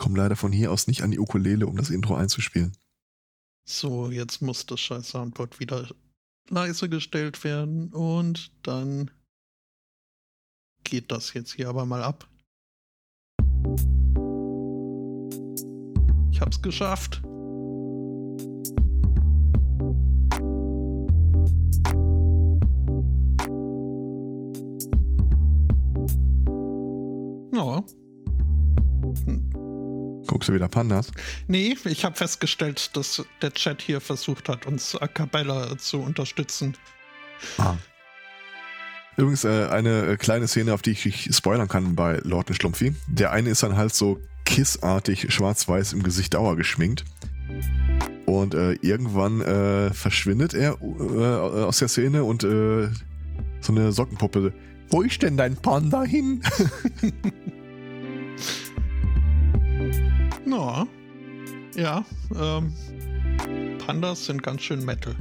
Komm 0.00 0.16
leider 0.16 0.34
von 0.34 0.50
hier 0.50 0.72
aus 0.72 0.86
nicht 0.86 1.02
an 1.02 1.10
die 1.10 1.18
Ukulele, 1.18 1.66
um 1.66 1.76
das 1.76 1.90
Intro 1.90 2.14
einzuspielen. 2.14 2.72
So, 3.68 4.10
jetzt 4.10 4.40
muss 4.40 4.64
das 4.64 4.80
scheiß 4.80 5.10
Soundboard 5.10 5.60
wieder 5.60 5.90
leise 6.48 6.88
gestellt 6.88 7.44
werden 7.44 7.92
und 7.92 8.50
dann 8.62 9.10
geht 10.84 11.12
das 11.12 11.34
jetzt 11.34 11.52
hier 11.52 11.68
aber 11.68 11.84
mal 11.84 12.02
ab. 12.02 12.26
Ich 16.32 16.40
hab's 16.40 16.62
geschafft. 16.62 17.20
Ja. 27.52 27.84
Guckst 30.30 30.48
du 30.48 30.52
wieder 30.52 30.68
Pandas? 30.68 31.10
Nee, 31.48 31.76
ich 31.86 32.04
habe 32.04 32.14
festgestellt, 32.14 32.96
dass 32.96 33.24
der 33.42 33.52
Chat 33.52 33.82
hier 33.82 34.00
versucht 34.00 34.48
hat, 34.48 34.64
uns 34.64 34.94
a 34.94 35.08
cappella 35.08 35.76
zu 35.76 35.98
unterstützen. 35.98 36.76
Ah. 37.58 37.74
Übrigens 39.16 39.42
äh, 39.42 39.66
eine 39.66 40.06
äh, 40.06 40.16
kleine 40.16 40.46
Szene, 40.46 40.72
auf 40.72 40.82
die 40.82 40.92
ich, 40.92 41.04
ich 41.04 41.34
spoilern 41.34 41.66
kann 41.66 41.96
bei 41.96 42.20
Lord 42.22 42.48
und 42.48 42.54
Schlumpfi. 42.54 42.94
Der 43.08 43.32
eine 43.32 43.50
ist 43.50 43.64
dann 43.64 43.76
halt 43.76 43.92
so 43.92 44.20
kissartig 44.44 45.34
schwarz-weiß 45.34 45.94
im 45.94 46.04
Gesicht 46.04 46.34
Dauer 46.34 46.54
geschminkt. 46.54 47.04
Und 48.24 48.54
äh, 48.54 48.74
irgendwann 48.82 49.40
äh, 49.40 49.92
verschwindet 49.92 50.54
er 50.54 50.78
äh, 50.80 51.64
aus 51.64 51.80
der 51.80 51.88
Szene 51.88 52.22
und 52.22 52.44
äh, 52.44 52.88
so 53.60 53.72
eine 53.72 53.90
Sockenpuppe. 53.90 54.52
Wo 54.90 55.02
ist 55.02 55.22
denn 55.22 55.36
dein 55.36 55.56
Panda 55.56 56.04
hin? 56.04 56.44
Ja. 60.50 60.86
Ja, 61.76 62.04
ähm, 62.34 62.72
Pandas 63.78 64.26
sind 64.26 64.42
ganz 64.42 64.62
schön 64.62 64.84
Metal. 64.84 65.14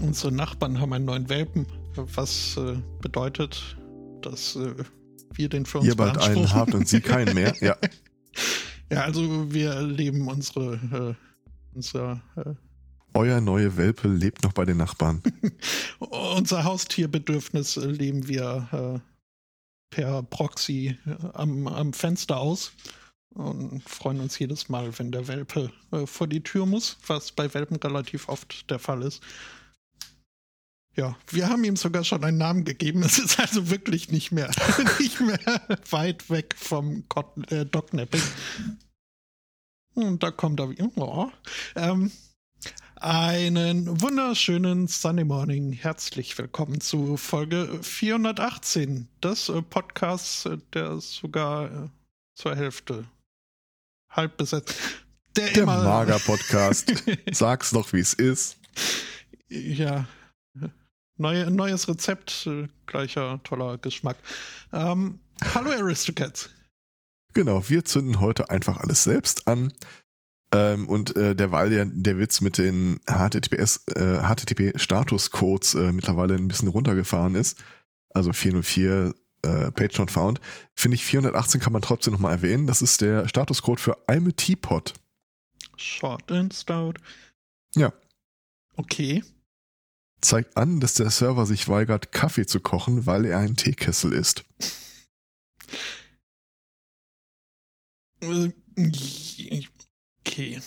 Unsere 0.00 0.32
Nachbarn 0.32 0.80
haben 0.80 0.92
einen 0.92 1.04
neuen 1.04 1.28
Welpen, 1.28 1.66
was 1.94 2.56
äh, 2.56 2.74
bedeutet, 3.00 3.76
dass 4.20 4.56
äh, 4.56 4.74
wir 5.32 5.48
den 5.48 5.64
für 5.64 5.78
uns 5.78 5.86
Ihr 5.86 5.96
bald 5.96 6.18
einen 6.18 6.52
habt 6.52 6.74
und 6.74 6.88
sie 6.88 7.00
keinen 7.00 7.34
mehr. 7.34 7.54
Ja. 7.60 7.76
Ja, 8.90 9.04
also 9.04 9.52
wir 9.52 9.70
erleben 9.70 10.28
unsere, 10.28 10.74
äh, 10.74 11.31
unser, 11.74 12.22
äh, 12.36 12.54
Euer 13.14 13.40
neue 13.40 13.76
Welpe 13.76 14.08
lebt 14.08 14.42
noch 14.42 14.52
bei 14.52 14.64
den 14.64 14.78
Nachbarn. 14.78 15.22
unser 15.98 16.64
Haustierbedürfnis 16.64 17.76
leben 17.76 18.26
wir 18.26 18.68
äh, 18.72 19.12
per 19.90 20.22
Proxy 20.22 20.98
äh, 21.06 21.16
am, 21.34 21.66
am 21.68 21.92
Fenster 21.92 22.38
aus 22.38 22.72
und 23.34 23.82
freuen 23.88 24.20
uns 24.20 24.38
jedes 24.38 24.68
Mal, 24.68 24.98
wenn 24.98 25.12
der 25.12 25.28
Welpe 25.28 25.70
äh, 25.90 26.06
vor 26.06 26.26
die 26.26 26.42
Tür 26.42 26.66
muss, 26.66 26.98
was 27.06 27.32
bei 27.32 27.52
Welpen 27.52 27.76
relativ 27.76 28.28
oft 28.28 28.70
der 28.70 28.78
Fall 28.78 29.02
ist. 29.02 29.22
Ja, 30.94 31.16
wir 31.30 31.48
haben 31.48 31.64
ihm 31.64 31.76
sogar 31.76 32.04
schon 32.04 32.22
einen 32.22 32.36
Namen 32.36 32.64
gegeben. 32.64 33.02
Es 33.02 33.18
ist 33.18 33.40
also 33.40 33.70
wirklich 33.70 34.10
nicht 34.10 34.30
mehr, 34.30 34.50
nicht 34.98 35.20
mehr 35.20 35.38
weit 35.90 36.28
weg 36.28 36.54
vom 36.56 37.08
Cotton, 37.08 37.44
äh, 37.44 37.64
Dognapping. 37.64 38.22
Und 39.94 40.22
da 40.22 40.30
kommt 40.30 40.58
er 40.60 40.70
wieder. 40.70 40.90
Oh. 40.96 41.30
Ähm, 41.76 42.10
einen 42.96 44.00
wunderschönen 44.00 44.88
Sunday 44.88 45.24
Morning. 45.24 45.72
Herzlich 45.72 46.38
willkommen 46.38 46.80
zu 46.80 47.18
Folge 47.18 47.78
418 47.82 49.08
des 49.22 49.50
äh, 49.50 49.60
Podcasts, 49.60 50.46
äh, 50.46 50.56
der 50.72 50.98
sogar 51.00 51.66
äh, 51.66 51.88
zur 52.34 52.56
Hälfte 52.56 53.04
halb 54.08 54.38
besetzt. 54.38 54.76
Der, 55.36 55.52
Der 55.52 55.66
Mager-Podcast. 55.66 56.92
Sag's 57.32 57.70
doch, 57.70 57.92
wie 57.92 58.00
es 58.00 58.14
ist. 58.14 58.58
Ja. 59.48 60.06
Neue, 61.18 61.50
neues 61.50 61.88
Rezept, 61.88 62.48
gleicher 62.86 63.40
toller 63.44 63.76
Geschmack. 63.78 64.16
Ähm, 64.72 65.20
hallo 65.54 65.70
Aristocats. 65.70 66.50
Genau, 67.34 67.68
wir 67.68 67.84
zünden 67.84 68.20
heute 68.20 68.50
einfach 68.50 68.78
alles 68.78 69.04
selbst 69.04 69.48
an. 69.48 69.72
Ähm, 70.54 70.88
und 70.88 71.16
äh, 71.16 71.34
derweil 71.34 71.70
der, 71.70 71.86
der 71.86 72.18
Witz 72.18 72.42
mit 72.42 72.58
den 72.58 73.00
HTTPS, 73.06 73.86
äh, 73.94 74.20
HTTP-Statuscodes 74.22 75.74
äh, 75.74 75.92
mittlerweile 75.92 76.34
ein 76.34 76.48
bisschen 76.48 76.68
runtergefahren 76.68 77.34
ist, 77.34 77.62
also 78.10 78.34
404 78.34 79.14
äh, 79.42 79.70
Page 79.72 79.98
not 79.98 80.10
found, 80.10 80.40
finde 80.74 80.96
ich 80.96 81.04
418 81.04 81.60
kann 81.60 81.72
man 81.72 81.80
trotzdem 81.80 82.12
nochmal 82.12 82.32
erwähnen. 82.32 82.66
Das 82.66 82.82
ist 82.82 83.00
der 83.00 83.26
Statuscode 83.28 83.80
für 83.80 83.96
I'm 84.06 84.28
a 84.28 84.32
Teapot. 84.32 84.92
Short 85.76 86.30
and 86.30 86.52
stout. 86.52 86.94
Ja. 87.74 87.92
Okay. 88.76 89.24
Zeigt 90.20 90.56
an, 90.56 90.80
dass 90.80 90.94
der 90.94 91.10
Server 91.10 91.46
sich 91.46 91.68
weigert, 91.68 92.12
Kaffee 92.12 92.46
zu 92.46 92.60
kochen, 92.60 93.06
weil 93.06 93.24
er 93.24 93.38
ein 93.38 93.56
Teekessel 93.56 94.12
ist. 94.12 94.44
Okay. 100.26 100.62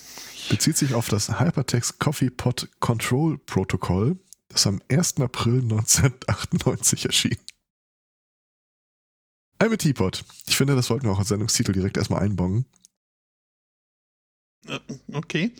Bezieht 0.49 0.77
sich 0.77 0.93
auf 0.93 1.07
das 1.07 1.39
Hypertext 1.39 1.99
Coffee 1.99 2.29
Pot 2.29 2.69
Control 2.79 3.38
Protokoll, 3.38 4.19
das 4.49 4.67
am 4.67 4.81
1. 4.89 5.21
April 5.21 5.61
1998 5.61 7.05
erschien. 7.05 7.38
I'm 9.59 9.73
a 9.73 9.77
Teapot. 9.77 10.25
Ich 10.47 10.57
finde, 10.57 10.75
das 10.75 10.88
sollten 10.88 11.05
wir 11.05 11.11
auch 11.13 11.19
als 11.19 11.29
Sendungstitel 11.29 11.71
direkt 11.71 11.97
erstmal 11.97 12.21
einbongen. 12.23 12.66
Äh, 14.67 14.79
Okay. 15.13 15.51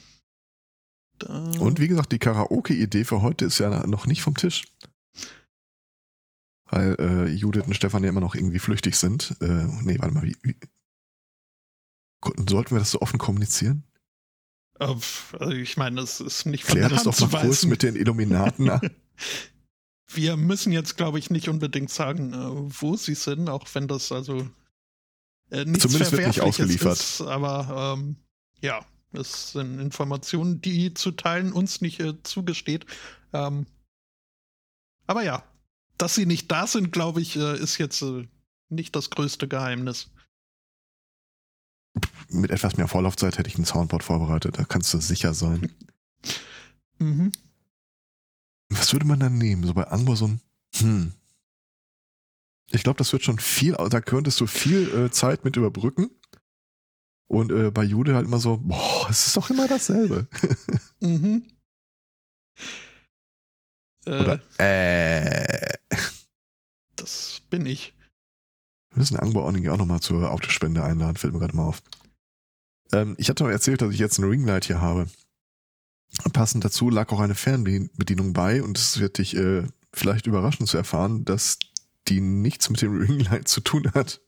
Da, 1.18 1.52
Und 1.60 1.80
wie 1.80 1.88
gesagt, 1.88 2.12
die 2.12 2.20
Karaoke-Idee 2.20 3.06
für 3.06 3.22
heute 3.22 3.46
ist 3.46 3.60
ja 3.60 3.88
noch 3.88 4.06
nicht 4.06 4.22
vom 4.22 4.36
Tisch. 4.36 4.66
Weil 6.66 6.96
äh, 7.00 7.30
Judith 7.30 7.64
und 7.66 7.74
Stefan 7.74 8.04
ja 8.04 8.10
immer 8.10 8.20
noch 8.20 8.36
irgendwie 8.36 8.60
flüchtig 8.60 8.98
sind. 8.98 9.34
Äh, 9.40 9.66
nee, 9.84 9.98
warte 10.00 10.14
mal, 10.14 10.24
wie, 10.24 10.36
wie 10.42 10.58
sollten 12.50 12.72
wir 12.76 12.80
das 12.80 12.92
so 12.92 13.02
offen 13.02 13.18
kommunizieren? 13.18 13.84
Äh, 14.80 14.96
also 15.40 15.52
ich 15.52 15.78
meine, 15.78 16.02
es 16.02 16.20
ist 16.20 16.46
nicht 16.46 16.64
von 16.64 16.76
Klär 16.76 16.90
das 16.90 17.04
doch 17.04 17.20
mal 17.32 17.42
kurz 17.42 17.66
mit 17.66 17.84
den 17.84 17.96
Illuminaten. 17.96 18.72
Wir 20.08 20.38
müssen 20.38 20.72
jetzt, 20.72 20.98
glaube 20.98 21.20
ich, 21.20 21.30
nicht 21.30 21.50
unbedingt 21.50 21.90
sagen, 21.90 22.34
äh, 22.34 22.74
wo 22.82 22.96
sie 22.96 23.16
sind, 23.16 23.50
auch 23.50 23.68
wenn 23.74 23.88
das 23.88 24.12
also 24.12 24.48
äh, 25.50 25.66
nichts 25.66 25.84
Zumindest 25.84 26.12
wird 26.12 26.28
nicht 26.28 26.42
ausgeliefert. 26.42 26.94
Ist, 26.94 27.22
aber 27.22 27.96
ähm, 27.98 28.16
ja, 28.62 28.86
es 29.14 29.54
sind 29.54 29.80
Informationen, 29.80 30.62
die 30.62 30.94
zu 30.94 31.12
teilen 31.12 31.52
uns 31.52 31.82
nicht 31.82 32.00
äh, 32.00 32.22
zugesteht. 32.24 32.86
Ähm, 33.34 33.66
aber 35.08 35.24
ja, 35.24 35.44
dass 35.98 36.16
sie 36.16 36.26
nicht 36.26 36.52
da 36.52 36.68
sind, 36.68 36.92
glaube 36.92 37.22
ich, 37.22 37.36
äh, 37.36 37.58
ist 37.58 37.78
jetzt 37.78 38.02
äh, 38.02 38.28
nicht 38.70 38.96
das 38.96 39.10
größte 39.10 39.48
Geheimnis. 39.48 40.12
Mit 42.30 42.52
etwas 42.52 42.78
mehr 42.78 42.88
Vorlaufzeit 42.88 43.38
hätte 43.38 43.50
ich 43.50 43.58
ein 43.58 43.66
Soundboard 43.66 44.04
vorbereitet, 44.04 44.58
da 44.58 44.64
kannst 44.64 44.94
du 44.94 45.00
sicher 45.00 45.34
sein. 45.34 45.72
Mhm. 47.00 47.32
Was 48.70 48.94
würde 48.94 49.06
man 49.06 49.20
dann 49.20 49.38
nehmen? 49.38 49.64
So 49.64 49.74
bei 49.74 49.88
Amazon? 49.88 50.42
Hm. 50.76 51.14
Ich 52.72 52.84
glaube, 52.84 52.98
das 52.98 53.14
wird 53.14 53.24
schon 53.24 53.40
viel, 53.40 53.74
da 53.74 54.02
könntest 54.02 54.42
du 54.42 54.48
viel 54.48 54.90
äh, 54.94 55.12
Zeit 55.12 55.46
mit 55.46 55.56
überbrücken. 55.56 56.10
Und 57.28 57.52
äh, 57.52 57.72
bei 57.72 57.84
Jude 57.84 58.16
halt 58.16 58.28
immer 58.28 58.40
so, 58.40 58.58
boah, 58.58 59.08
es 59.10 59.28
ist 59.28 59.38
doch 59.38 59.50
immer 59.50 59.68
dasselbe. 59.68 60.28
Mhm. 61.02 61.44
Äh, 64.06 64.20
Oder 64.20 64.42
äh. 64.58 65.78
das 66.96 67.42
bin 67.50 67.66
ich. 67.66 67.95
Wir 68.96 69.02
müssen 69.02 69.20
Angbo 69.20 69.46
Onigi 69.46 69.70
auch 69.70 69.78
nochmal 69.78 70.00
zur 70.00 70.32
Autospende 70.32 70.82
einladen, 70.82 71.18
fällt 71.18 71.34
mir 71.34 71.40
gerade 71.40 71.56
mal 71.56 71.66
auf. 71.66 71.84
Ähm, 72.94 73.16
ich 73.18 73.30
hatte 73.30 73.44
noch 73.44 73.52
erzählt, 73.52 73.82
dass 73.82 73.94
ich 73.94 74.00
jetzt 74.00 74.18
ein 74.20 74.24
Ringlight 74.24 74.64
hier 74.64 74.80
habe. 74.80 75.08
Passend 76.32 76.64
dazu 76.64 76.90
lag 76.90 77.12
auch 77.12 77.20
eine 77.20 77.36
Fernbedienung 77.36 78.32
bei 78.32 78.64
und 78.64 78.78
es 78.78 79.02
wird 79.02 79.18
dich 79.18 79.36
äh, 79.36 79.68
vielleicht 79.94 80.28
überraschen 80.28 80.66
zu 80.66 80.78
erfahren, 80.78 81.26
dass 81.26 81.60
die 82.08 82.22
nichts 82.22 82.70
mit 82.70 82.82
dem 82.82 82.98
Ringlight 83.02 83.50
zu 83.50 83.60
tun 83.60 83.92
hat. 83.94 84.22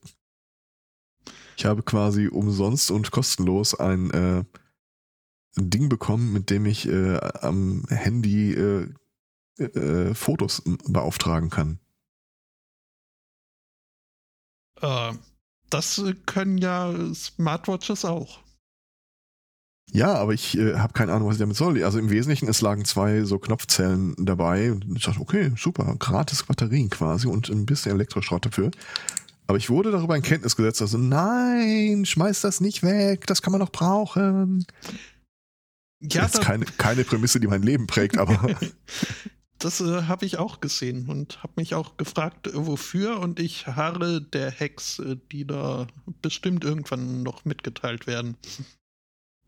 Ich 1.56 1.64
habe 1.64 1.82
quasi 1.82 2.28
umsonst 2.28 2.90
und 2.90 3.10
kostenlos 3.10 3.74
ein 3.74 4.10
äh, 4.10 4.44
Ding 5.56 5.88
bekommen, 5.88 6.30
mit 6.30 6.50
dem 6.50 6.66
ich 6.66 6.86
äh, 6.86 7.16
am 7.40 7.84
Handy 7.88 8.52
äh, 8.52 8.88
äh, 9.56 10.14
Fotos 10.14 10.62
beauftragen 10.84 11.48
kann. 11.48 11.80
Äh, 14.80 15.12
das 15.70 16.02
können 16.26 16.58
ja 16.58 16.94
Smartwatches 17.14 18.04
auch. 18.04 18.40
Ja, 19.90 20.14
aber 20.14 20.34
ich 20.34 20.56
äh, 20.58 20.74
habe 20.74 20.92
keine 20.92 21.12
Ahnung, 21.12 21.28
was 21.28 21.36
ich 21.36 21.40
damit 21.40 21.56
soll. 21.56 21.82
Also 21.82 21.98
im 21.98 22.10
Wesentlichen, 22.10 22.48
es 22.48 22.60
lagen 22.60 22.84
zwei 22.84 23.24
so 23.24 23.38
Knopfzellen 23.38 24.14
dabei 24.18 24.70
und 24.70 24.84
ich 24.96 25.04
dachte, 25.04 25.20
okay, 25.20 25.52
super, 25.56 25.96
gratis 25.98 26.42
Batterien 26.42 26.90
quasi 26.90 27.26
und 27.26 27.48
ein 27.48 27.64
bisschen 27.64 27.92
Elektroschrott 27.92 28.44
dafür. 28.44 28.70
Aber 29.46 29.56
ich 29.56 29.70
wurde 29.70 29.90
darüber 29.90 30.14
in 30.14 30.22
Kenntnis 30.22 30.56
gesetzt, 30.56 30.82
also 30.82 30.98
nein, 30.98 32.04
schmeiß 32.04 32.42
das 32.42 32.60
nicht 32.60 32.82
weg, 32.82 33.26
das 33.26 33.40
kann 33.40 33.52
man 33.52 33.60
noch 33.60 33.72
brauchen. 33.72 34.66
Ja, 36.00 36.22
das 36.22 36.34
ist 36.34 36.42
keine, 36.42 36.66
keine 36.66 37.04
Prämisse, 37.04 37.40
die 37.40 37.46
mein 37.46 37.62
Leben 37.62 37.86
prägt, 37.86 38.18
aber. 38.18 38.38
das 39.58 39.80
äh, 39.80 40.02
habe 40.02 40.26
ich 40.26 40.38
auch 40.38 40.60
gesehen 40.60 41.08
und 41.08 41.42
habe 41.42 41.54
mich 41.56 41.74
auch 41.74 41.96
gefragt, 41.96 42.46
äh, 42.46 42.52
wofür. 42.54 43.20
Und 43.20 43.40
ich 43.40 43.66
harre 43.66 44.22
der 44.22 44.50
Hacks, 44.50 44.98
äh, 44.98 45.16
die 45.32 45.46
da 45.46 45.86
bestimmt 46.22 46.64
irgendwann 46.64 47.22
noch 47.22 47.44
mitgeteilt 47.44 48.06
werden 48.06 48.36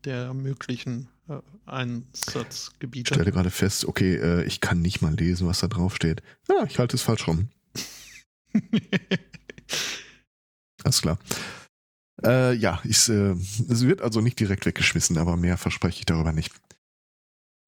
der 0.05 0.33
möglichen 0.33 1.09
äh, 1.29 1.39
Einsatzgebiete. 1.65 3.13
Ich 3.13 3.15
stelle 3.15 3.31
gerade 3.31 3.51
fest, 3.51 3.85
okay, 3.85 4.15
äh, 4.15 4.43
ich 4.45 4.61
kann 4.61 4.81
nicht 4.81 5.01
mal 5.01 5.13
lesen, 5.13 5.47
was 5.47 5.59
da 5.59 5.67
drauf 5.67 5.95
steht. 5.95 6.21
Ja, 6.49 6.65
ich 6.65 6.79
halte 6.79 6.95
es 6.95 7.01
falsch 7.01 7.27
rum. 7.27 7.49
Alles 10.83 11.01
klar. 11.01 11.19
Äh, 12.23 12.53
ja, 12.55 12.81
ich, 12.83 12.97
es 12.97 13.09
wird 13.09 14.01
also 14.01 14.21
nicht 14.21 14.39
direkt 14.39 14.65
weggeschmissen, 14.65 15.17
aber 15.17 15.37
mehr 15.37 15.57
verspreche 15.57 15.99
ich 15.99 16.05
darüber 16.05 16.31
nicht. 16.31 16.51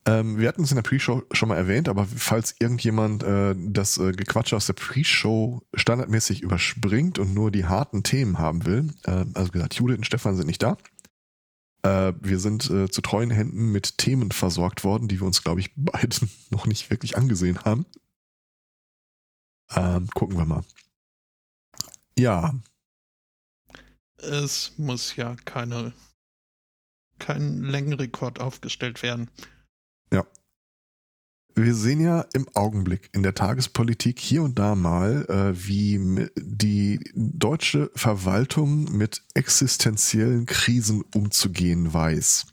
Ähm, 0.06 0.38
wir 0.38 0.50
hatten 0.50 0.64
es 0.64 0.72
in 0.72 0.76
der 0.76 0.82
Pre-Show 0.82 1.24
schon 1.32 1.50
mal 1.50 1.56
erwähnt, 1.56 1.88
aber 1.88 2.06
falls 2.06 2.56
irgendjemand 2.60 3.24
äh, 3.24 3.56
das 3.58 3.98
äh, 3.98 4.12
Gequatsche 4.12 4.56
aus 4.58 4.66
der 4.66 4.74
Pre-Show 4.74 5.62
standardmäßig 5.74 6.42
überspringt 6.42 7.20
und 7.20 7.34
nur 7.34 7.52
die 7.52 7.66
harten 7.66 8.04
Themen 8.04 8.38
haben 8.38 8.66
will, 8.66 8.94
äh, 9.04 9.26
also 9.34 9.52
gesagt, 9.52 9.76
Judith 9.76 9.98
und 9.98 10.06
Stefan 10.06 10.36
sind 10.36 10.48
nicht 10.48 10.62
da, 10.62 10.78
äh, 11.84 12.14
wir 12.20 12.40
sind 12.40 12.70
äh, 12.70 12.90
zu 12.90 13.02
treuen 13.02 13.30
Händen 13.30 13.72
mit 13.72 13.98
Themen 13.98 14.32
versorgt 14.32 14.84
worden, 14.84 15.08
die 15.08 15.20
wir 15.20 15.28
uns, 15.28 15.44
glaube 15.44 15.62
ich, 15.62 15.72
beide 15.76 16.16
noch 16.50 16.66
nicht 16.66 16.90
wirklich 16.90 17.18
angesehen 17.18 17.64
haben. 17.64 17.86
Ähm, 19.76 20.08
gucken 20.14 20.38
wir 20.38 20.46
mal. 20.46 20.64
Ja. 22.18 22.54
Es 24.18 24.74
muss 24.78 25.16
ja 25.16 25.36
keine, 25.46 25.94
kein 27.20 27.64
Längenrekord 27.64 28.40
aufgestellt 28.40 29.04
werden. 29.04 29.30
Wir 31.56 31.76
sehen 31.76 32.02
ja 32.02 32.26
im 32.34 32.48
Augenblick 32.56 33.10
in 33.14 33.22
der 33.22 33.36
Tagespolitik 33.36 34.20
hier 34.20 34.42
und 34.42 34.58
da 34.58 34.74
mal, 34.76 35.26
äh, 35.30 35.68
wie 35.68 36.28
die 36.36 37.00
deutsche 37.14 37.92
Verwaltung 37.96 38.86
mit 38.96 39.22
existenziellen 39.36 40.48
Krisen 40.48 41.04
umzugehen 41.14 41.94
weiß. 41.94 42.48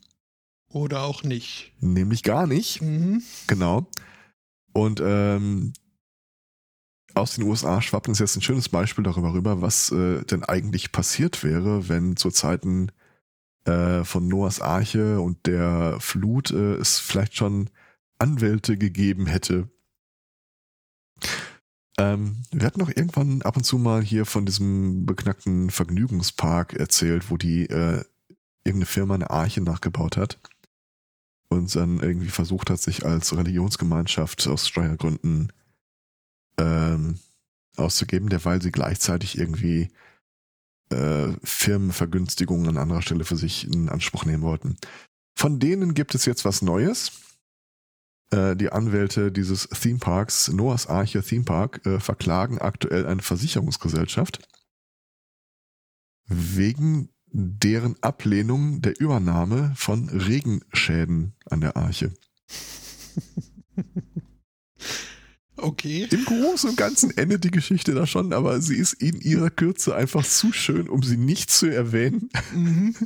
Oder 0.69 1.02
auch 1.02 1.23
nicht. 1.23 1.73
Nämlich 1.81 2.23
gar 2.23 2.47
nicht. 2.47 2.82
Mhm. 2.82 3.23
Genau. 3.47 3.87
Und 4.73 5.00
ähm, 5.02 5.73
aus 7.14 7.35
den 7.35 7.44
USA 7.44 7.81
schwappt 7.82 8.08
uns 8.08 8.19
jetzt 8.19 8.37
ein 8.37 8.43
schönes 8.43 8.69
Beispiel 8.69 9.02
darüber 9.02 9.32
rüber, 9.32 9.62
was 9.62 9.91
äh, 9.91 10.23
denn 10.25 10.44
eigentlich 10.44 10.93
passiert 10.93 11.43
wäre, 11.43 11.88
wenn 11.88 12.17
zu 12.17 12.31
Zeiten 12.31 12.93
äh, 13.64 14.05
von 14.05 14.29
Noahs 14.29 14.61
Arche 14.61 15.20
und 15.20 15.47
der 15.47 15.97
Flut 16.00 16.50
äh, 16.50 16.75
es 16.75 16.99
vielleicht 16.99 17.37
schon 17.37 17.70
Anwälte 18.20 18.76
gegeben 18.76 19.26
hätte. 19.26 19.69
Ähm, 21.99 22.43
wir 22.50 22.67
hatten 22.67 22.81
noch 22.81 22.88
irgendwann 22.88 23.43
ab 23.43 23.56
und 23.56 23.64
zu 23.64 23.78
mal 23.78 24.02
hier 24.02 24.25
von 24.25 24.46
diesem 24.46 25.06
beknackten 25.06 25.70
Vergnügungspark 25.70 26.75
erzählt, 26.75 27.31
wo 27.31 27.37
die 27.37 27.69
äh, 27.69 28.05
irgendeine 28.64 28.87
Firma 28.87 29.14
eine 29.14 29.31
Arche 29.31 29.61
nachgebaut 29.61 30.17
hat 30.17 30.38
und 31.49 31.75
dann 31.75 32.00
irgendwie 32.00 32.28
versucht 32.28 32.70
hat, 32.70 32.81
sich 32.81 33.05
als 33.05 33.37
Religionsgemeinschaft 33.37 34.46
aus 34.46 34.69
Steuergründen 34.69 35.52
ähm, 36.58 37.19
auszugeben, 37.76 38.28
derweil 38.28 38.62
sie 38.62 38.70
gleichzeitig 38.70 39.37
irgendwie 39.37 39.88
äh, 40.90 41.32
Firmenvergünstigungen 41.43 42.69
an 42.69 42.78
anderer 42.78 43.02
Stelle 43.02 43.25
für 43.25 43.37
sich 43.37 43.66
in 43.66 43.88
Anspruch 43.88 44.25
nehmen 44.25 44.43
wollten. 44.43 44.76
Von 45.37 45.58
denen 45.58 45.94
gibt 45.94 46.14
es 46.14 46.25
jetzt 46.26 46.44
was 46.44 46.62
Neues. 46.62 47.12
Äh, 48.31 48.56
die 48.56 48.71
Anwälte 48.71 49.32
dieses 49.32 49.69
Theme 49.69 49.99
Parks, 49.99 50.49
Noahs 50.53 50.87
Arche 50.87 51.23
Theme 51.23 51.44
Park, 51.44 51.85
äh, 51.87 52.00
verklagen 52.00 52.59
aktuell 52.59 53.06
eine 53.06 53.23
Versicherungsgesellschaft 53.23 54.41
wegen 56.27 57.11
deren 57.32 58.00
Ablehnung 58.03 58.82
der 58.82 58.99
Übernahme 59.00 59.73
von 59.77 60.09
Regenschäden 60.09 61.35
an 61.49 61.61
der 61.61 61.77
Arche. 61.77 62.12
Okay. 65.62 66.09
Im 66.11 66.25
Großen 66.25 66.71
und 66.71 66.76
Ganzen 66.76 67.17
endet 67.19 67.44
die 67.44 67.50
Geschichte 67.50 67.93
da 67.93 68.06
schon, 68.06 68.33
aber 68.33 68.62
sie 68.62 68.76
ist 68.76 68.94
in 68.94 69.21
ihrer 69.21 69.50
Kürze 69.50 69.94
einfach 69.94 70.25
zu 70.25 70.55
schön, 70.55 70.88
um 70.88 71.03
sie 71.03 71.19
nicht 71.19 71.50
zu 71.50 71.67
erwähnen. 71.67 72.31
Mhm. 72.55 72.94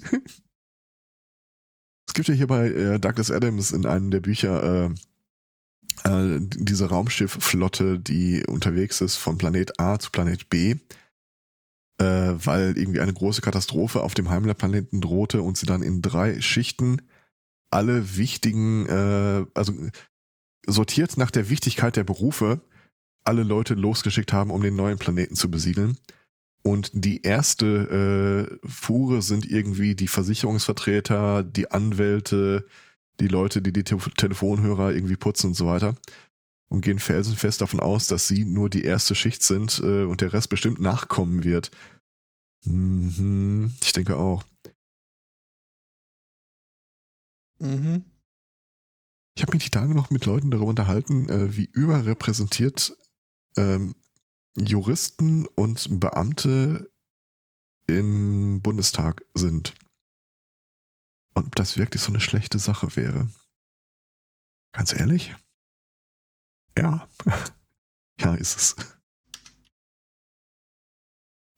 Es 2.06 2.14
gibt 2.14 2.28
ja 2.28 2.34
hier 2.34 2.46
bei 2.46 2.68
äh, 2.68 3.00
Douglas 3.00 3.32
Adams 3.32 3.72
in 3.72 3.86
einem 3.86 4.12
der 4.12 4.20
Bücher 4.20 4.84
äh, 4.84 4.94
äh, 6.04 6.38
diese 6.40 6.88
Raumschiffflotte, 6.88 7.98
die 7.98 8.44
unterwegs 8.46 9.00
ist 9.00 9.16
von 9.16 9.38
Planet 9.38 9.78
A 9.78 9.98
zu 9.98 10.10
Planet 10.10 10.48
B, 10.50 10.76
äh, 11.98 12.04
weil 12.04 12.76
irgendwie 12.76 13.00
eine 13.00 13.12
große 13.12 13.40
Katastrophe 13.40 14.02
auf 14.02 14.14
dem 14.14 14.30
Heimlerplaneten 14.30 15.00
drohte 15.00 15.42
und 15.42 15.56
sie 15.56 15.66
dann 15.66 15.82
in 15.82 16.02
drei 16.02 16.40
Schichten 16.40 17.02
alle 17.70 18.16
wichtigen, 18.16 18.86
äh, 18.86 19.46
also 19.54 19.72
sortiert 20.66 21.16
nach 21.16 21.30
der 21.30 21.50
Wichtigkeit 21.50 21.96
der 21.96 22.04
Berufe, 22.04 22.60
alle 23.24 23.42
Leute 23.42 23.74
losgeschickt 23.74 24.32
haben, 24.32 24.50
um 24.50 24.62
den 24.62 24.76
neuen 24.76 24.98
Planeten 24.98 25.34
zu 25.34 25.50
besiedeln. 25.50 25.98
Und 26.62 26.90
die 26.94 27.22
erste 27.22 28.58
äh, 28.62 28.68
Fuhre 28.68 29.22
sind 29.22 29.50
irgendwie 29.50 29.94
die 29.94 30.08
Versicherungsvertreter, 30.08 31.42
die 31.42 31.70
Anwälte, 31.70 32.66
die 33.20 33.28
Leute, 33.28 33.62
die 33.62 33.72
die 33.72 33.84
Te 33.84 33.98
Telefonhörer 34.16 34.92
irgendwie 34.92 35.16
putzen 35.16 35.48
und 35.48 35.54
so 35.54 35.66
weiter. 35.66 35.94
Und 36.68 36.80
gehen 36.80 36.98
felsenfest 36.98 37.60
davon 37.60 37.80
aus, 37.80 38.08
dass 38.08 38.26
sie 38.26 38.44
nur 38.44 38.70
die 38.70 38.84
erste 38.84 39.14
Schicht 39.14 39.42
sind 39.42 39.80
äh, 39.84 40.04
und 40.04 40.20
der 40.20 40.32
Rest 40.32 40.48
bestimmt 40.48 40.80
nachkommen 40.80 41.44
wird. 41.44 41.70
Mhm, 42.64 43.72
ich 43.82 43.92
denke 43.92 44.16
auch. 44.16 44.42
Mhm. 47.58 48.04
Ich 49.36 49.42
habe 49.42 49.52
mich 49.52 49.64
die 49.64 49.70
Tage 49.70 49.94
noch 49.94 50.10
mit 50.10 50.26
Leuten 50.26 50.50
darüber 50.50 50.68
unterhalten, 50.68 51.28
äh, 51.28 51.56
wie 51.56 51.68
überrepräsentiert 51.72 52.96
ähm, 53.56 53.94
Juristen 54.56 55.46
und 55.46 56.00
Beamte 56.00 56.90
im 57.86 58.60
Bundestag 58.62 59.24
sind. 59.34 59.74
Und 61.34 61.46
ob 61.46 61.54
das 61.56 61.76
wirklich 61.76 62.02
so 62.02 62.10
eine 62.10 62.20
schlechte 62.20 62.58
Sache 62.58 62.94
wäre. 62.96 63.28
Ganz 64.72 64.92
ehrlich? 64.92 65.34
Ja. 66.78 67.08
ja, 68.20 68.34
ist 68.34 68.56
es. 68.56 68.76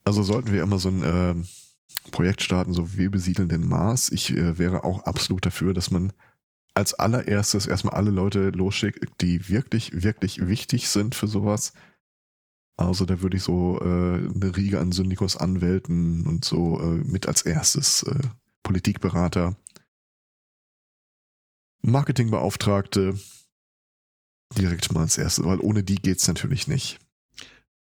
Also 0.03 0.23
sollten 0.23 0.51
wir 0.51 0.63
immer 0.63 0.79
so 0.79 0.89
ein 0.89 1.03
äh, 1.03 1.35
Projekt 2.11 2.41
starten, 2.41 2.73
so 2.73 2.95
wir 2.95 3.11
besiedeln 3.11 3.49
den 3.49 3.67
Mars. 3.67 4.09
Ich 4.09 4.31
äh, 4.31 4.57
wäre 4.57 4.83
auch 4.83 5.03
absolut 5.03 5.45
dafür, 5.45 5.73
dass 5.73 5.91
man 5.91 6.13
als 6.73 6.93
allererstes 6.93 7.65
erstmal 7.65 7.95
alle 7.95 8.11
Leute 8.11 8.51
losschickt, 8.51 9.21
die 9.21 9.49
wirklich, 9.49 10.03
wirklich 10.03 10.47
wichtig 10.47 10.89
sind 10.89 11.15
für 11.15 11.27
sowas. 11.27 11.73
Also 12.77 13.05
da 13.05 13.21
würde 13.21 13.37
ich 13.37 13.43
so 13.43 13.79
äh, 13.81 13.83
eine 13.83 14.55
Riege 14.55 14.79
an 14.79 14.91
Syndikos 14.91 15.35
Anwälten 15.35 16.27
und 16.27 16.45
so 16.45 16.79
äh, 16.79 17.03
mit 17.03 17.27
als 17.27 17.41
erstes 17.41 18.03
äh, 18.03 18.19
Politikberater 18.61 19.55
Marketingbeauftragte 21.87 23.19
direkt 24.57 24.91
mal 24.91 25.01
als 25.01 25.17
erstes, 25.17 25.45
weil 25.45 25.59
ohne 25.59 25.83
die 25.83 25.95
geht 25.95 26.19
es 26.19 26.27
natürlich 26.27 26.67
nicht. 26.67 26.99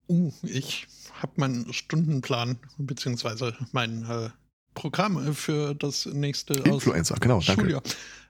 Uh, 0.07 0.31
ich 0.43 0.87
habe 1.13 1.33
meinen 1.37 1.71
Stundenplan 1.73 2.59
beziehungsweise 2.77 3.55
mein 3.71 4.03
äh, 4.09 4.29
Programm 4.73 5.33
für 5.33 5.73
das 5.73 6.05
nächste 6.05 6.55
Influencer, 6.55 7.15
genau, 7.15 7.39
Schuljahr, 7.41 7.81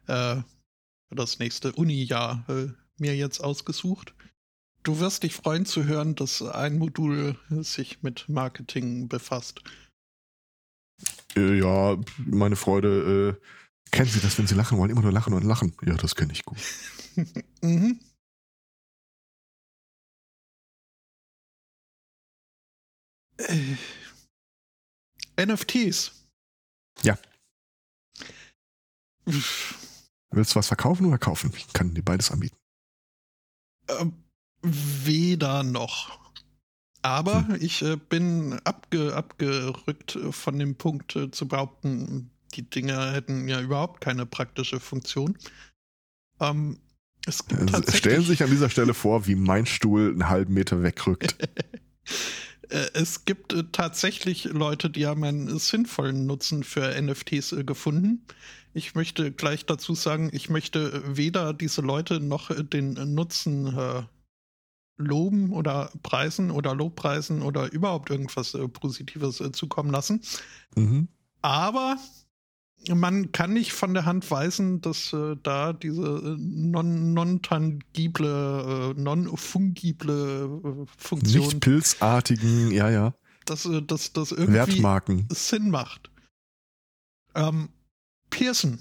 danke. 0.05 0.41
Äh, 0.41 0.43
für 1.09 1.15
das 1.15 1.39
nächste 1.39 1.71
Uni-Jahr 1.73 2.45
äh, 2.49 2.67
mir 2.97 3.15
jetzt 3.15 3.39
ausgesucht. 3.39 4.13
Du 4.83 4.99
wirst 4.99 5.23
dich 5.23 5.33
freuen 5.33 5.65
zu 5.65 5.85
hören, 5.85 6.13
dass 6.15 6.41
ein 6.41 6.77
Modul 6.77 7.37
sich 7.49 8.03
mit 8.03 8.27
Marketing 8.27 9.07
befasst. 9.07 9.61
Äh, 11.35 11.59
ja, 11.59 11.97
meine 12.17 12.55
Freude 12.55 13.39
äh, 13.41 13.45
Kennen 13.93 14.09
Sie 14.09 14.21
das, 14.21 14.39
wenn 14.39 14.47
Sie 14.47 14.55
lachen 14.55 14.79
wollen? 14.79 14.89
Immer 14.89 15.03
nur 15.03 15.11
lachen 15.11 15.33
und 15.33 15.43
lachen. 15.43 15.77
Ja, 15.85 15.93
das 15.93 16.15
kenne 16.15 16.33
ich 16.33 16.43
gut. 16.45 16.57
mhm. 17.61 17.99
Äh, 23.37 23.77
NFTs. 25.45 26.25
Ja. 27.03 27.19
Willst 29.25 30.53
du 30.53 30.55
was 30.55 30.67
verkaufen 30.67 31.05
oder 31.05 31.19
kaufen? 31.19 31.53
Ich 31.55 31.71
kann 31.71 31.93
dir 31.93 32.01
beides 32.01 32.31
anbieten. 32.31 32.57
Ähm, 33.89 34.23
weder 34.63 35.61
noch. 35.61 36.19
Aber 37.03 37.47
hm. 37.47 37.57
ich 37.61 37.83
äh, 37.83 37.97
bin 37.97 38.53
abge 38.63 39.15
abgerückt 39.15 40.17
von 40.31 40.57
dem 40.57 40.77
Punkt 40.77 41.15
äh, 41.15 41.29
zu 41.29 41.47
behaupten, 41.47 42.32
die 42.55 42.69
Dinger 42.69 43.11
hätten 43.13 43.47
ja 43.47 43.61
überhaupt 43.61 44.01
keine 44.01 44.25
praktische 44.25 44.79
Funktion. 44.79 45.37
Ähm, 46.39 46.79
es 47.25 47.45
gibt 47.45 47.73
äh, 47.73 47.91
Stellen 47.95 48.21
Sie 48.21 48.29
sich 48.29 48.43
an 48.43 48.49
dieser 48.49 48.69
Stelle 48.69 48.93
vor, 48.93 49.27
wie 49.27 49.35
mein 49.35 49.65
Stuhl 49.65 50.09
einen 50.09 50.29
halben 50.29 50.53
Meter 50.53 50.83
wegrückt. 50.83 51.35
Äh, 52.69 52.87
es 52.93 53.25
gibt 53.25 53.51
äh, 53.51 53.65
tatsächlich 53.73 54.45
Leute, 54.45 54.89
die 54.89 55.05
haben 55.05 55.23
einen 55.25 55.59
sinnvollen 55.59 56.25
Nutzen 56.25 56.63
für 56.63 56.99
NFTs 56.99 57.55
gefunden. 57.65 58.25
Ich 58.73 58.95
möchte 58.95 59.33
gleich 59.33 59.65
dazu 59.65 59.95
sagen, 59.95 60.29
ich 60.31 60.49
möchte 60.49 61.03
weder 61.05 61.53
diese 61.53 61.81
Leute 61.81 62.21
noch 62.21 62.51
den 62.55 62.93
Nutzen 63.13 63.77
äh, 63.77 64.03
loben 64.97 65.51
oder 65.51 65.91
preisen 66.01 66.51
oder 66.51 66.75
Lobpreisen 66.75 67.41
oder 67.41 67.71
überhaupt 67.71 68.09
irgendwas 68.09 68.53
äh, 68.53 68.67
Positives 68.67 69.39
äh, 69.41 69.51
zukommen 69.51 69.91
lassen. 69.91 70.21
Mhm. 70.75 71.07
Aber 71.41 71.97
man 72.89 73.31
kann 73.31 73.53
nicht 73.53 73.71
von 73.73 73.93
der 73.93 74.05
Hand 74.05 74.31
weisen, 74.31 74.81
dass 74.81 75.13
äh, 75.13 75.35
da 75.41 75.73
diese 75.73 76.01
äh, 76.01 76.35
non-tangible, 76.37 78.93
non 78.97 79.23
non-fungible 79.23 80.61
äh, 80.63 80.85
Funktion. 80.97 81.45
Nicht 81.45 81.61
pilzartigen, 81.61 82.71
ja, 82.71 82.89
ja. 82.89 83.13
Dass 83.45 83.65
äh, 83.65 83.81
das, 83.81 84.13
das 84.13 84.31
irgendwie 84.31 84.53
Wertmarken. 84.53 85.27
Sinn 85.31 85.69
macht. 85.69 86.09
Ähm, 87.35 87.69
Pearson 88.29 88.79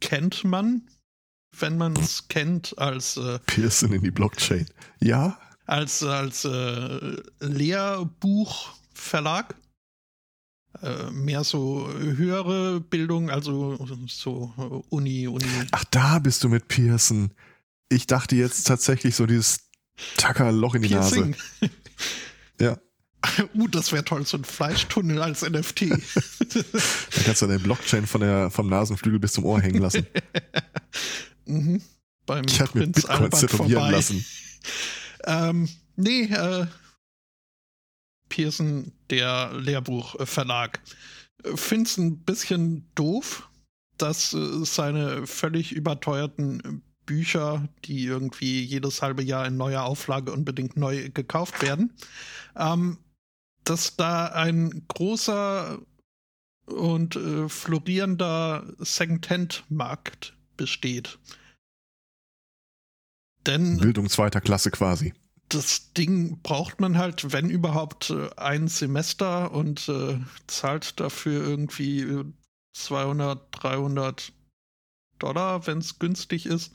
kennt 0.00 0.44
man, 0.44 0.88
wenn 1.58 1.76
man 1.76 1.96
es 1.96 2.28
kennt, 2.28 2.78
als 2.78 3.16
äh, 3.16 3.40
Pearson 3.46 3.92
in 3.92 4.02
die 4.02 4.10
Blockchain. 4.10 4.66
Ja. 5.00 5.38
Als, 5.66 6.02
als 6.02 6.44
äh, 6.44 7.16
Lehrbuchverlag 7.40 9.52
äh, 9.52 9.54
mehr 11.12 11.44
so 11.44 11.88
höhere 11.92 12.80
Bildung, 12.80 13.30
also 13.30 13.78
so 14.06 14.84
Uni, 14.90 15.26
Uni. 15.26 15.44
Ach, 15.72 15.84
da 15.90 16.18
bist 16.18 16.44
du 16.44 16.48
mit 16.48 16.68
Pearson. 16.68 17.30
Ich 17.88 18.06
dachte 18.06 18.36
jetzt 18.36 18.66
tatsächlich 18.66 19.16
so 19.16 19.26
dieses 19.26 19.68
Tacker-Loch 20.16 20.74
in 20.74 20.82
die 20.82 20.88
Piercing. 20.88 21.30
Nase. 21.30 21.72
ja. 22.60 22.78
Uh, 23.54 23.66
das 23.66 23.92
wäre 23.92 24.04
toll, 24.04 24.24
so 24.24 24.36
ein 24.36 24.44
Fleischtunnel 24.44 25.20
als 25.20 25.42
NFT. 25.42 25.90
da 25.90 27.22
kannst 27.24 27.42
du 27.42 27.46
deine 27.46 27.58
Blockchain 27.58 28.06
von 28.06 28.20
der, 28.20 28.50
vom 28.50 28.68
Nasenflügel 28.68 29.18
bis 29.18 29.32
zum 29.32 29.44
Ohr 29.44 29.60
hängen 29.60 29.82
lassen. 29.82 30.06
mhm. 31.46 31.82
Beim 32.26 32.44
ich 32.46 32.60
habe 32.60 32.78
mir 32.78 32.86
Bitcoins 32.86 33.40
tätowieren 33.40 33.90
lassen. 33.90 34.24
ähm, 35.24 35.68
nee, 35.96 36.24
äh, 36.24 36.66
Pearson, 38.38 38.92
der 39.10 39.52
Lehrbuchverlag. 39.52 40.80
Find's 41.56 41.96
ein 41.96 42.20
bisschen 42.20 42.88
doof, 42.94 43.50
dass 43.96 44.32
äh, 44.32 44.64
seine 44.64 45.26
völlig 45.26 45.72
überteuerten 45.72 46.84
Bücher, 47.04 47.68
die 47.84 48.04
irgendwie 48.04 48.62
jedes 48.62 49.02
halbe 49.02 49.24
Jahr 49.24 49.44
in 49.44 49.56
neuer 49.56 49.82
Auflage 49.82 50.30
unbedingt 50.30 50.76
neu 50.76 51.10
gekauft 51.10 51.62
werden, 51.62 51.92
ähm, 52.54 52.98
dass 53.64 53.96
da 53.96 54.26
ein 54.26 54.84
großer 54.86 55.80
und 56.66 57.16
äh, 57.16 57.48
florierender 57.48 58.72
Second-Hand-Markt 58.78 60.36
besteht. 60.56 61.18
Denn 63.48 63.78
Bildung 63.78 64.08
zweiter 64.08 64.40
Klasse 64.40 64.70
quasi 64.70 65.12
das 65.48 65.92
Ding 65.92 66.40
braucht 66.42 66.80
man 66.80 66.98
halt, 66.98 67.32
wenn 67.32 67.50
überhaupt, 67.50 68.10
äh, 68.10 68.30
ein 68.36 68.68
Semester 68.68 69.52
und 69.52 69.88
äh, 69.88 70.18
zahlt 70.46 71.00
dafür 71.00 71.46
irgendwie 71.46 72.24
200, 72.74 73.38
äh, 73.38 73.58
300 73.58 74.32
Dollar, 75.18 75.66
wenn 75.66 75.78
es 75.78 75.98
günstig 75.98 76.46
ist. 76.46 76.72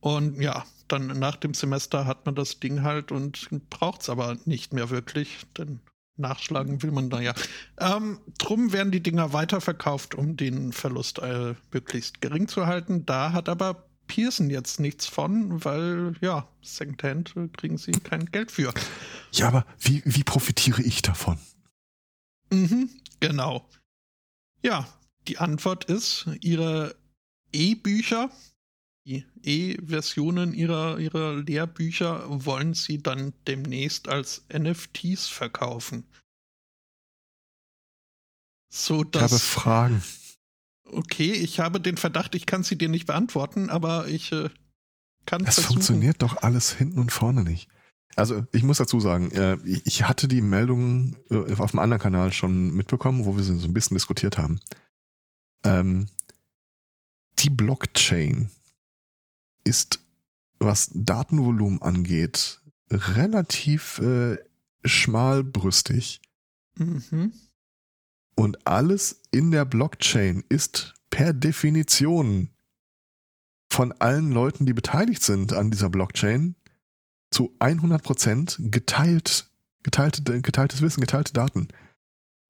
Und 0.00 0.40
ja, 0.40 0.64
dann 0.88 1.06
nach 1.18 1.36
dem 1.36 1.54
Semester 1.54 2.06
hat 2.06 2.26
man 2.26 2.34
das 2.34 2.60
Ding 2.60 2.82
halt 2.82 3.10
und 3.10 3.48
braucht 3.70 4.02
es 4.02 4.08
aber 4.08 4.36
nicht 4.44 4.72
mehr 4.72 4.90
wirklich, 4.90 5.46
denn 5.56 5.80
nachschlagen 6.16 6.82
will 6.82 6.92
man 6.92 7.10
da 7.10 7.20
ja. 7.20 7.34
Ähm, 7.78 8.20
drum 8.38 8.72
werden 8.72 8.92
die 8.92 9.02
Dinger 9.02 9.32
weiterverkauft, 9.32 10.14
um 10.14 10.36
den 10.36 10.72
Verlust 10.72 11.18
äh, 11.18 11.54
möglichst 11.72 12.20
gering 12.20 12.48
zu 12.48 12.66
halten. 12.66 13.04
Da 13.04 13.32
hat 13.32 13.48
aber 13.48 13.88
Pearson 14.06 14.50
jetzt 14.50 14.80
nichts 14.80 15.06
von, 15.06 15.64
weil 15.64 16.14
ja, 16.20 16.48
Secondhand 16.62 17.34
kriegen 17.56 17.78
sie 17.78 17.92
kein 17.92 18.26
Geld 18.26 18.50
für. 18.50 18.72
Ja, 19.32 19.48
aber 19.48 19.66
wie, 19.80 20.02
wie 20.04 20.24
profitiere 20.24 20.82
ich 20.82 21.02
davon? 21.02 21.38
Mhm, 22.50 22.90
genau. 23.20 23.68
Ja, 24.62 24.88
die 25.28 25.38
Antwort 25.38 25.84
ist, 25.84 26.28
ihre 26.40 26.96
E-Bücher, 27.52 28.30
die 29.04 29.24
E-Versionen 29.42 30.54
ihrer, 30.54 30.98
ihrer 30.98 31.36
Lehrbücher 31.36 32.24
wollen 32.44 32.74
sie 32.74 32.98
dann 32.98 33.32
demnächst 33.46 34.08
als 34.08 34.44
NFTs 34.52 35.28
verkaufen. 35.28 36.04
So 38.68 39.04
dass, 39.04 39.32
ich 39.32 39.32
habe 39.32 39.38
Fragen. 39.38 40.02
Okay, 40.92 41.32
ich 41.32 41.60
habe 41.60 41.80
den 41.80 41.96
Verdacht, 41.96 42.34
ich 42.34 42.46
kann 42.46 42.62
sie 42.62 42.76
dir 42.78 42.88
nicht 42.88 43.06
beantworten, 43.06 43.70
aber 43.70 44.06
ich 44.08 44.32
äh, 44.32 44.50
kann 45.26 45.44
es 45.44 45.54
versuchen. 45.54 45.74
funktioniert 45.74 46.22
doch 46.22 46.42
alles 46.42 46.72
hinten 46.72 46.98
und 46.98 47.12
vorne 47.12 47.42
nicht. 47.42 47.68
Also 48.14 48.46
ich 48.52 48.62
muss 48.62 48.78
dazu 48.78 48.98
sagen, 48.98 49.30
äh, 49.32 49.58
ich 49.64 50.04
hatte 50.04 50.26
die 50.26 50.40
Meldung 50.40 51.16
äh, 51.30 51.52
auf 51.54 51.74
einem 51.74 51.80
anderen 51.80 52.02
Kanal 52.02 52.32
schon 52.32 52.74
mitbekommen, 52.74 53.26
wo 53.26 53.36
wir 53.36 53.44
sie 53.44 53.58
so 53.58 53.66
ein 53.66 53.74
bisschen 53.74 53.96
diskutiert 53.96 54.38
haben. 54.38 54.60
Ähm, 55.64 56.06
die 57.40 57.50
Blockchain 57.50 58.50
ist, 59.64 60.00
was 60.58 60.90
Datenvolumen 60.94 61.82
angeht, 61.82 62.60
relativ 62.90 63.98
äh, 63.98 64.38
schmalbrüstig. 64.84 66.22
Mhm. 66.78 67.32
Und 68.36 68.66
alles 68.66 69.22
in 69.32 69.50
der 69.50 69.64
Blockchain 69.64 70.44
ist 70.48 70.94
per 71.10 71.32
Definition 71.32 72.50
von 73.72 73.92
allen 73.92 74.30
Leuten, 74.30 74.66
die 74.66 74.74
beteiligt 74.74 75.22
sind 75.22 75.52
an 75.52 75.70
dieser 75.70 75.90
Blockchain, 75.90 76.54
zu 77.30 77.54
100% 77.58 78.70
geteilt, 78.70 79.50
geteilte, 79.82 80.40
geteiltes 80.40 80.82
Wissen, 80.82 81.00
geteilte 81.00 81.32
Daten. 81.32 81.68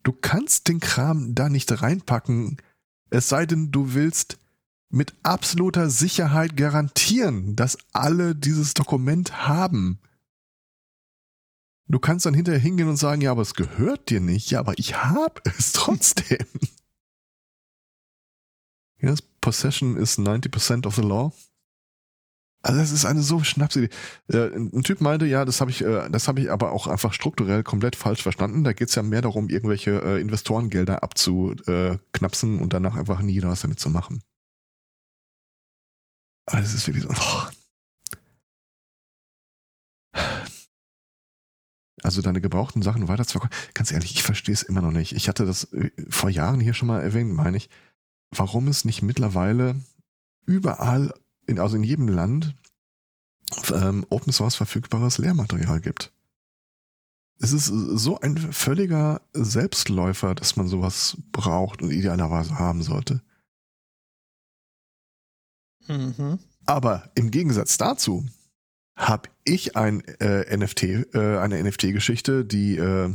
Du 0.02 0.12
kannst 0.12 0.68
den 0.68 0.80
Kram 0.80 1.34
da 1.34 1.48
nicht 1.48 1.82
reinpacken, 1.82 2.58
es 3.10 3.28
sei 3.28 3.46
denn, 3.46 3.70
du 3.70 3.94
willst 3.94 4.38
mit 4.88 5.14
absoluter 5.22 5.90
Sicherheit 5.90 6.56
garantieren, 6.56 7.56
dass 7.56 7.78
alle 7.92 8.34
dieses 8.34 8.74
Dokument 8.74 9.46
haben. 9.46 9.98
Du 11.88 11.98
kannst 12.00 12.26
dann 12.26 12.34
hinterher 12.34 12.60
hingehen 12.60 12.88
und 12.88 12.96
sagen, 12.96 13.20
ja, 13.20 13.30
aber 13.30 13.42
es 13.42 13.54
gehört 13.54 14.10
dir 14.10 14.20
nicht. 14.20 14.50
Ja, 14.50 14.60
aber 14.60 14.74
ich 14.76 14.96
habe 14.96 15.40
es 15.44 15.72
trotzdem. 15.72 16.46
yes, 18.98 19.22
possession 19.40 19.96
is 19.96 20.18
90% 20.18 20.86
of 20.86 20.96
the 20.96 21.02
law. 21.02 21.32
Also 22.62 22.80
das 22.80 22.90
ist 22.90 23.04
eine 23.04 23.22
so 23.22 23.44
Schnapsidee. 23.44 23.90
Äh, 24.26 24.48
ein 24.56 24.82
Typ 24.82 25.00
meinte, 25.00 25.26
ja, 25.26 25.44
das 25.44 25.60
habe 25.60 25.70
ich, 25.70 25.82
äh, 25.82 26.08
das 26.10 26.26
habe 26.26 26.40
ich 26.40 26.50
aber 26.50 26.72
auch 26.72 26.88
einfach 26.88 27.12
strukturell 27.12 27.62
komplett 27.62 27.94
falsch 27.94 28.22
verstanden. 28.22 28.64
Da 28.64 28.72
geht 28.72 28.88
es 28.88 28.96
ja 28.96 29.04
mehr 29.04 29.22
darum, 29.22 29.48
irgendwelche 29.48 30.02
äh, 30.02 30.20
Investorengelder 30.20 31.04
abzuknapsen 31.04 32.58
und 32.58 32.72
danach 32.72 32.96
einfach 32.96 33.22
nie 33.22 33.40
was 33.44 33.60
damit 33.60 33.78
zu 33.78 33.88
machen. 33.90 34.20
Aber 36.46 36.60
das 36.60 36.74
ist 36.74 36.88
wirklich 36.88 37.04
so. 37.04 37.10
Oh. 37.10 37.55
Also 42.02 42.20
deine 42.22 42.40
gebrauchten 42.40 42.82
Sachen 42.82 43.08
weiter 43.08 43.26
zu 43.26 43.38
verkaufen. 43.38 43.54
Ganz 43.74 43.90
ehrlich, 43.90 44.12
ich 44.12 44.22
verstehe 44.22 44.52
es 44.52 44.62
immer 44.62 44.82
noch 44.82 44.90
nicht. 44.90 45.12
Ich 45.12 45.28
hatte 45.28 45.46
das 45.46 45.72
äh, 45.72 45.90
vor 46.08 46.30
Jahren 46.30 46.60
hier 46.60 46.74
schon 46.74 46.88
mal 46.88 47.00
erwähnt, 47.00 47.32
meine 47.32 47.56
ich, 47.56 47.70
warum 48.30 48.68
es 48.68 48.84
nicht 48.84 49.02
mittlerweile 49.02 49.76
überall, 50.44 51.12
in, 51.46 51.58
also 51.58 51.76
in 51.76 51.84
jedem 51.84 52.08
Land, 52.08 52.54
ähm, 53.72 54.04
Open 54.10 54.32
Source 54.32 54.56
verfügbares 54.56 55.18
Lehrmaterial 55.18 55.80
gibt. 55.80 56.12
Es 57.38 57.52
ist 57.52 57.66
so 57.66 58.18
ein 58.20 58.36
völliger 58.36 59.20
Selbstläufer, 59.32 60.34
dass 60.34 60.56
man 60.56 60.68
sowas 60.68 61.18
braucht 61.32 61.82
und 61.82 61.90
idealerweise 61.90 62.58
haben 62.58 62.82
sollte. 62.82 63.22
Mhm. 65.86 66.38
Aber 66.64 67.10
im 67.14 67.30
Gegensatz 67.30 67.76
dazu 67.76 68.26
habe 68.96 69.28
ich 69.44 69.76
ein 69.76 70.00
äh, 70.20 70.56
NFT, 70.56 70.82
äh, 71.14 71.38
eine 71.38 71.62
NFT-Geschichte, 71.62 72.44
die 72.44 72.76
äh, 72.76 73.14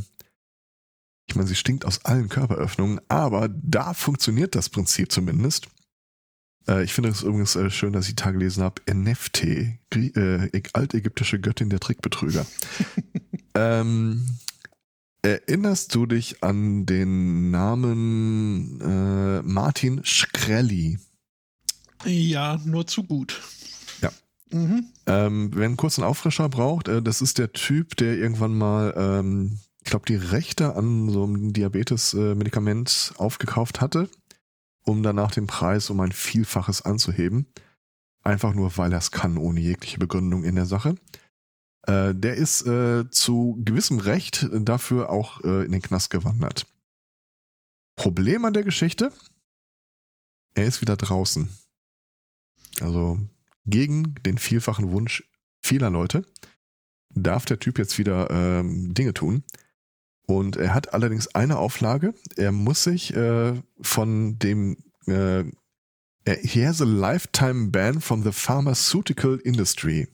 Ich 1.28 1.34
meine, 1.34 1.48
sie 1.48 1.56
stinkt 1.56 1.84
aus 1.84 2.04
allen 2.04 2.28
Körperöffnungen, 2.28 3.00
aber 3.08 3.48
da 3.48 3.92
funktioniert 3.92 4.54
das 4.54 4.68
Prinzip 4.68 5.10
zumindest. 5.10 5.68
Äh, 6.68 6.84
ich 6.84 6.94
finde 6.94 7.10
es 7.10 7.22
übrigens 7.22 7.56
äh, 7.56 7.70
schön, 7.70 7.92
dass 7.92 8.08
ich 8.08 8.16
da 8.16 8.30
gelesen 8.30 8.62
habe. 8.62 8.80
Enefte, 8.86 9.78
äh, 9.94 10.62
altägyptische 10.72 11.40
Göttin 11.40 11.68
der 11.68 11.80
Trickbetrüger. 11.80 12.46
ähm, 13.54 14.38
erinnerst 15.22 15.94
du 15.94 16.06
dich 16.06 16.42
an 16.42 16.86
den 16.86 17.50
Namen 17.50 18.80
äh, 18.80 19.42
Martin 19.42 20.04
Shkreli? 20.04 20.98
Ja, 22.04 22.60
nur 22.64 22.86
zu 22.86 23.04
gut. 23.04 23.40
Mhm. 24.52 24.86
Ähm, 25.06 25.50
wer 25.54 25.66
einen 25.66 25.76
kurzen 25.76 26.04
Auffrischer 26.04 26.48
braucht, 26.48 26.88
äh, 26.88 27.02
das 27.02 27.22
ist 27.22 27.38
der 27.38 27.52
Typ, 27.52 27.96
der 27.96 28.16
irgendwann 28.16 28.56
mal, 28.56 28.94
ähm, 28.96 29.58
ich 29.82 29.90
glaube, 29.90 30.06
die 30.06 30.16
Rechte 30.16 30.76
an 30.76 31.08
so 31.08 31.24
einem 31.24 31.52
Diabetes-Medikament 31.52 33.14
aufgekauft 33.16 33.80
hatte 33.80 34.08
um 34.84 35.02
danach 35.02 35.30
den 35.30 35.46
Preis 35.46 35.90
um 35.90 36.00
ein 36.00 36.12
Vielfaches 36.12 36.82
anzuheben. 36.82 37.46
Einfach 38.22 38.54
nur, 38.54 38.76
weil 38.76 38.92
er 38.92 38.98
es 38.98 39.10
kann, 39.10 39.36
ohne 39.36 39.60
jegliche 39.60 39.98
Begründung 39.98 40.44
in 40.44 40.54
der 40.54 40.66
Sache. 40.66 40.94
Äh, 41.86 42.14
der 42.14 42.36
ist 42.36 42.66
äh, 42.66 43.08
zu 43.10 43.60
gewissem 43.64 43.98
Recht 43.98 44.48
dafür 44.52 45.10
auch 45.10 45.42
äh, 45.42 45.64
in 45.64 45.72
den 45.72 45.82
Knast 45.82 46.10
gewandert. 46.10 46.66
Problem 47.96 48.44
an 48.44 48.54
der 48.54 48.62
Geschichte, 48.62 49.12
er 50.54 50.66
ist 50.66 50.80
wieder 50.80 50.96
draußen. 50.96 51.48
Also 52.80 53.18
gegen 53.64 54.14
den 54.26 54.38
vielfachen 54.38 54.90
Wunsch 54.90 55.24
vieler 55.62 55.90
Leute 55.90 56.24
darf 57.14 57.44
der 57.44 57.58
Typ 57.58 57.78
jetzt 57.78 57.98
wieder 57.98 58.30
ähm, 58.30 58.94
Dinge 58.94 59.14
tun. 59.14 59.44
Und 60.26 60.56
er 60.56 60.74
hat 60.74 60.94
allerdings 60.94 61.28
eine 61.34 61.58
Auflage. 61.58 62.14
Er 62.36 62.52
muss 62.52 62.84
sich 62.84 63.14
äh, 63.14 63.54
von 63.80 64.38
dem 64.38 64.76
äh, 65.06 65.44
He 66.24 66.64
has 66.64 66.80
a 66.80 66.84
lifetime 66.84 67.70
ban 67.70 68.00
from 68.00 68.22
the 68.22 68.32
pharmaceutical 68.32 69.38
industry. 69.38 70.08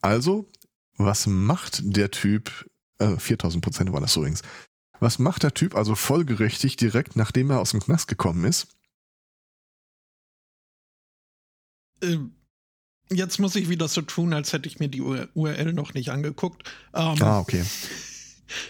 Also, 0.00 0.48
was 0.96 1.26
macht 1.26 1.82
der 1.84 2.10
Typ? 2.10 2.70
Äh, 2.98 3.16
4000 3.16 3.62
Prozent 3.64 3.92
war 3.92 4.00
das 4.00 4.16
übrigens. 4.16 4.42
Was 5.00 5.18
macht 5.18 5.42
der 5.42 5.54
Typ 5.54 5.74
also 5.74 5.94
folgerichtig 5.94 6.76
direkt 6.76 7.16
nachdem 7.16 7.50
er 7.50 7.60
aus 7.60 7.72
dem 7.72 7.80
Knast 7.80 8.06
gekommen 8.06 8.44
ist? 8.44 8.76
Ähm, 12.02 12.32
Jetzt 13.12 13.40
muss 13.40 13.56
ich 13.56 13.68
wieder 13.68 13.88
so 13.88 14.02
tun, 14.02 14.32
als 14.32 14.52
hätte 14.52 14.68
ich 14.68 14.78
mir 14.78 14.88
die 14.88 15.00
URL 15.02 15.72
noch 15.72 15.94
nicht 15.94 16.10
angeguckt. 16.10 16.62
Ähm, 16.94 17.20
ah, 17.20 17.40
okay. 17.40 17.64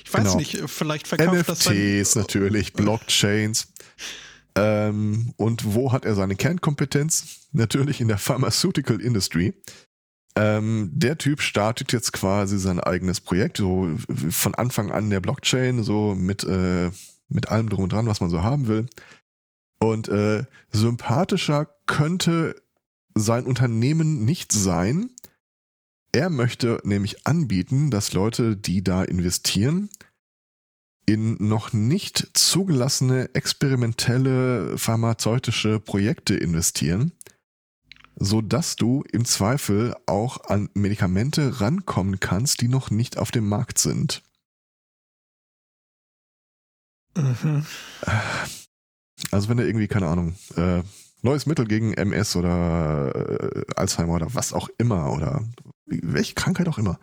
Ich 0.04 0.12
weiß 0.12 0.24
genau. 0.24 0.36
nicht, 0.36 0.60
vielleicht 0.66 1.08
verkauft 1.08 1.32
NFTs 1.32 1.46
das 1.46 1.66
NFTs 1.70 2.14
natürlich, 2.14 2.72
Blockchains. 2.74 3.68
Ähm, 4.54 5.32
und 5.38 5.74
wo 5.74 5.90
hat 5.90 6.04
er 6.04 6.14
seine 6.14 6.36
Kernkompetenz? 6.36 7.48
Natürlich 7.52 8.02
in 8.02 8.08
der 8.08 8.18
Pharmaceutical 8.18 9.00
Industry. 9.00 9.54
Ähm, 10.36 10.90
der 10.92 11.16
Typ 11.16 11.40
startet 11.40 11.94
jetzt 11.94 12.12
quasi 12.12 12.58
sein 12.58 12.78
eigenes 12.78 13.22
Projekt, 13.22 13.56
so 13.56 13.88
von 14.28 14.54
Anfang 14.54 14.92
an 14.92 15.08
der 15.08 15.20
Blockchain, 15.20 15.82
so 15.82 16.14
mit, 16.14 16.44
äh, 16.44 16.90
mit 17.30 17.48
allem 17.48 17.70
drum 17.70 17.84
und 17.84 17.92
dran, 17.94 18.06
was 18.06 18.20
man 18.20 18.28
so 18.28 18.42
haben 18.42 18.68
will. 18.68 18.84
Und 19.78 20.10
äh, 20.10 20.44
sympathischer 20.72 21.74
könnte 21.86 22.54
sein 23.14 23.46
Unternehmen 23.46 24.24
nicht 24.24 24.52
sein. 24.52 25.10
Er 26.12 26.30
möchte 26.30 26.80
nämlich 26.84 27.26
anbieten, 27.26 27.90
dass 27.90 28.12
Leute, 28.12 28.56
die 28.56 28.82
da 28.82 29.04
investieren, 29.04 29.90
in 31.06 31.36
noch 31.40 31.72
nicht 31.72 32.30
zugelassene 32.34 33.30
experimentelle 33.34 34.78
pharmazeutische 34.78 35.80
Projekte 35.80 36.36
investieren, 36.36 37.12
so 38.16 38.40
dass 38.40 38.76
du 38.76 39.02
im 39.10 39.24
Zweifel 39.24 39.96
auch 40.06 40.44
an 40.44 40.68
Medikamente 40.74 41.60
rankommen 41.60 42.20
kannst, 42.20 42.60
die 42.60 42.68
noch 42.68 42.90
nicht 42.90 43.18
auf 43.18 43.30
dem 43.30 43.48
Markt 43.48 43.78
sind. 43.78 44.22
Mhm. 47.16 47.66
Also 49.30 49.48
wenn 49.48 49.58
er 49.58 49.66
irgendwie, 49.66 49.88
keine 49.88 50.06
Ahnung, 50.06 50.36
äh, 50.56 50.82
neues 51.22 51.46
Mittel 51.46 51.66
gegen 51.66 51.94
MS 51.94 52.36
oder 52.36 53.14
äh, 53.14 53.64
Alzheimer 53.76 54.14
oder 54.14 54.34
was 54.34 54.52
auch 54.52 54.68
immer 54.78 55.12
oder 55.12 55.42
welche 55.86 56.34
Krankheit 56.34 56.68
auch 56.68 56.78
immer 56.78 56.98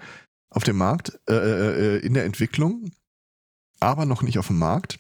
auf 0.50 0.64
dem 0.64 0.78
Markt, 0.78 1.20
äh, 1.30 1.34
äh, 1.34 1.98
äh, 1.98 2.06
in 2.06 2.14
der 2.14 2.26
Entwicklung, 2.26 2.92
aber 3.80 4.06
noch 4.06 4.22
nicht 4.22 4.40
auf 4.40 4.48
dem 4.48 4.58
Markt, 4.58 5.00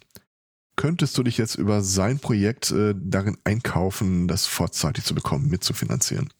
könntest 0.76 1.18
du 1.18 1.24
dich 1.24 1.38
jetzt 1.38 1.56
über 1.56 1.82
sein 1.82 2.20
Projekt 2.20 2.72
äh, 2.72 2.94
darin 2.96 3.38
einkaufen, 3.44 4.28
das 4.28 4.46
vorzeitig 4.46 5.04
zu 5.04 5.16
bekommen, 5.16 5.50
mitzufinanzieren. 5.50 6.32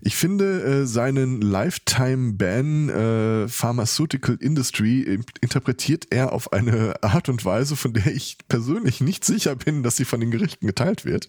Ich 0.00 0.14
finde 0.14 0.62
äh, 0.62 0.86
seinen 0.86 1.40
Lifetime-Ban 1.40 2.88
äh, 2.88 3.48
Pharmaceutical 3.48 4.36
Industry 4.36 5.20
interpretiert 5.40 6.06
er 6.10 6.32
auf 6.32 6.52
eine 6.52 7.02
Art 7.02 7.28
und 7.28 7.44
Weise, 7.44 7.74
von 7.74 7.94
der 7.94 8.06
ich 8.06 8.38
persönlich 8.46 9.00
nicht 9.00 9.24
sicher 9.24 9.56
bin, 9.56 9.82
dass 9.82 9.96
sie 9.96 10.04
von 10.04 10.20
den 10.20 10.30
Gerichten 10.30 10.68
geteilt 10.68 11.04
wird. 11.04 11.28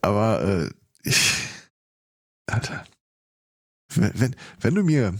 Aber 0.00 0.42
äh, 0.42 0.70
ich, 1.02 1.34
Alter, 2.46 2.86
wenn, 3.94 4.12
wenn, 4.14 4.36
wenn 4.60 4.74
du 4.74 4.82
mir 4.82 5.14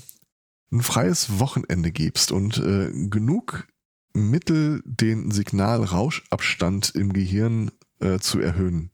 ein 0.72 0.82
freies 0.82 1.38
Wochenende 1.38 1.92
gibst 1.92 2.32
und 2.32 2.56
äh, 2.56 2.90
genug 3.08 3.68
Mittel, 4.14 4.82
den 4.86 5.30
Signalrauschabstand 5.30 6.94
im 6.94 7.12
Gehirn 7.12 7.70
äh, 8.00 8.18
zu 8.18 8.40
erhöhen, 8.40 8.90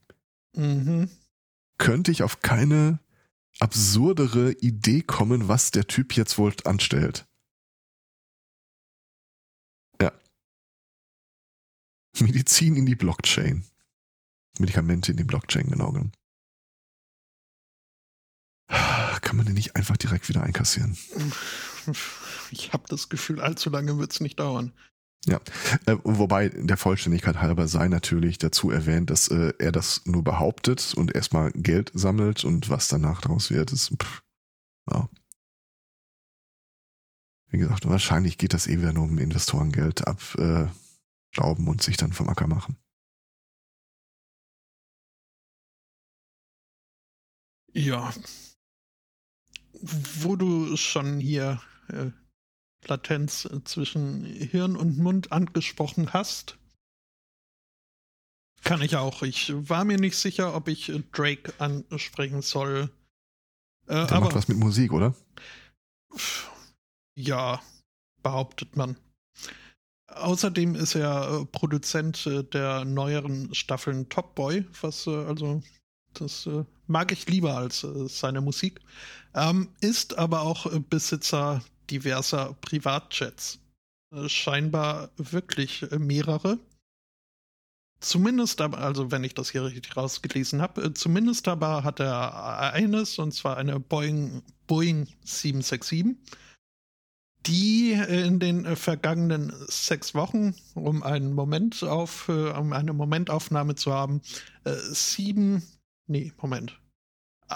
mhm. 0.53 1.09
könnte 1.77 2.11
ich 2.11 2.23
auf 2.23 2.41
keine 2.41 2.99
absurdere 3.61 4.53
Idee 4.53 5.01
kommen, 5.01 5.47
was 5.47 5.71
der 5.71 5.87
Typ 5.87 6.15
jetzt 6.15 6.37
wohl 6.37 6.53
anstellt. 6.63 7.27
Ja. 10.01 10.11
Medizin 12.19 12.75
in 12.75 12.85
die 12.85 12.95
Blockchain. 12.95 13.65
Medikamente 14.57 15.11
in 15.11 15.17
die 15.17 15.23
Blockchain, 15.23 15.69
genau 15.69 15.91
genommen. 15.91 16.11
Kann 18.67 19.37
man 19.37 19.45
den 19.45 19.55
nicht 19.55 19.75
einfach 19.75 19.97
direkt 19.97 20.27
wieder 20.27 20.43
einkassieren? 20.43 20.97
Ich 22.51 22.73
habe 22.73 22.83
das 22.89 23.09
Gefühl, 23.09 23.39
allzu 23.39 23.69
lange 23.69 23.97
wird 23.97 24.11
es 24.11 24.19
nicht 24.19 24.39
dauern. 24.39 24.73
Ja, 25.27 25.39
äh, 25.85 25.97
wobei 26.03 26.49
der 26.49 26.77
Vollständigkeit 26.77 27.37
halber 27.37 27.67
sei 27.67 27.87
natürlich 27.87 28.39
dazu 28.39 28.71
erwähnt, 28.71 29.11
dass 29.11 29.27
äh, 29.27 29.53
er 29.59 29.71
das 29.71 30.01
nur 30.05 30.23
behauptet 30.23 30.95
und 30.95 31.13
erstmal 31.13 31.51
Geld 31.51 31.91
sammelt 31.93 32.43
und 32.43 32.69
was 32.69 32.87
danach 32.87 33.21
daraus 33.21 33.51
wird, 33.51 33.71
ist 33.71 33.91
pff, 34.01 34.23
ja. 34.89 35.07
Wie 37.51 37.57
gesagt, 37.57 37.87
wahrscheinlich 37.87 38.37
geht 38.37 38.53
das 38.53 38.65
eh 38.67 38.79
wieder 38.79 38.93
nur 38.93 39.03
um 39.03 39.17
Investorengeld 39.17 40.07
abstauben 40.07 41.65
äh, 41.65 41.69
und 41.69 41.83
sich 41.83 41.97
dann 41.97 42.13
vom 42.13 42.29
Acker 42.29 42.47
machen. 42.47 42.77
Ja. 47.73 48.13
Wo 49.73 50.35
du 50.35 50.77
schon 50.77 51.19
hier 51.19 51.61
äh, 51.89 52.11
Latenz 52.87 53.45
äh, 53.45 53.63
zwischen 53.63 54.25
Hirn 54.25 54.75
und 54.75 54.97
Mund 54.97 55.31
angesprochen 55.31 56.13
hast. 56.13 56.57
Kann 58.63 58.81
ich 58.81 58.95
auch. 58.95 59.23
Ich 59.23 59.51
war 59.55 59.85
mir 59.85 59.97
nicht 59.97 60.15
sicher, 60.15 60.55
ob 60.55 60.67
ich 60.67 60.89
äh, 60.89 61.01
Drake 61.11 61.53
ansprechen 61.59 62.41
soll. 62.41 62.91
Äh, 63.87 64.05
Der 64.05 64.11
aber, 64.11 64.25
macht 64.25 64.35
was 64.35 64.47
mit 64.47 64.57
Musik, 64.57 64.93
oder? 64.93 65.15
Ja, 67.15 67.61
behauptet 68.21 68.75
man. 68.75 68.97
Außerdem 70.07 70.75
ist 70.75 70.95
er 70.95 71.41
äh, 71.41 71.45
Produzent 71.45 72.25
der 72.53 72.85
neueren 72.85 73.53
Staffeln 73.55 74.09
Top 74.09 74.35
Boy, 74.35 74.65
was 74.81 75.07
also 75.07 75.63
das 76.13 76.49
mag 76.87 77.13
ich 77.13 77.29
lieber 77.29 77.55
als 77.55 77.87
seine 78.07 78.41
Musik. 78.41 78.81
Ähm, 79.33 79.69
ist 79.79 80.17
aber 80.17 80.41
auch 80.41 80.69
Besitzer 80.89 81.63
diverser 81.91 82.55
Privatjets. 82.61 83.61
Äh, 84.13 84.29
scheinbar 84.29 85.09
wirklich 85.17 85.83
äh, 85.91 85.97
mehrere. 85.97 86.59
Zumindest 87.99 88.61
aber, 88.61 88.79
also 88.79 89.11
wenn 89.11 89.23
ich 89.23 89.35
das 89.35 89.51
hier 89.51 89.63
richtig 89.63 89.95
rausgelesen 89.95 90.61
habe, 90.61 90.83
äh, 90.83 90.93
zumindest 90.93 91.47
aber 91.47 91.83
hat 91.83 91.99
er 91.99 92.73
eines, 92.73 93.19
und 93.19 93.31
zwar 93.31 93.57
eine 93.57 93.79
Boeing, 93.79 94.41
Boeing 94.67 95.07
767, 95.23 96.17
die 97.47 97.93
in 97.93 98.39
den 98.39 98.75
vergangenen 98.75 99.53
sechs 99.67 100.13
Wochen, 100.13 100.55
um 100.75 101.01
einen 101.01 101.33
Moment 101.33 101.83
auf, 101.83 102.29
um 102.29 102.71
eine 102.71 102.93
Momentaufnahme 102.93 103.73
zu 103.73 103.91
haben, 103.91 104.21
sieben, 104.91 105.63
nee, 106.05 106.31
Moment, 106.39 106.79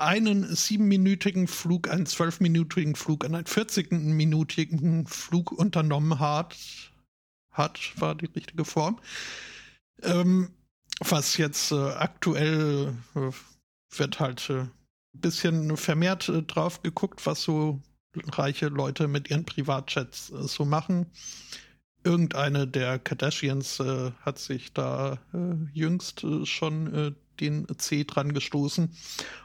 einen 0.01 0.55
siebenminütigen 0.55 1.47
Flug, 1.47 1.89
einen 1.89 2.05
zwölfminütigen 2.05 2.95
Flug, 2.95 3.25
einen 3.25 3.43
40-minütigen 3.43 5.07
Flug 5.07 5.51
unternommen 5.51 6.19
hat, 6.19 6.55
hat, 7.51 7.79
war 7.99 8.15
die 8.15 8.25
richtige 8.25 8.65
Form. 8.65 8.99
Ähm, 10.01 10.49
was 10.99 11.37
jetzt 11.37 11.71
äh, 11.71 11.75
aktuell 11.75 12.95
äh, 13.15 13.31
wird 13.97 14.19
halt 14.19 14.49
ein 14.49 14.67
äh, 14.67 14.69
bisschen 15.13 15.75
vermehrt 15.77 16.29
äh, 16.29 16.43
drauf 16.43 16.81
geguckt, 16.81 17.25
was 17.25 17.43
so 17.43 17.81
reiche 18.31 18.67
Leute 18.67 19.07
mit 19.07 19.29
ihren 19.29 19.45
Privatchats 19.45 20.31
äh, 20.31 20.43
so 20.47 20.65
machen. 20.65 21.07
Irgendeine 22.03 22.67
der 22.67 22.99
Kardashians 22.99 23.79
äh, 23.79 24.11
hat 24.21 24.37
sich 24.37 24.73
da 24.73 25.17
jüngst 25.73 26.23
schon 26.43 27.15
den 27.39 27.67
C 27.77 28.03
dran 28.03 28.33
gestoßen. 28.33 28.95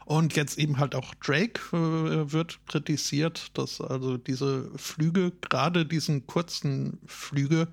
Und 0.05 0.35
jetzt 0.35 0.57
eben 0.57 0.77
halt 0.77 0.95
auch 0.95 1.13
Drake 1.15 1.61
äh, 1.75 2.31
wird 2.31 2.59
kritisiert, 2.67 3.57
dass 3.57 3.81
also 3.81 4.17
diese 4.17 4.71
Flüge, 4.77 5.31
gerade 5.41 5.85
diesen 5.85 6.27
kurzen 6.27 6.99
Flüge 7.05 7.67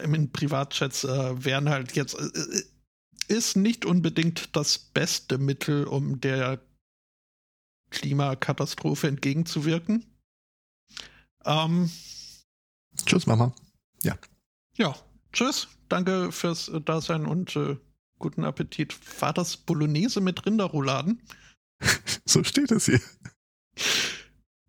in 0.00 0.30
Privatchats 0.30 1.04
äh, 1.04 1.44
wären 1.44 1.68
halt 1.68 1.92
jetzt, 1.96 2.14
äh, 2.14 2.24
äh, 2.24 2.62
ist 3.28 3.56
nicht 3.56 3.84
unbedingt 3.84 4.56
das 4.56 4.78
beste 4.78 5.38
Mittel, 5.38 5.84
um 5.84 6.20
der 6.20 6.60
Klimakatastrophe 7.90 9.08
entgegenzuwirken. 9.08 10.04
Ähm, 11.44 11.90
tschüss, 13.04 13.26
Mama. 13.26 13.54
Ja. 14.02 14.18
Ja, 14.76 14.94
tschüss. 15.32 15.68
Danke 15.88 16.32
fürs 16.32 16.70
Dasein 16.84 17.26
und 17.26 17.56
äh, 17.56 17.76
Guten 18.18 18.44
Appetit. 18.44 18.96
War 19.20 19.32
das 19.32 19.56
Bolognese 19.56 20.20
mit 20.20 20.44
Rinderrouladen? 20.44 21.22
so 22.24 22.42
steht 22.44 22.72
es 22.72 22.86
hier. 22.86 23.00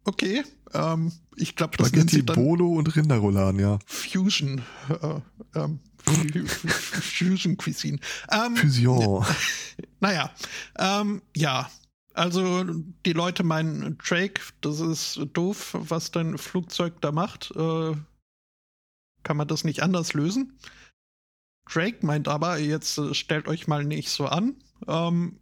Okay, 0.04 0.44
ähm, 0.74 1.12
ich 1.36 1.56
glaube, 1.56 1.78
das 1.78 1.90
Spaghetti, 1.90 2.18
nennt 2.18 2.34
Bolo 2.34 2.74
und 2.74 2.96
Rinderrouladen, 2.96 3.60
ja. 3.60 3.80
Fusion, 3.86 4.62
äh, 4.90 5.20
ähm, 5.56 5.80
Fusion 6.06 7.58
Cuisine. 7.58 8.00
Ähm, 8.32 8.56
Fusion. 8.56 9.26
Naja, 10.02 10.32
ähm, 10.78 11.22
ja. 11.36 11.70
Also 12.14 12.64
die 13.06 13.14
Leute 13.14 13.44
meinen, 13.44 13.98
Drake, 13.98 14.42
das 14.62 14.80
ist 14.80 15.22
doof, 15.34 15.76
was 15.78 16.12
dein 16.12 16.38
Flugzeug 16.38 17.00
da 17.02 17.12
macht. 17.12 17.52
Äh, 17.56 17.96
kann 19.24 19.38
man 19.38 19.48
das 19.48 19.64
nicht 19.64 19.84
anders 19.84 20.14
lösen? 20.14 20.58
Drake 21.72 22.06
meint 22.06 22.28
aber, 22.28 22.58
jetzt 22.58 22.98
äh, 22.98 23.14
stellt 23.14 23.48
euch 23.48 23.68
mal 23.68 23.84
nicht 23.84 24.10
so 24.10 24.26
an. 24.26 24.56
Ähm, 24.88 25.40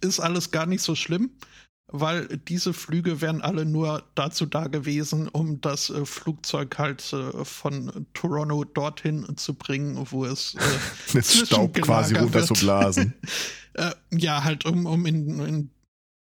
ist 0.00 0.20
alles 0.20 0.50
gar 0.50 0.66
nicht 0.66 0.82
so 0.82 0.94
schlimm, 0.94 1.30
weil 1.88 2.26
diese 2.48 2.72
Flüge 2.72 3.20
wären 3.20 3.42
alle 3.42 3.64
nur 3.64 4.04
dazu 4.14 4.46
da 4.46 4.66
gewesen, 4.66 5.28
um 5.28 5.60
das 5.60 5.90
äh, 5.90 6.04
Flugzeug 6.04 6.78
halt 6.78 7.12
äh, 7.12 7.44
von 7.44 8.06
Toronto 8.12 8.64
dorthin 8.64 9.36
zu 9.36 9.54
bringen, 9.54 10.06
wo 10.10 10.24
es 10.24 10.54
äh, 11.14 11.22
Staub 11.46 11.74
quasi 11.74 12.16
runterzublasen. 12.16 13.14
äh, 13.74 13.92
ja, 14.12 14.44
halt 14.44 14.64
um, 14.66 14.86
um 14.86 15.06
in, 15.06 15.40
in 15.40 15.70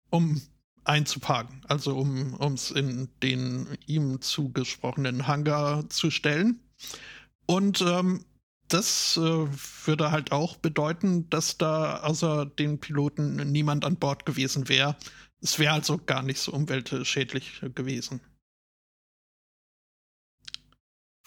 um 0.10 0.42
einzuparken, 0.86 1.62
also 1.68 1.98
um 1.98 2.54
es 2.54 2.72
in 2.72 3.10
den 3.22 3.68
ihm 3.88 4.22
zugesprochenen 4.22 5.28
Hangar 5.28 5.90
zu 5.90 6.10
stellen. 6.10 6.62
Und 7.46 7.82
ähm, 7.82 8.24
das 8.68 9.18
äh, 9.18 9.48
würde 9.86 10.12
halt 10.12 10.32
auch 10.32 10.58
bedeuten, 10.58 11.30
dass 11.30 11.58
da 11.58 12.02
außer 12.02 12.46
den 12.46 12.80
Piloten 12.80 13.52
niemand 13.52 13.86
an 13.86 13.98
Bord 13.98 14.26
gewesen 14.26 14.68
wäre. 14.70 14.96
Es 15.42 15.60
wäre 15.60 15.74
also 15.74 15.98
gar 15.98 16.24
nicht 16.24 16.40
so 16.40 16.52
umweltschädlich 16.52 17.62
gewesen. 17.76 18.22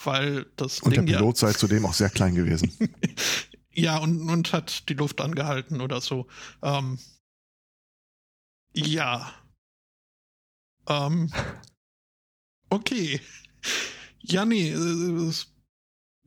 Weil 0.02 0.46
das 0.56 0.80
Und 0.80 0.96
Ding 0.96 1.06
der 1.06 1.18
Pilot 1.18 1.40
ja, 1.40 1.48
sei 1.48 1.52
zudem 1.58 1.86
auch 1.86 1.94
sehr 1.94 2.10
klein 2.10 2.34
gewesen. 2.34 2.72
ja, 3.72 3.98
und, 3.98 4.28
und 4.28 4.52
hat 4.52 4.88
die 4.88 4.94
Luft 4.94 5.20
angehalten 5.20 5.80
oder 5.80 6.00
so. 6.00 6.26
Ähm, 6.62 6.98
ja. 8.74 9.32
Ähm, 10.88 11.30
okay. 12.70 13.20
Ja, 14.20 14.44
nee, 14.44 14.70
es 14.70 15.50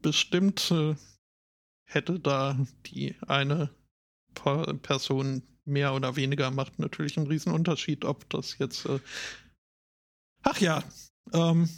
bestimmt 0.04 0.70
äh, 0.70 0.96
hätte 1.86 2.20
da 2.20 2.60
die 2.86 3.16
eine 3.28 3.72
Person 4.82 5.44
mehr 5.66 5.94
oder 5.94 6.16
weniger 6.16 6.52
macht 6.52 6.80
natürlich 6.80 7.18
einen 7.18 7.28
riesen 7.28 7.52
Unterschied, 7.54 8.06
ob 8.06 8.30
das 8.30 8.58
jetzt. 8.60 8.86
Äh 8.86 9.00
Ach 10.44 10.60
ja, 10.60 10.84
ähm, 11.34 11.70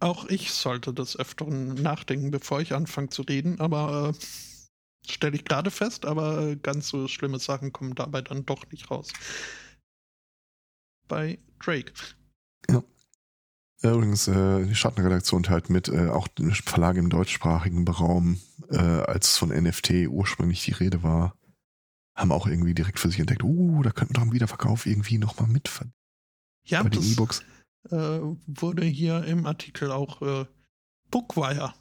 auch 0.00 0.26
ich 0.26 0.52
sollte 0.52 0.92
des 0.92 1.18
Öfteren 1.18 1.74
nachdenken, 1.74 2.30
bevor 2.30 2.60
ich 2.60 2.74
anfange 2.74 3.08
zu 3.08 3.22
reden, 3.22 3.60
aber 3.60 4.14
äh, 4.14 5.10
stelle 5.10 5.36
ich 5.36 5.44
gerade 5.44 5.70
fest, 5.70 6.04
aber 6.04 6.56
ganz 6.56 6.88
so 6.88 7.08
schlimme 7.08 7.38
Sachen 7.38 7.72
kommen 7.72 7.94
dabei 7.94 8.22
dann 8.22 8.44
doch 8.44 8.70
nicht 8.70 8.90
raus. 8.90 9.08
Bei 11.08 11.38
Drake. 11.58 11.92
Ja. 12.70 12.82
Übrigens, 13.82 14.26
äh, 14.26 14.64
die 14.64 14.74
Schattenredaktion 14.74 15.42
teilt 15.42 15.68
mit, 15.68 15.88
äh, 15.88 16.08
auch 16.08 16.28
Verlage 16.64 16.98
im 16.98 17.10
deutschsprachigen 17.10 17.86
Raum, 17.86 18.40
äh, 18.70 18.78
als 18.78 19.36
von 19.36 19.50
NFT 19.50 20.08
ursprünglich 20.08 20.64
die 20.64 20.72
Rede 20.72 21.02
war, 21.02 21.36
haben 22.16 22.32
auch 22.32 22.46
irgendwie 22.46 22.74
direkt 22.74 22.98
für 22.98 23.10
sich 23.10 23.20
entdeckt, 23.20 23.44
uh, 23.44 23.82
da 23.82 23.90
könnten 23.90 24.14
wir 24.14 24.20
doch 24.20 24.26
im 24.26 24.32
Wiederverkauf 24.32 24.86
irgendwie 24.86 25.18
nochmal 25.18 25.48
mitverdienen. 25.48 25.94
Ja, 26.66 26.82
bei 26.82 26.88
den 26.88 27.02
E-Books. 27.02 27.44
Äh, 27.90 28.20
wurde 28.46 28.84
hier 28.84 29.24
im 29.24 29.46
Artikel 29.46 29.92
auch 29.92 30.20
äh, 30.22 30.46
Bookwire, 31.10 31.74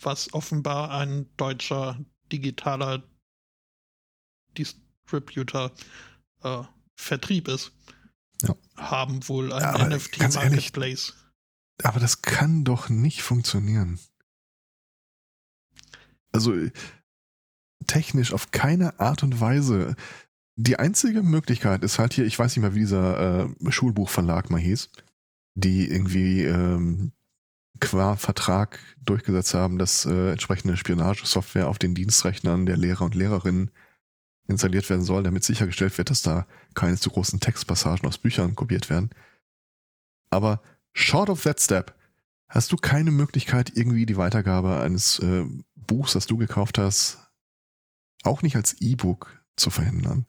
was 0.00 0.32
offenbar 0.32 0.92
ein 0.92 1.26
deutscher 1.36 1.98
digitaler 2.32 3.02
Distributor 4.56 5.72
äh, 6.42 6.62
Vertrieb 6.98 7.48
ist. 7.48 7.72
Ja. 8.42 8.54
Haben 8.76 9.26
wohl 9.28 9.52
ein 9.52 9.60
ja, 9.60 9.88
NFT-Marketplace. 9.96 11.14
Aber 11.82 12.00
das 12.00 12.22
kann 12.22 12.64
doch 12.64 12.88
nicht 12.88 13.22
funktionieren. 13.22 13.98
Also 16.32 16.54
technisch 17.86 18.32
auf 18.32 18.50
keine 18.50 18.98
Art 19.00 19.22
und 19.22 19.40
Weise. 19.40 19.96
Die 20.56 20.78
einzige 20.78 21.22
Möglichkeit 21.22 21.84
ist 21.84 21.98
halt 21.98 22.14
hier, 22.14 22.24
ich 22.24 22.38
weiß 22.38 22.56
nicht 22.56 22.62
mehr, 22.62 22.74
wie 22.74 22.80
dieser 22.80 23.44
äh, 23.44 23.70
Schulbuchverlag 23.70 24.50
mal 24.50 24.60
hieß, 24.60 24.90
die 25.54 25.90
irgendwie 25.90 26.44
ähm, 26.44 27.12
qua 27.80 28.16
Vertrag 28.16 28.78
durchgesetzt 29.04 29.54
haben, 29.54 29.78
dass 29.78 30.06
äh, 30.06 30.30
entsprechende 30.32 30.76
Spionagesoftware 30.76 31.68
auf 31.68 31.78
den 31.78 31.94
Dienstrechnern 31.94 32.64
der 32.64 32.76
Lehrer 32.76 33.04
und 33.04 33.14
Lehrerinnen 33.14 33.70
installiert 34.48 34.88
werden 34.88 35.04
soll, 35.04 35.22
damit 35.22 35.44
sichergestellt 35.44 35.96
wird, 35.98 36.10
dass 36.10 36.22
da 36.22 36.46
keine 36.74 36.96
zu 36.96 37.10
großen 37.10 37.40
Textpassagen 37.40 38.06
aus 38.06 38.18
Büchern 38.18 38.54
kopiert 38.54 38.90
werden. 38.90 39.10
Aber 40.30 40.62
short 40.92 41.30
of 41.30 41.42
that 41.42 41.60
step 41.60 41.94
hast 42.48 42.72
du 42.72 42.76
keine 42.76 43.10
Möglichkeit, 43.10 43.72
irgendwie 43.74 44.06
die 44.06 44.16
Weitergabe 44.16 44.80
eines 44.80 45.18
äh, 45.18 45.44
Buchs, 45.74 46.12
das 46.12 46.26
du 46.26 46.36
gekauft 46.36 46.78
hast, 46.78 47.18
auch 48.22 48.42
nicht 48.42 48.56
als 48.56 48.80
E-Book 48.80 49.42
zu 49.56 49.70
verhindern. 49.70 50.26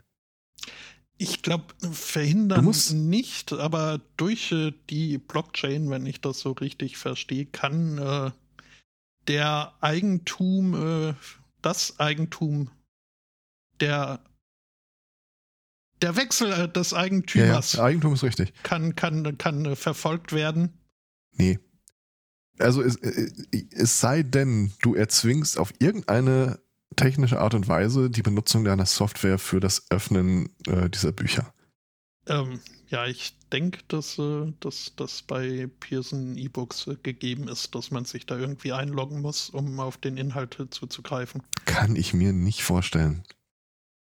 Ich 1.20 1.42
glaube, 1.42 1.66
verhindern 1.92 2.64
musst, 2.64 2.94
nicht, 2.94 3.52
aber 3.54 4.00
durch 4.18 4.52
äh, 4.52 4.74
die 4.90 5.18
Blockchain, 5.18 5.90
wenn 5.90 6.06
ich 6.06 6.22
das 6.22 6.40
so 6.40 6.52
richtig 6.52 6.98
verstehe, 6.98 7.46
kann 7.46 7.98
äh, 7.98 8.32
der 9.28 9.74
Eigentum, 9.82 11.10
äh, 11.10 11.14
das 11.62 12.00
Eigentum 12.00 12.70
der 13.80 14.20
der 16.02 16.16
Wechsel 16.16 16.52
äh, 16.52 16.70
des 16.70 16.94
Eigentümers. 16.94 17.74
Ja, 17.74 17.80
ja, 17.80 17.86
Eigentum 17.86 18.14
ist 18.14 18.24
richtig. 18.24 18.54
Kann, 18.64 18.96
kann, 18.96 19.38
kann 19.38 19.66
äh, 19.66 19.76
verfolgt 19.76 20.32
werden. 20.32 20.74
Nee. 21.34 21.60
Also 22.60 22.82
es, 22.82 22.96
äh, 22.98 23.32
es 23.72 24.00
sei 24.00 24.24
denn, 24.24 24.74
du 24.82 24.96
erzwingst 24.96 25.58
auf 25.58 25.74
irgendeine 25.80 26.60
technische 26.96 27.40
Art 27.40 27.54
und 27.54 27.68
Weise 27.68 28.10
die 28.10 28.24
Benutzung 28.24 28.64
deiner 28.64 28.86
Software 28.86 29.38
für 29.38 29.60
das 29.60 29.90
Öffnen 29.92 30.50
äh, 30.68 30.90
dieser 30.90 31.12
Bücher. 31.12 31.54
Ähm, 32.28 32.60
ja, 32.90 33.06
ich 33.06 33.38
denke, 33.52 33.80
dass 33.88 34.18
äh, 34.18 34.52
das 34.60 35.22
bei 35.28 35.70
Pearson 35.80 36.38
E-Books 36.38 36.88
äh, 36.88 36.96
gegeben 37.02 37.48
ist, 37.48 37.76
dass 37.76 37.92
man 37.92 38.06
sich 38.06 38.26
da 38.26 38.38
irgendwie 38.38 38.74
einloggen 38.74 39.22
muss, 39.22 39.50
um 39.50 39.80
auf 39.80 39.98
den 39.98 40.18
Inhalt 40.18 40.58
zuzugreifen. 40.72 41.44
Kann 41.66 41.96
ich 41.96 42.14
mir 42.14 42.34
nicht 42.34 42.64
vorstellen. 42.64 43.24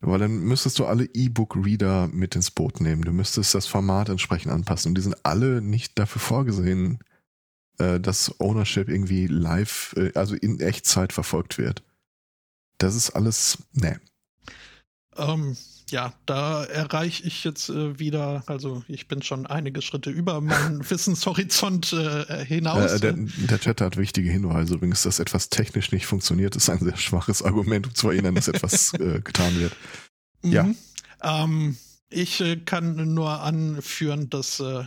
Weil 0.06 0.20
dann 0.20 0.39
müsstest 0.39 0.80
du 0.80 0.86
alle 0.86 1.06
E-Book-Reader 1.06 2.10
mit 2.10 2.36
ins 2.36 2.52
Boot 2.52 2.82
nehmen. 2.82 3.04
Du 3.04 3.13
müsstest 3.13 3.56
das 3.56 3.68
Format 3.68 4.10
entsprechend 4.10 4.52
anpassen. 4.52 4.89
Und 4.89 4.96
die 4.96 5.02
sind 5.02 5.16
alle 5.26 5.62
nicht 5.62 5.98
dafür 5.98 6.20
vorgesehen, 6.20 7.00
äh, 7.78 8.02
dass 8.02 8.39
Ownership 8.39 8.89
irgendwie 8.89 9.28
live, 9.28 9.94
äh, 9.96 10.12
also 10.13 10.36
in 10.36 10.60
Echtzeit 10.60 11.13
verfolgt 11.13 11.58
wird. 11.58 11.84
das 12.80 12.96
ist 12.96 13.12
alles, 13.12 13.60
ne. 13.72 14.02
Ähm, 15.16 15.56
ja, 15.89 16.13
da 16.26 16.63
erreiche 16.63 17.24
ich 17.24 17.43
jetzt 17.43 17.69
äh, 17.69 18.00
wieder, 18.00 18.43
also 18.48 18.84
ich 18.88 19.08
bin 19.08 19.22
schon 19.22 19.46
einige 19.46 19.82
Schritte 19.82 20.10
über 20.10 20.41
meinen 20.41 20.89
Wissenshorizont 20.89 21.93
äh, 21.93 22.46
hinaus. 22.46 22.93
Äh, 22.93 23.00
der, 23.00 23.13
der 23.13 23.60
Chat 23.60 23.82
hat 23.82 23.98
wichtige 23.98 24.30
Hinweise. 24.30 24.76
Übrigens, 24.76 25.04
dass 25.04 25.19
etwas 25.19 25.50
technisch 25.50 25.91
nicht 25.91 26.06
funktioniert, 26.06 26.56
ist 26.56 26.69
ein 26.69 26.80
sehr 26.80 26.98
schwaches 26.98 27.41
Argument, 27.41 27.88
um 27.88 27.96
zu 27.96 28.10
erinnern, 28.10 28.36
dass 28.36 28.48
etwas 28.48 28.93
äh, 29.00 29.22
getan 29.22 29.60
wird. 29.60 29.76
Ja. 30.43 30.63
Mhm. 30.63 30.76
Ähm, 31.22 31.78
ich 32.10 32.41
äh, 32.41 32.58
kann 32.58 33.13
nur 33.13 33.41
anführen, 33.41 34.30
dass 34.30 34.60
äh, 34.60 34.86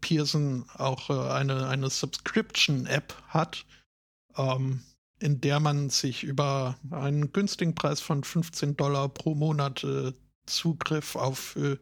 Pearson 0.00 0.64
auch 0.74 1.10
äh, 1.10 1.32
eine, 1.32 1.68
eine 1.68 1.90
Subscription-App 1.90 3.14
hat, 3.28 3.64
ähm, 4.36 4.82
in 5.18 5.40
der 5.40 5.60
man 5.60 5.90
sich 5.90 6.24
über 6.24 6.76
einen 6.90 7.32
günstigen 7.32 7.74
Preis 7.74 8.00
von 8.00 8.24
15 8.24 8.76
Dollar 8.76 9.08
pro 9.08 9.34
Monat 9.34 9.84
äh, 9.84 10.12
Zugriff 10.46 11.16
auf 11.16 11.56
äh, 11.56 11.76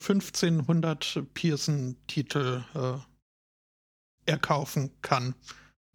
1500 0.00 1.22
Pearson-Titel 1.34 2.62
äh, 2.74 4.30
erkaufen 4.30 4.90
kann. 5.02 5.34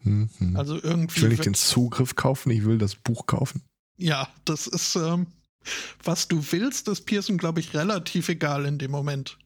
Mhm. 0.01 0.55
Also 0.55 0.75
irgendwie. 0.81 1.17
Ich 1.17 1.21
will 1.23 1.29
nicht 1.29 1.45
den 1.45 1.53
Zugriff 1.53 2.15
kaufen, 2.15 2.51
ich 2.51 2.65
will 2.65 2.77
das 2.77 2.95
Buch 2.95 3.25
kaufen. 3.25 3.63
Ja, 3.97 4.29
das 4.45 4.67
ist, 4.67 4.95
ähm, 4.95 5.27
was 6.03 6.27
du 6.27 6.43
willst, 6.51 6.87
ist 6.87 7.05
Pearson, 7.05 7.37
glaube 7.37 7.59
ich, 7.59 7.73
relativ 7.73 8.29
egal 8.29 8.65
in 8.65 8.77
dem 8.77 8.91
Moment. 8.91 9.37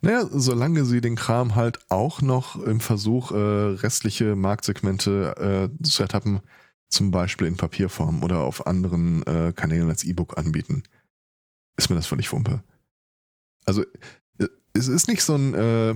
Naja, 0.00 0.28
solange 0.30 0.84
sie 0.84 1.00
den 1.00 1.16
Kram 1.16 1.54
halt 1.54 1.78
auch 1.90 2.20
noch 2.20 2.56
im 2.56 2.80
Versuch, 2.80 3.30
äh, 3.32 3.36
restliche 3.36 4.36
Marktsegmente 4.36 5.70
äh, 5.80 5.82
zu 5.82 6.02
ertappen, 6.02 6.40
zum 6.88 7.10
Beispiel 7.10 7.46
in 7.46 7.56
Papierform 7.56 8.22
oder 8.22 8.40
auf 8.40 8.66
anderen 8.66 9.22
äh, 9.26 9.52
Kanälen 9.54 9.88
als 9.88 10.04
E-Book 10.04 10.36
anbieten, 10.36 10.82
ist 11.76 11.90
mir 11.90 11.96
das 11.96 12.06
völlig 12.06 12.32
Wumpe. 12.32 12.62
Also, 13.64 13.82
äh, 14.38 14.48
es 14.72 14.88
ist 14.88 15.08
nicht 15.08 15.22
so 15.22 15.34
ein 15.34 15.54
äh, 15.54 15.94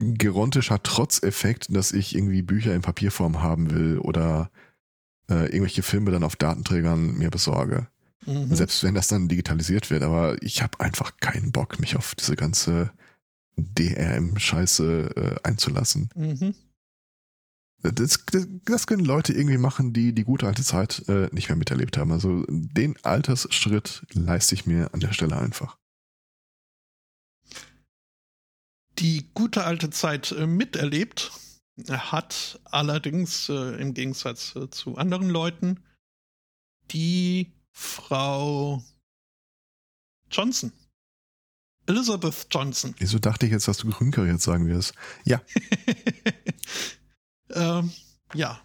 gerontischer 0.00 0.82
Trotzeffekt, 0.82 1.74
dass 1.74 1.92
ich 1.92 2.14
irgendwie 2.14 2.42
Bücher 2.42 2.74
in 2.74 2.82
Papierform 2.82 3.42
haben 3.42 3.70
will 3.70 3.98
oder 3.98 4.50
äh, 5.28 5.46
irgendwelche 5.46 5.82
Filme 5.82 6.10
dann 6.10 6.24
auf 6.24 6.36
Datenträgern 6.36 7.18
mir 7.18 7.30
besorge. 7.30 7.88
Mhm. 8.26 8.54
Selbst 8.54 8.82
wenn 8.84 8.94
das 8.94 9.08
dann 9.08 9.28
digitalisiert 9.28 9.90
wird, 9.90 10.02
aber 10.02 10.40
ich 10.42 10.62
habe 10.62 10.80
einfach 10.80 11.16
keinen 11.18 11.52
Bock, 11.52 11.80
mich 11.80 11.96
auf 11.96 12.14
diese 12.14 12.36
ganze 12.36 12.90
DRM-Scheiße 13.56 15.16
äh, 15.16 15.48
einzulassen. 15.48 16.10
Mhm. 16.14 16.54
Das, 17.82 18.24
das, 18.64 18.86
können 18.88 19.04
Leute 19.04 19.32
irgendwie 19.32 19.58
machen, 19.58 19.92
die 19.92 20.12
die 20.12 20.24
gute 20.24 20.48
alte 20.48 20.64
Zeit 20.64 21.08
äh, 21.08 21.28
nicht 21.32 21.48
mehr 21.48 21.56
miterlebt 21.56 21.96
haben. 21.96 22.10
Also 22.10 22.44
den 22.48 22.96
Altersschritt 23.04 24.04
leiste 24.12 24.56
ich 24.56 24.66
mir 24.66 24.92
an 24.92 25.00
der 25.00 25.12
Stelle 25.12 25.38
einfach. 25.38 25.78
Die 28.98 29.30
gute 29.34 29.62
alte 29.62 29.90
Zeit 29.90 30.32
äh, 30.32 30.48
miterlebt, 30.48 31.30
hat 31.88 32.60
allerdings 32.64 33.48
äh, 33.48 33.80
im 33.80 33.94
Gegensatz 33.94 34.56
äh, 34.56 34.68
zu 34.70 34.96
anderen 34.96 35.28
Leuten 35.28 35.80
die 36.90 37.52
Frau 37.72 38.82
Johnson. 40.30 40.72
Elizabeth 41.86 42.48
Johnson. 42.50 42.94
Wieso 42.98 43.18
dachte 43.18 43.46
ich 43.46 43.52
jetzt, 43.52 43.68
dass 43.68 43.78
du 43.78 43.88
Grünker 43.88 44.26
jetzt 44.26 44.42
sagen 44.42 44.66
wirst? 44.66 44.94
Ja, 45.24 45.40
ähm, 47.50 47.92
ja. 48.34 48.60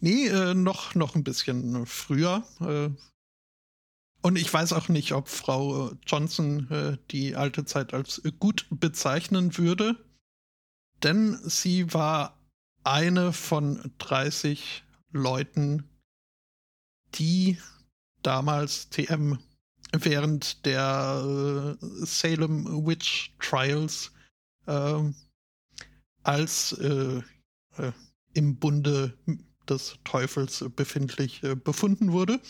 Nee, 0.00 0.28
äh, 0.28 0.54
noch, 0.54 0.94
noch 0.94 1.14
ein 1.14 1.24
bisschen 1.24 1.84
früher. 1.86 2.44
Äh, 2.60 2.90
und 4.22 4.36
ich 4.36 4.52
weiß 4.52 4.72
auch 4.72 4.88
nicht, 4.88 5.12
ob 5.12 5.28
Frau 5.28 5.92
Johnson 6.06 6.70
äh, 6.70 6.96
die 7.10 7.36
alte 7.36 7.64
Zeit 7.64 7.92
als 7.92 8.22
gut 8.38 8.66
bezeichnen 8.70 9.58
würde. 9.58 9.96
Denn 11.02 11.38
sie 11.42 11.92
war 11.92 12.38
eine 12.84 13.32
von 13.32 13.92
30 13.98 14.84
Leuten, 15.12 15.88
die 17.14 17.58
damals 18.22 18.88
TM 18.88 19.38
während 19.92 20.64
der 20.64 21.76
äh, 21.80 22.04
Salem 22.06 22.86
Witch 22.86 23.34
Trials 23.38 24.12
ähm, 24.66 25.14
als 26.22 26.72
äh, 26.72 27.22
äh, 27.76 27.92
im 28.34 28.56
Bunde 28.56 29.16
des 29.68 29.96
Teufels 30.04 30.64
befindlich 30.76 31.42
äh, 31.42 31.54
befunden 31.54 32.12
wurde. 32.12 32.40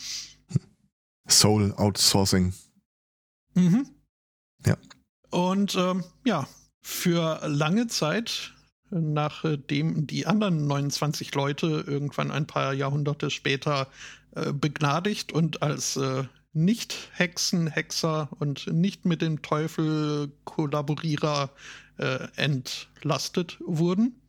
Soul 1.29 1.73
Outsourcing. 1.73 2.53
Mhm. 3.53 3.87
Ja. 4.65 4.77
Und 5.31 5.75
ähm, 5.75 6.03
ja, 6.25 6.47
für 6.81 7.41
lange 7.47 7.87
Zeit, 7.87 8.53
nachdem 8.89 10.07
die 10.07 10.27
anderen 10.27 10.67
29 10.67 11.33
Leute 11.33 11.83
irgendwann 11.87 12.31
ein 12.31 12.47
paar 12.47 12.73
Jahrhunderte 12.73 13.29
später 13.29 13.87
äh, 14.35 14.53
begnadigt 14.53 15.31
und 15.31 15.61
als 15.61 15.97
äh, 15.97 16.25
Nicht-Hexen, 16.53 17.67
Hexer 17.67 18.29
und 18.39 18.67
nicht 18.67 19.05
mit 19.05 19.21
dem 19.21 19.41
Teufel 19.41 20.31
Kollaborierer 20.45 21.49
äh, 21.97 22.27
entlastet 22.35 23.57
wurden, 23.65 24.21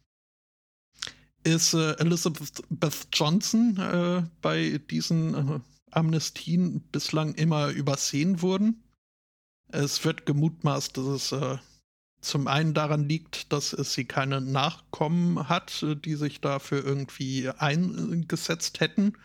ist 1.46 1.74
äh, 1.74 1.92
Elizabeth 1.98 2.62
Beth 2.68 3.06
Johnson 3.12 3.76
äh, 3.78 4.28
bei 4.42 4.78
diesen 4.90 5.34
äh, 5.34 5.60
Amnestien 5.92 6.80
bislang 6.90 7.34
immer 7.34 7.68
übersehen 7.68 8.42
wurden. 8.42 8.82
Es 9.68 10.04
wird 10.04 10.26
gemutmaßt, 10.26 10.96
dass 10.96 11.04
es 11.06 11.32
äh, 11.32 11.58
zum 12.20 12.48
einen 12.48 12.74
daran 12.74 13.08
liegt, 13.08 13.52
dass 13.52 13.72
es 13.72 13.92
sie 13.92 14.04
keine 14.04 14.40
Nachkommen 14.40 15.48
hat, 15.48 15.82
äh, 15.84 15.94
die 15.94 16.16
sich 16.16 16.40
dafür 16.40 16.84
irgendwie 16.84 17.48
eingesetzt 17.48 18.80
hätten. 18.80 19.16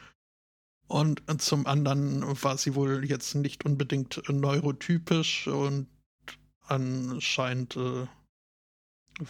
Und 0.87 1.23
zum 1.41 1.65
anderen 1.65 2.21
war 2.43 2.57
sie 2.57 2.75
wohl 2.75 3.05
jetzt 3.05 3.33
nicht 3.33 3.65
unbedingt 3.65 4.21
neurotypisch 4.29 5.47
und 5.47 5.87
anscheinend 6.67 7.77
äh, 7.77 8.07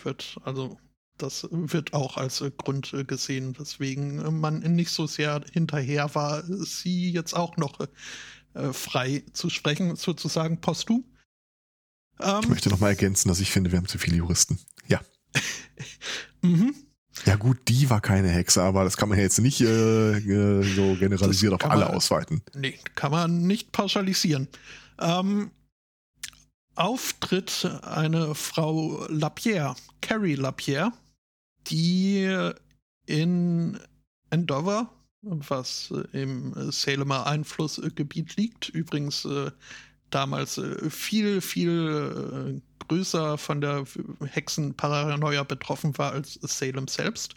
wird, 0.04 0.38
also 0.43 0.77
das 1.22 1.48
wird 1.52 1.94
auch 1.94 2.18
als 2.18 2.42
äh, 2.42 2.52
Grund 2.56 2.94
äh, 2.94 3.04
gesehen, 3.04 3.58
weswegen 3.60 4.20
äh, 4.20 4.32
man 4.32 4.60
nicht 4.60 4.92
so 4.92 5.08
sehr 5.08 5.42
hinterher 5.52 6.14
war, 6.16 6.44
sie 6.44 7.12
jetzt 7.12 7.34
auch 7.36 7.58
noch 7.58 7.80
frei 8.74 9.24
zu 9.32 9.50
sprechen, 9.50 9.96
sozusagen 9.96 10.60
posthum. 10.60 11.06
Ähm, 12.20 12.40
Ich 12.42 12.50
möchte 12.50 12.70
nochmal 12.70 12.90
ergänzen, 12.90 13.30
dass 13.30 13.40
ich 13.40 13.50
finde, 13.50 13.72
wir 13.72 13.78
haben 13.78 13.88
zu 13.88 13.98
viele 13.98 14.18
Juristen. 14.18 14.60
Ja. 14.88 15.00
mhm. 16.42 16.76
Ja 17.26 17.36
gut, 17.38 17.60
die 17.70 17.90
war 17.90 18.02
keine 18.02 18.28
Hexe, 18.30 18.62
aber 18.62 18.84
das 18.84 18.98
kann 18.98 19.08
man 19.08 19.18
ja 19.18 19.24
jetzt 19.24 19.40
nicht 19.40 19.62
äh, 19.62 20.64
so 20.64 20.96
generalisiert 21.00 21.54
auf 21.54 21.64
alle 21.64 21.86
man- 21.86 21.94
ausweiten. 21.96 22.42
Nee, 22.54 22.78
kann 22.96 23.12
man 23.12 23.48
nicht 23.48 23.72
pauschalisieren. 23.72 24.50
Ähm, 25.00 25.52
auftritt 26.76 27.66
eine 27.84 28.34
Frau 28.36 29.06
Lapierre, 29.08 29.76
Carrie 30.02 30.36
Lapierre, 30.36 30.92
die 31.67 32.52
in 33.06 33.80
Andover, 34.30 34.89
was 35.21 35.93
im 36.13 36.71
Salemer 36.71 37.28
Einflussgebiet 37.28 38.38
liegt, 38.38 38.69
übrigens 38.69 39.26
äh, 39.26 39.52
damals 40.10 40.58
äh, 40.58 40.89
viel, 40.89 41.41
viel 41.41 42.62
äh, 42.62 42.86
größer 42.88 43.38
von 43.38 43.62
der 43.62 43.86
Hexenparanoia 44.26 45.43
betroffen 45.43 45.97
war 45.97 46.12
als 46.12 46.39
Salem 46.41 46.88
selbst. 46.88 47.36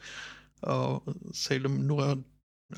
Salem 1.30 1.86
nur 1.86 2.24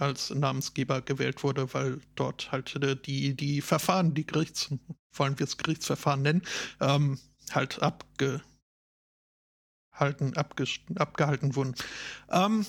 als 0.01 0.31
Namensgeber 0.31 1.01
gewählt 1.03 1.45
wurde, 1.45 1.73
weil 1.73 2.01
dort 2.17 2.51
halt 2.51 2.77
die, 3.07 3.35
die 3.35 3.61
Verfahren, 3.61 4.13
die 4.13 4.27
Gerichts, 4.27 4.71
wollen 5.13 5.39
wir 5.39 5.45
es 5.45 5.57
Gerichtsverfahren 5.57 6.23
nennen, 6.23 6.43
ähm, 6.81 7.19
halt 7.53 7.81
abgehalten, 7.81 8.43
abges 9.99 10.81
abgehalten 10.97 11.57
wurden. 11.57 11.75
Ähm, 12.31 12.67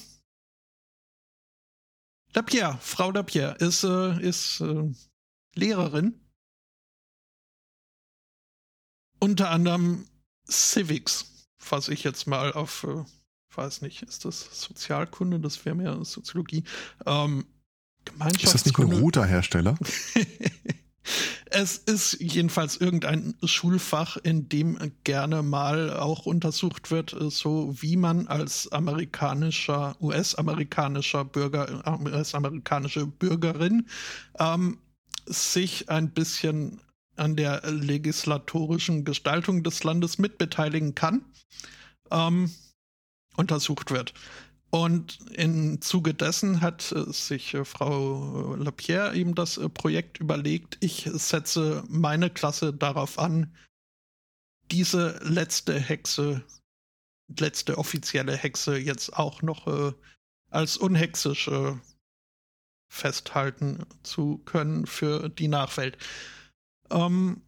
Lapierre, 2.34 2.78
Frau 2.82 3.12
Lapierre 3.12 3.56
ist, 3.56 3.84
äh, 3.84 4.22
ist 4.22 4.62
äh, 4.62 4.92
Lehrerin. 5.56 6.20
Unter 9.20 9.50
anderem 9.50 10.08
Civics, 10.50 11.48
was 11.70 11.90
ich 11.90 12.04
jetzt 12.04 12.28
mal 12.28 12.54
auf, 12.54 12.84
äh, 12.84 13.04
weiß 13.56 13.82
nicht, 13.82 14.04
ist 14.04 14.26
das 14.26 14.62
Sozialkunde, 14.62 15.40
das 15.40 15.66
wäre 15.66 15.76
mehr 15.76 16.06
Soziologie. 16.06 16.64
Ähm, 17.06 17.48
Ist 18.40 18.54
das 18.54 18.66
nicht 18.66 18.78
ein. 18.78 18.92
Routerhersteller? 18.94 19.78
es 21.50 21.78
ist 21.78 22.18
jedenfalls 22.20 22.78
irgendein 22.78 23.36
Schulfach, 23.44 24.18
in 24.18 24.50
dem 24.50 24.92
gerne 25.04 25.44
mal 25.44 25.94
auch 25.94 26.26
untersucht 26.26 26.92
wird, 26.92 27.16
so 27.30 27.74
wie 27.82 27.98
man 27.98 28.28
als 28.28 28.72
amerikanischer, 28.72 29.96
US-amerikanischer 30.02 31.26
Bürger, 31.26 31.84
US-amerikanische 32.04 33.06
Bürgerin 33.06 33.88
ähm, 34.40 34.80
sich 35.26 35.90
ein 35.90 36.12
bisschen 36.12 36.82
an 37.16 37.36
der 37.36 37.62
legislatorischen 37.70 39.04
Gestaltung 39.04 39.64
des 39.64 39.84
Landes 39.84 40.18
mitbeteiligen 40.18 40.96
kann, 40.96 41.26
ähm, 42.12 42.52
untersucht 43.36 43.92
wird. 43.92 44.14
Und 44.70 45.20
im 45.32 45.82
Zuge 45.82 46.14
dessen 46.14 46.62
hat 46.62 46.92
äh, 46.92 47.12
sich 47.12 47.54
äh, 47.54 47.64
Frau 47.64 48.56
Lapierre 48.56 49.16
eben 49.16 49.34
das 49.34 49.58
äh, 49.58 49.70
Projekt 49.70 50.20
überlegt, 50.20 50.78
ich 50.82 51.10
setze 51.14 51.84
meine 51.88 52.30
Klasse 52.30 52.74
darauf 52.74 53.18
an, 53.18 53.56
diese 54.70 55.20
letzte 55.24 55.80
Hexe, 55.80 56.44
letzte 57.40 57.78
offizielle 57.78 58.36
Hexe 58.36 58.78
jetzt 58.78 59.14
auch 59.14 59.42
noch 59.42 59.68
äh, 59.68 59.94
als 60.50 60.76
unhexisch 60.76 61.48
äh, 61.48 61.74
festhalten 62.90 63.86
zu 64.04 64.40
können 64.40 64.86
für 64.86 65.30
die 65.30 65.48
Nachwelt. 65.48 65.98
Ähm, 66.90 67.42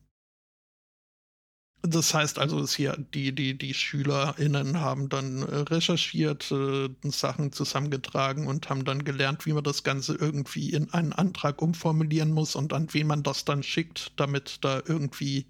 das 1.81 2.13
heißt 2.13 2.39
also, 2.39 2.65
hier 2.67 2.97
die, 3.13 3.33
die, 3.33 3.57
die 3.57 3.73
SchülerInnen 3.73 4.81
haben 4.81 5.07
dann 5.07 5.43
äh, 5.43 5.55
recherchiert, 5.59 6.51
äh, 6.51 6.89
Sachen 7.03 7.53
zusammengetragen 7.53 8.47
und 8.47 8.69
haben 8.69 8.83
dann 8.83 9.05
gelernt, 9.05 9.45
wie 9.45 9.53
man 9.53 9.63
das 9.63 9.83
Ganze 9.83 10.15
irgendwie 10.15 10.71
in 10.73 10.93
einen 10.93 11.13
Antrag 11.13 11.61
umformulieren 11.61 12.31
muss 12.31 12.55
und 12.55 12.73
an 12.73 12.93
wen 12.93 13.07
man 13.07 13.23
das 13.23 13.45
dann 13.45 13.63
schickt, 13.63 14.11
damit 14.17 14.59
da 14.61 14.81
irgendwie 14.85 15.47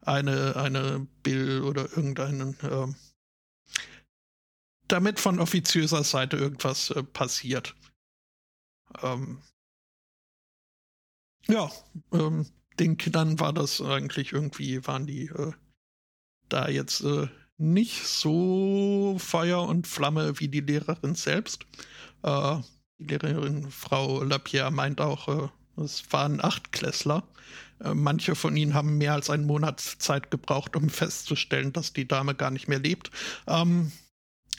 eine, 0.00 0.56
eine 0.56 1.06
Bill 1.22 1.62
oder 1.62 1.90
irgendeinen, 1.90 2.58
äh, 2.60 2.86
damit 4.88 5.20
von 5.20 5.40
offiziöser 5.40 6.04
Seite 6.04 6.38
irgendwas 6.38 6.90
äh, 6.90 7.02
passiert. 7.02 7.76
Ähm, 9.02 9.42
ja, 11.48 11.70
ähm, 12.12 12.46
den 12.80 12.96
Kindern 12.96 13.38
war 13.38 13.52
das 13.52 13.80
eigentlich 13.80 14.32
irgendwie, 14.32 14.86
waren 14.86 15.06
die 15.06 15.26
äh, 15.26 15.52
da 16.48 16.68
jetzt 16.68 17.02
äh, 17.02 17.28
nicht 17.58 18.06
so 18.06 19.16
Feuer 19.18 19.62
und 19.62 19.86
Flamme 19.86 20.40
wie 20.40 20.48
die 20.48 20.60
Lehrerin 20.60 21.14
selbst. 21.14 21.66
Äh, 22.22 22.56
die 22.98 23.14
Lehrerin 23.16 23.70
Frau 23.70 24.22
Lapierre 24.22 24.70
meint 24.70 25.00
auch, 25.00 25.28
äh, 25.28 25.48
es 25.82 26.10
waren 26.10 26.42
Achtklässler. 26.42 27.22
Äh, 27.84 27.94
manche 27.94 28.34
von 28.34 28.56
ihnen 28.56 28.74
haben 28.74 28.98
mehr 28.98 29.12
als 29.12 29.30
einen 29.30 29.46
Monat 29.46 29.80
Zeit 29.80 30.30
gebraucht, 30.30 30.74
um 30.74 30.88
festzustellen, 30.88 31.72
dass 31.72 31.92
die 31.92 32.08
Dame 32.08 32.34
gar 32.34 32.50
nicht 32.50 32.66
mehr 32.66 32.80
lebt. 32.80 33.10
Ähm, 33.46 33.92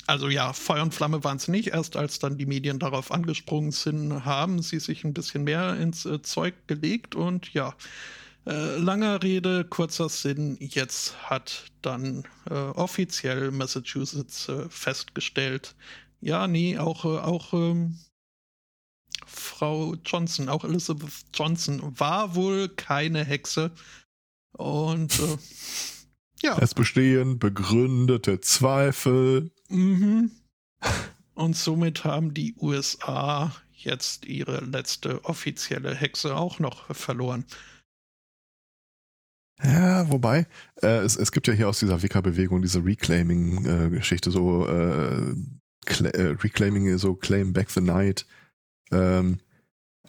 also 0.07 0.29
ja, 0.29 0.53
Feuer 0.53 0.83
und 0.83 0.93
Flamme 0.93 1.23
waren 1.23 1.37
es 1.37 1.47
nicht. 1.47 1.69
Erst 1.69 1.95
als 1.95 2.19
dann 2.19 2.37
die 2.37 2.45
Medien 2.45 2.79
darauf 2.79 3.11
angesprungen 3.11 3.71
sind, 3.71 4.25
haben 4.25 4.61
sie 4.61 4.79
sich 4.79 5.03
ein 5.03 5.13
bisschen 5.13 5.43
mehr 5.43 5.75
ins 5.75 6.05
äh, 6.05 6.21
Zeug 6.21 6.55
gelegt 6.67 7.15
und 7.15 7.53
ja, 7.53 7.75
äh, 8.45 8.77
langer 8.77 9.21
Rede, 9.21 9.63
kurzer 9.65 10.09
Sinn. 10.09 10.57
Jetzt 10.59 11.15
hat 11.29 11.65
dann 11.81 12.23
äh, 12.49 12.53
offiziell 12.53 13.51
Massachusetts 13.51 14.49
äh, 14.49 14.67
festgestellt, 14.69 15.75
ja, 16.21 16.47
nee, 16.47 16.77
auch, 16.77 17.05
äh, 17.05 17.19
auch 17.19 17.53
ähm, 17.53 17.97
Frau 19.25 19.95
Johnson, 20.05 20.49
auch 20.49 20.63
Elizabeth 20.63 21.11
Johnson 21.33 21.81
war 21.99 22.35
wohl 22.35 22.69
keine 22.69 23.23
Hexe. 23.23 23.71
Und 24.51 25.19
äh, 25.19 25.37
ja. 26.43 26.57
Es 26.59 26.73
bestehen 26.73 27.39
begründete 27.39 28.41
Zweifel. 28.41 29.51
Mhm. 29.71 30.31
Und 31.33 31.55
somit 31.55 32.03
haben 32.03 32.33
die 32.33 32.55
USA 32.59 33.55
jetzt 33.73 34.25
ihre 34.25 34.63
letzte 34.63 35.25
offizielle 35.25 35.95
Hexe 35.95 36.35
auch 36.35 36.59
noch 36.59 36.93
verloren. 36.95 37.45
Ja, 39.63 40.09
wobei, 40.09 40.47
äh, 40.81 40.99
es, 40.99 41.15
es 41.15 41.31
gibt 41.31 41.47
ja 41.47 41.53
hier 41.53 41.69
aus 41.69 41.79
dieser 41.79 42.01
Wicca-Bewegung 42.01 42.61
diese 42.61 42.83
Reclaiming-Geschichte, 42.83 44.31
so 44.31 44.67
äh, 44.67 45.33
äh, 45.85 46.35
Reclaiming, 46.43 46.97
so 46.97 47.15
Claim 47.15 47.53
Back 47.53 47.69
the 47.69 47.81
Night. 47.81 48.25
Ähm, 48.91 49.39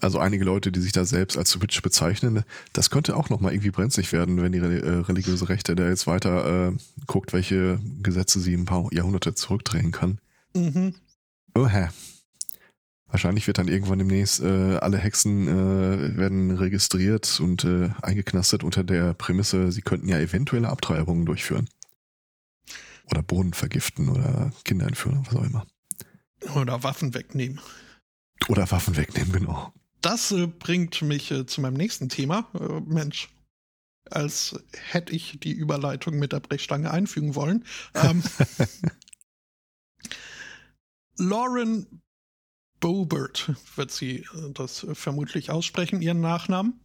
also 0.03 0.19
einige 0.19 0.45
Leute, 0.45 0.73
die 0.73 0.81
sich 0.81 0.93
da 0.93 1.05
selbst 1.05 1.38
als 1.38 1.61
Witch 1.61 1.81
bezeichnen, 1.81 2.45
das 2.73 2.91
könnte 2.91 3.17
auch 3.17 3.31
nochmal 3.31 3.53
irgendwie 3.53 3.71
brenzlig 3.71 4.12
werden, 4.12 4.43
wenn 4.43 4.53
die 4.53 4.59
äh, 4.59 4.88
religiöse 5.01 5.49
Rechte 5.49 5.77
da 5.77 5.88
jetzt 5.88 6.07
weiter 6.07 6.69
äh, 6.69 6.73
guckt, 7.07 7.33
welche 7.33 7.79
Gesetze 8.03 8.41
sie 8.41 8.55
ein 8.55 8.65
paar 8.65 8.93
Jahrhunderte 8.93 9.35
zurückdrehen 9.35 9.93
kann. 9.93 10.19
Mhm. 10.55 10.95
Oha. 11.55 11.91
Wahrscheinlich 13.07 13.47
wird 13.47 13.59
dann 13.59 13.69
irgendwann 13.69 13.99
demnächst 13.99 14.41
äh, 14.41 14.77
alle 14.77 14.97
Hexen 14.97 15.47
äh, 15.47 16.17
werden 16.17 16.51
registriert 16.51 17.41
und 17.41 17.62
äh, 17.65 17.91
eingeknastet 18.01 18.65
unter 18.65 18.83
der 18.85 19.12
Prämisse, 19.12 19.71
sie 19.71 19.83
könnten 19.83 20.09
ja 20.09 20.19
eventuelle 20.19 20.69
Abtreibungen 20.69 21.27
durchführen. 21.27 21.69
Oder 23.11 23.23
Bohnen 23.23 23.53
vergiften 23.53 24.09
oder 24.09 24.51
Kinder 24.65 24.87
entführen, 24.87 25.27
was 25.27 25.37
auch 25.37 25.45
immer. 25.45 25.67
Oder 26.57 26.83
Waffen 26.83 27.12
wegnehmen. 27.12 27.61
Oder 28.49 28.71
Waffen 28.71 28.97
wegnehmen, 28.97 29.33
genau. 29.33 29.73
Das 30.03 30.33
äh, 30.33 30.47
bringt 30.47 31.01
mich 31.03 31.31
äh, 31.31 31.47
zu 31.47 31.61
meinem 31.61 31.75
nächsten 31.75 32.09
Thema. 32.09 32.51
Äh, 32.55 32.81
Mensch, 32.81 33.31
als 34.11 34.61
hätte 34.77 35.15
ich 35.15 35.38
die 35.41 35.53
Überleitung 35.53 36.19
mit 36.19 36.33
der 36.33 36.41
Brechstange 36.41 36.91
einfügen 36.91 37.35
wollen. 37.35 37.65
Ähm, 37.95 38.23
Lauren 41.17 42.03
Bobert 42.81 43.53
wird 43.77 43.93
sie 43.93 44.27
äh, 44.35 44.53
das 44.53 44.85
vermutlich 44.93 45.51
aussprechen, 45.51 46.03
ihren 46.03 46.21
Nachnamen. 46.21 46.81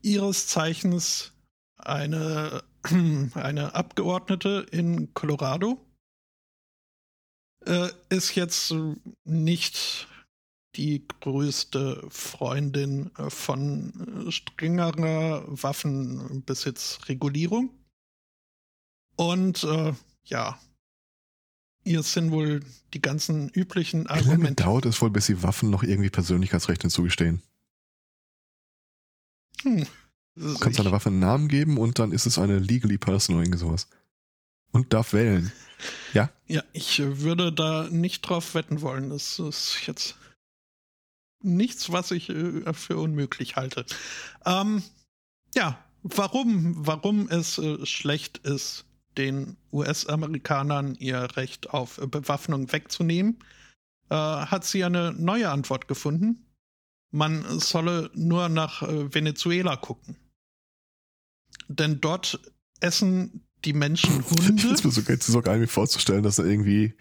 Ihres 0.00 0.46
Zeichens 0.46 1.32
eine, 1.76 2.62
eine 3.34 3.74
Abgeordnete 3.74 4.66
in 4.70 5.12
Colorado. 5.12 5.84
Äh, 7.66 7.88
ist 8.10 8.36
jetzt 8.36 8.72
nicht 9.24 10.06
die 10.76 11.04
größte 11.20 12.04
Freundin 12.08 13.10
äh, 13.16 13.30
von 13.30 14.26
strengerer 14.30 15.44
Waffenbesitzregulierung. 15.46 17.70
Und 19.16 19.64
äh, 19.64 19.92
ja, 20.24 20.58
ihr 21.84 22.02
sind 22.02 22.32
wohl 22.32 22.60
die 22.92 23.02
ganzen 23.02 23.48
üblichen 23.50 24.06
Argumente. 24.06 24.38
Wie 24.38 24.42
lange 24.42 24.56
dauert 24.56 24.86
es 24.86 25.00
wohl, 25.00 25.10
bis 25.10 25.26
sie 25.26 25.42
Waffen 25.42 25.70
noch 25.70 25.82
irgendwie 25.82 26.10
Persönlichkeitsrechte 26.10 26.88
zugestehen? 26.88 27.42
Hm. 29.62 29.86
Du 30.36 30.58
kannst 30.58 30.80
einer 30.80 30.90
Waffe 30.90 31.10
einen 31.10 31.20
Namen 31.20 31.48
geben 31.48 31.78
und 31.78 31.98
dann 31.98 32.10
ist 32.10 32.26
es 32.26 32.38
eine 32.38 32.58
legally 32.58 32.98
person 32.98 33.36
oder 33.36 33.44
irgendwie 33.44 33.60
sowas. 33.60 33.88
Und 34.72 34.92
darf 34.92 35.12
wählen. 35.12 35.52
Ja? 36.14 36.30
Ja, 36.46 36.62
ich 36.72 37.00
würde 37.00 37.52
da 37.52 37.88
nicht 37.90 38.22
drauf 38.22 38.54
wetten 38.54 38.80
wollen. 38.80 39.10
Das 39.10 39.38
ist 39.38 39.86
jetzt 39.86 40.16
nichts, 41.44 41.92
was 41.92 42.10
ich 42.10 42.30
äh, 42.30 42.72
für 42.72 42.98
unmöglich 42.98 43.56
halte. 43.56 43.84
Ähm, 44.44 44.82
ja, 45.54 45.78
warum, 46.02 46.86
warum 46.86 47.28
es 47.28 47.58
äh, 47.58 47.84
schlecht 47.86 48.38
ist, 48.38 48.84
den 49.16 49.56
US-Amerikanern 49.72 50.96
ihr 50.96 51.36
Recht 51.36 51.70
auf 51.70 52.00
Bewaffnung 52.10 52.72
wegzunehmen, 52.72 53.38
äh, 54.10 54.14
hat 54.14 54.64
sie 54.64 54.84
eine 54.84 55.12
neue 55.12 55.50
Antwort 55.50 55.88
gefunden. 55.88 56.46
Man 57.10 57.60
solle 57.60 58.10
nur 58.14 58.48
nach 58.48 58.82
äh, 58.82 59.14
Venezuela 59.14 59.76
gucken. 59.76 60.16
Denn 61.68 62.00
dort 62.00 62.40
essen 62.80 63.46
die 63.64 63.72
Menschen 63.72 64.24
Hunde. 64.30 64.68
Es 64.68 64.84
mir 64.84 64.90
so, 64.90 65.02
so 65.02 65.42
geil, 65.42 65.60
mir 65.60 65.68
vorzustellen, 65.68 66.22
dass 66.22 66.36
da 66.36 66.44
irgendwie 66.44 66.94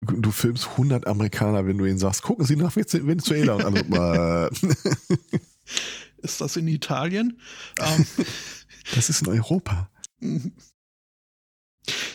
du 0.00 0.30
filmst 0.30 0.68
100 0.68 1.06
Amerikaner, 1.06 1.66
wenn 1.66 1.78
du 1.78 1.84
ihnen 1.84 1.98
sagst, 1.98 2.22
gucken 2.22 2.44
Sie 2.44 2.56
nach 2.56 2.76
Venezuela. 2.76 3.54
Und 3.54 3.64
alle, 3.66 4.50
ist 6.18 6.40
das 6.40 6.56
in 6.56 6.68
Italien? 6.68 7.40
Ähm, 7.78 8.06
das 8.94 9.10
ist 9.10 9.22
in 9.22 9.28
Europa. 9.28 9.90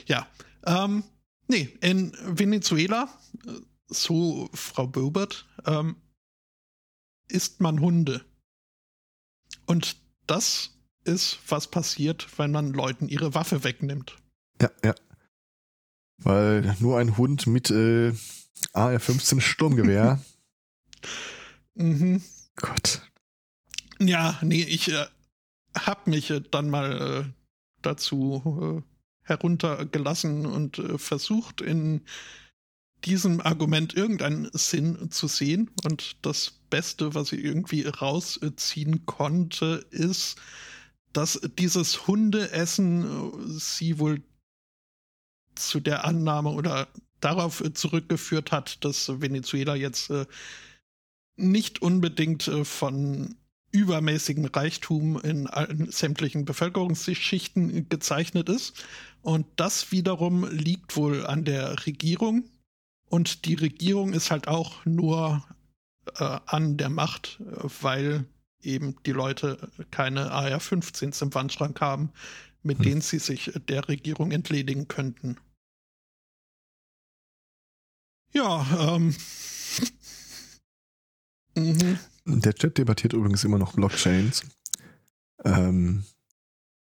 Ja, 0.05 0.27
ähm, 0.65 1.03
nee, 1.47 1.69
in 1.81 2.15
Venezuela, 2.25 3.09
so 3.87 4.49
Frau 4.53 4.87
Bobert, 4.87 5.47
ähm, 5.65 5.95
isst 7.27 7.61
man 7.61 7.79
Hunde. 7.79 8.23
Und 9.65 9.97
das 10.27 10.71
ist, 11.03 11.39
was 11.47 11.67
passiert, 11.67 12.27
wenn 12.37 12.51
man 12.51 12.73
Leuten 12.73 13.07
ihre 13.07 13.33
Waffe 13.33 13.63
wegnimmt. 13.63 14.17
Ja, 14.61 14.69
ja. 14.83 14.95
Weil 16.23 16.75
nur 16.79 16.99
ein 16.99 17.17
Hund 17.17 17.47
mit 17.47 17.69
äh, 17.69 18.13
AR-15 18.73 19.41
Sturmgewehr. 19.41 20.19
mhm. 21.75 22.21
Gott. 22.55 23.01
Ja, 23.99 24.37
nee, 24.41 24.63
ich, 24.63 24.91
äh, 24.91 25.05
habe 25.77 26.09
mich 26.09 26.29
äh, 26.29 26.41
dann 26.51 26.69
mal 26.69 27.25
äh, 27.25 27.31
dazu 27.81 28.83
äh, 28.83 29.27
heruntergelassen 29.27 30.45
und 30.45 30.79
äh, 30.79 30.97
versucht, 30.97 31.61
in 31.61 32.01
diesem 33.05 33.41
Argument 33.41 33.93
irgendeinen 33.93 34.49
Sinn 34.53 35.11
zu 35.11 35.27
sehen. 35.27 35.71
Und 35.83 36.17
das 36.21 36.51
Beste, 36.69 37.15
was 37.15 37.31
ich 37.31 37.43
irgendwie 37.43 37.85
rausziehen 37.85 39.05
konnte, 39.05 39.85
ist, 39.91 40.37
dass 41.11 41.39
dieses 41.59 42.07
Hundeessen 42.07 43.03
äh, 43.03 43.59
sie 43.59 43.99
wohl 43.99 44.21
zu 45.55 45.79
der 45.79 46.05
Annahme 46.05 46.49
oder 46.49 46.87
darauf 47.19 47.61
äh, 47.61 47.73
zurückgeführt 47.73 48.51
hat, 48.51 48.83
dass 48.83 49.21
Venezuela 49.21 49.75
jetzt 49.75 50.09
äh, 50.09 50.25
nicht 51.35 51.81
unbedingt 51.81 52.47
äh, 52.47 52.65
von 52.65 53.35
übermäßigen 53.71 54.45
Reichtum 54.45 55.19
in 55.19 55.47
allen 55.47 55.89
sämtlichen 55.91 56.45
Bevölkerungsschichten 56.45 57.89
gezeichnet 57.89 58.47
ist. 58.47 58.85
Und 59.21 59.47
das 59.55 59.91
wiederum 59.91 60.47
liegt 60.51 60.95
wohl 60.95 61.25
an 61.25 61.43
der 61.43 61.85
Regierung. 61.87 62.43
Und 63.09 63.45
die 63.45 63.55
Regierung 63.55 64.13
ist 64.13 64.29
halt 64.29 64.47
auch 64.47 64.85
nur 64.85 65.43
äh, 66.19 66.39
an 66.45 66.77
der 66.77 66.89
Macht, 66.89 67.41
weil 67.81 68.25
eben 68.61 68.95
die 69.05 69.11
Leute 69.11 69.69
keine 69.91 70.31
AR-15s 70.31 71.21
im 71.23 71.33
Wandschrank 71.33 71.81
haben, 71.81 72.11
mit 72.63 72.77
hm. 72.77 72.83
denen 72.83 73.01
sie 73.01 73.19
sich 73.19 73.51
der 73.67 73.87
Regierung 73.87 74.31
entledigen 74.31 74.87
könnten. 74.87 75.37
Ja, 78.33 78.95
ähm. 78.95 79.15
mhm. 81.55 81.99
Der 82.25 82.53
Chat 82.53 82.77
debattiert 82.77 83.13
übrigens 83.13 83.43
immer 83.43 83.57
noch 83.57 83.73
Blockchains. 83.73 84.43
Ähm, 85.43 86.03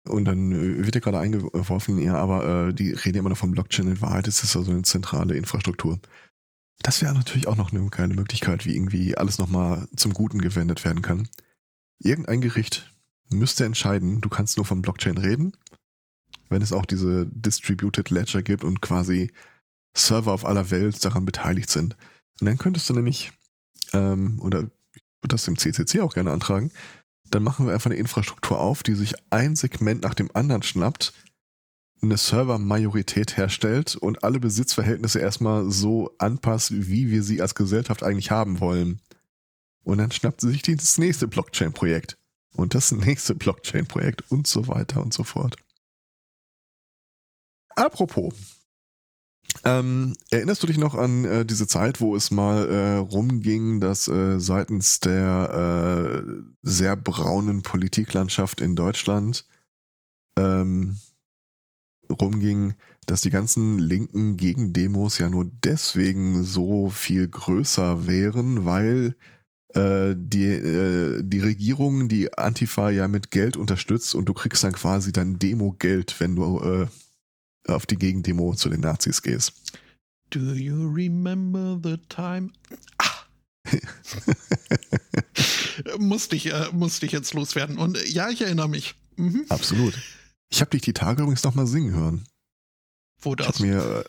und 0.07 0.27
dann 0.27 0.53
äh, 0.53 0.85
wird 0.85 0.95
ja 0.95 1.01
gerade 1.01 1.19
eingeworfen, 1.19 1.99
ja, 1.99 2.17
aber 2.17 2.69
äh, 2.69 2.75
die 2.75 2.93
reden 2.93 3.19
immer 3.19 3.31
noch 3.31 3.39
von 3.39 3.53
Blockchain. 3.53 3.89
In 3.89 4.01
Wahrheit 4.01 4.29
ist 4.29 4.45
es 4.45 4.57
also 4.57 4.71
eine 4.71 4.83
zentrale 4.83 5.37
Infrastruktur. 5.37 5.99
Das 6.83 7.01
wäre 7.01 7.15
natürlich 7.15 7.47
auch 7.47 7.57
noch 7.57 7.73
eine 7.73 7.89
geile 7.89 8.15
Möglichkeit, 8.15 8.67
wie 8.67 8.77
irgendwie 8.77 9.17
alles 9.17 9.39
nochmal 9.39 9.89
zum 9.97 10.13
Guten 10.13 10.41
gewendet 10.41 10.85
werden 10.85 11.03
kann. 11.03 11.29
Irgendein 11.99 12.43
Gericht 12.43 12.94
müsste 13.31 13.65
entscheiden, 13.65 14.21
du 14.21 14.29
kannst 14.29 14.57
nur 14.57 14.67
von 14.67 14.83
Blockchain 14.83 15.19
reden, 15.19 15.57
wenn 16.49 16.63
es 16.63 16.73
auch 16.73 16.87
diese 16.87 17.27
Distributed 17.27 18.11
Ledger 18.11 18.43
gibt 18.43 18.65
und 18.65 18.81
quasi 18.81 19.33
Server 19.97 20.33
auf 20.33 20.45
aller 20.45 20.71
Welt 20.71 21.05
daran 21.05 21.25
beteiligt 21.25 21.71
sind. 21.71 21.97
Und 22.41 22.47
dann 22.47 22.59
könntest 22.59 22.89
du 22.89 22.95
nämlich, 22.95 23.33
ähm, 23.93 24.41
oder 24.41 24.71
das 25.23 25.49
im 25.49 25.59
CCC 25.59 26.01
auch 26.01 26.15
gerne 26.15 26.33
antragen, 26.33 26.71
dann 27.31 27.43
machen 27.43 27.67
wir 27.67 27.73
einfach 27.73 27.91
eine 27.91 27.99
Infrastruktur 27.99 28.61
auf, 28.61 28.83
die 28.83 28.95
sich 28.95 29.15
ein 29.31 29.57
Segment 29.57 30.03
nach 30.03 30.15
dem 30.15 30.31
anderen 30.35 30.63
schnappt, 30.63 31.15
eine 32.03 32.19
Server-Majorität 32.19 33.37
herstellt 33.39 33.97
und 33.97 34.23
alle 34.25 34.39
Besitzverhältnisse 34.39 35.21
erstmal 35.21 35.71
so 35.71 36.15
anpasst, 36.19 36.73
wie 36.73 37.11
wir 37.11 37.23
sie 37.23 37.41
als 37.41 37.55
Gesellschaft 37.55 38.03
eigentlich 38.03 38.31
haben 38.31 38.61
wollen. 38.61 39.01
Und 39.85 39.99
dann 39.99 40.11
schnappt 40.11 40.43
sie 40.43 40.51
sich 40.51 40.63
das 40.63 40.99
nächste 40.99 41.29
Blockchain-Projekt 41.29 42.17
und 42.55 42.75
das 42.75 42.93
nächste 42.93 43.35
Blockchain-Projekt 43.35 44.31
und 44.31 44.47
so 44.47 44.69
weiter 44.69 45.03
und 45.03 45.13
so 45.13 45.25
fort. 45.25 45.57
Apropos, 47.77 48.33
ähm, 49.65 50.15
erinnerst 50.31 50.63
du 50.63 50.67
dich 50.67 50.79
noch 50.79 50.95
an 50.95 51.25
äh, 51.25 51.47
diese 51.47 51.67
Zeit, 51.67 52.01
wo 52.01 52.17
es 52.17 52.31
mal 52.31 52.69
äh, 52.69 52.97
rumging, 52.97 53.81
dass 53.81 54.09
äh, 54.09 54.39
seitens 54.41 55.01
der 55.01 56.25
äh, 56.25 56.33
sehr 56.63 56.97
braunen 56.97 57.63
Politiklandschaft 57.63 58.61
in 58.61 58.75
Deutschland 58.75 59.47
ähm, 60.37 60.99
rumging, 62.11 62.75
dass 63.07 63.21
die 63.21 63.31
ganzen 63.31 63.79
linken 63.79 64.37
Gegendemos 64.37 65.19
ja 65.19 65.29
nur 65.29 65.47
deswegen 65.65 66.43
so 66.43 66.91
viel 66.91 67.29
größer 67.29 68.07
wären, 68.07 68.65
weil 68.65 69.15
äh, 69.75 70.15
die, 70.17 70.47
äh, 70.47 71.23
die 71.23 71.41
Regierung 71.41 72.09
die 72.09 72.33
Antifa 72.33 72.91
ja 72.91 73.09
mit 73.09 73.31
Geld 73.31 73.57
unterstützt 73.57 74.15
und 74.15 74.27
du 74.27 74.35
kriegst 74.35 74.65
dann 74.65 74.73
quasi 74.73 75.13
dein 75.13 75.39
Demo-Geld, 75.39 76.19
wenn 76.21 76.37
du 76.37 76.61
äh, 76.61 76.87
auf 77.71 77.87
die 77.87 77.97
Gegendemo 77.97 78.55
zu 78.55 78.69
den 78.69 78.81
Nazis 78.81 79.23
gehst. 79.23 79.53
Do 80.31 80.53
you 80.55 80.89
remember 80.89 81.79
the 81.83 81.99
time? 82.09 82.51
Ah. 82.99 83.25
musste, 85.99 86.37
ich, 86.37 86.53
äh, 86.53 86.69
musste 86.73 87.07
ich 87.07 87.13
jetzt 87.13 87.35
loswerden. 87.35 87.79
Und 87.79 87.97
äh, 87.97 88.07
ja, 88.07 88.31
ich 88.31 88.43
erinnere 88.43 88.69
mich. 88.69 88.95
Mhm. 89.17 89.47
Absolut. 89.49 89.95
Ich 90.51 90.61
habe 90.61 90.71
dich 90.71 90.83
die 90.83 90.93
Tage 90.93 91.23
übrigens 91.23 91.45
nochmal 91.45 91.67
singen 91.67 91.95
hören. 91.95 92.25
Wo 93.21 93.35
das? 93.35 93.49
Ich 93.49 93.55
habe 93.55 93.67
mir 93.67 94.01
äh, 94.01 94.05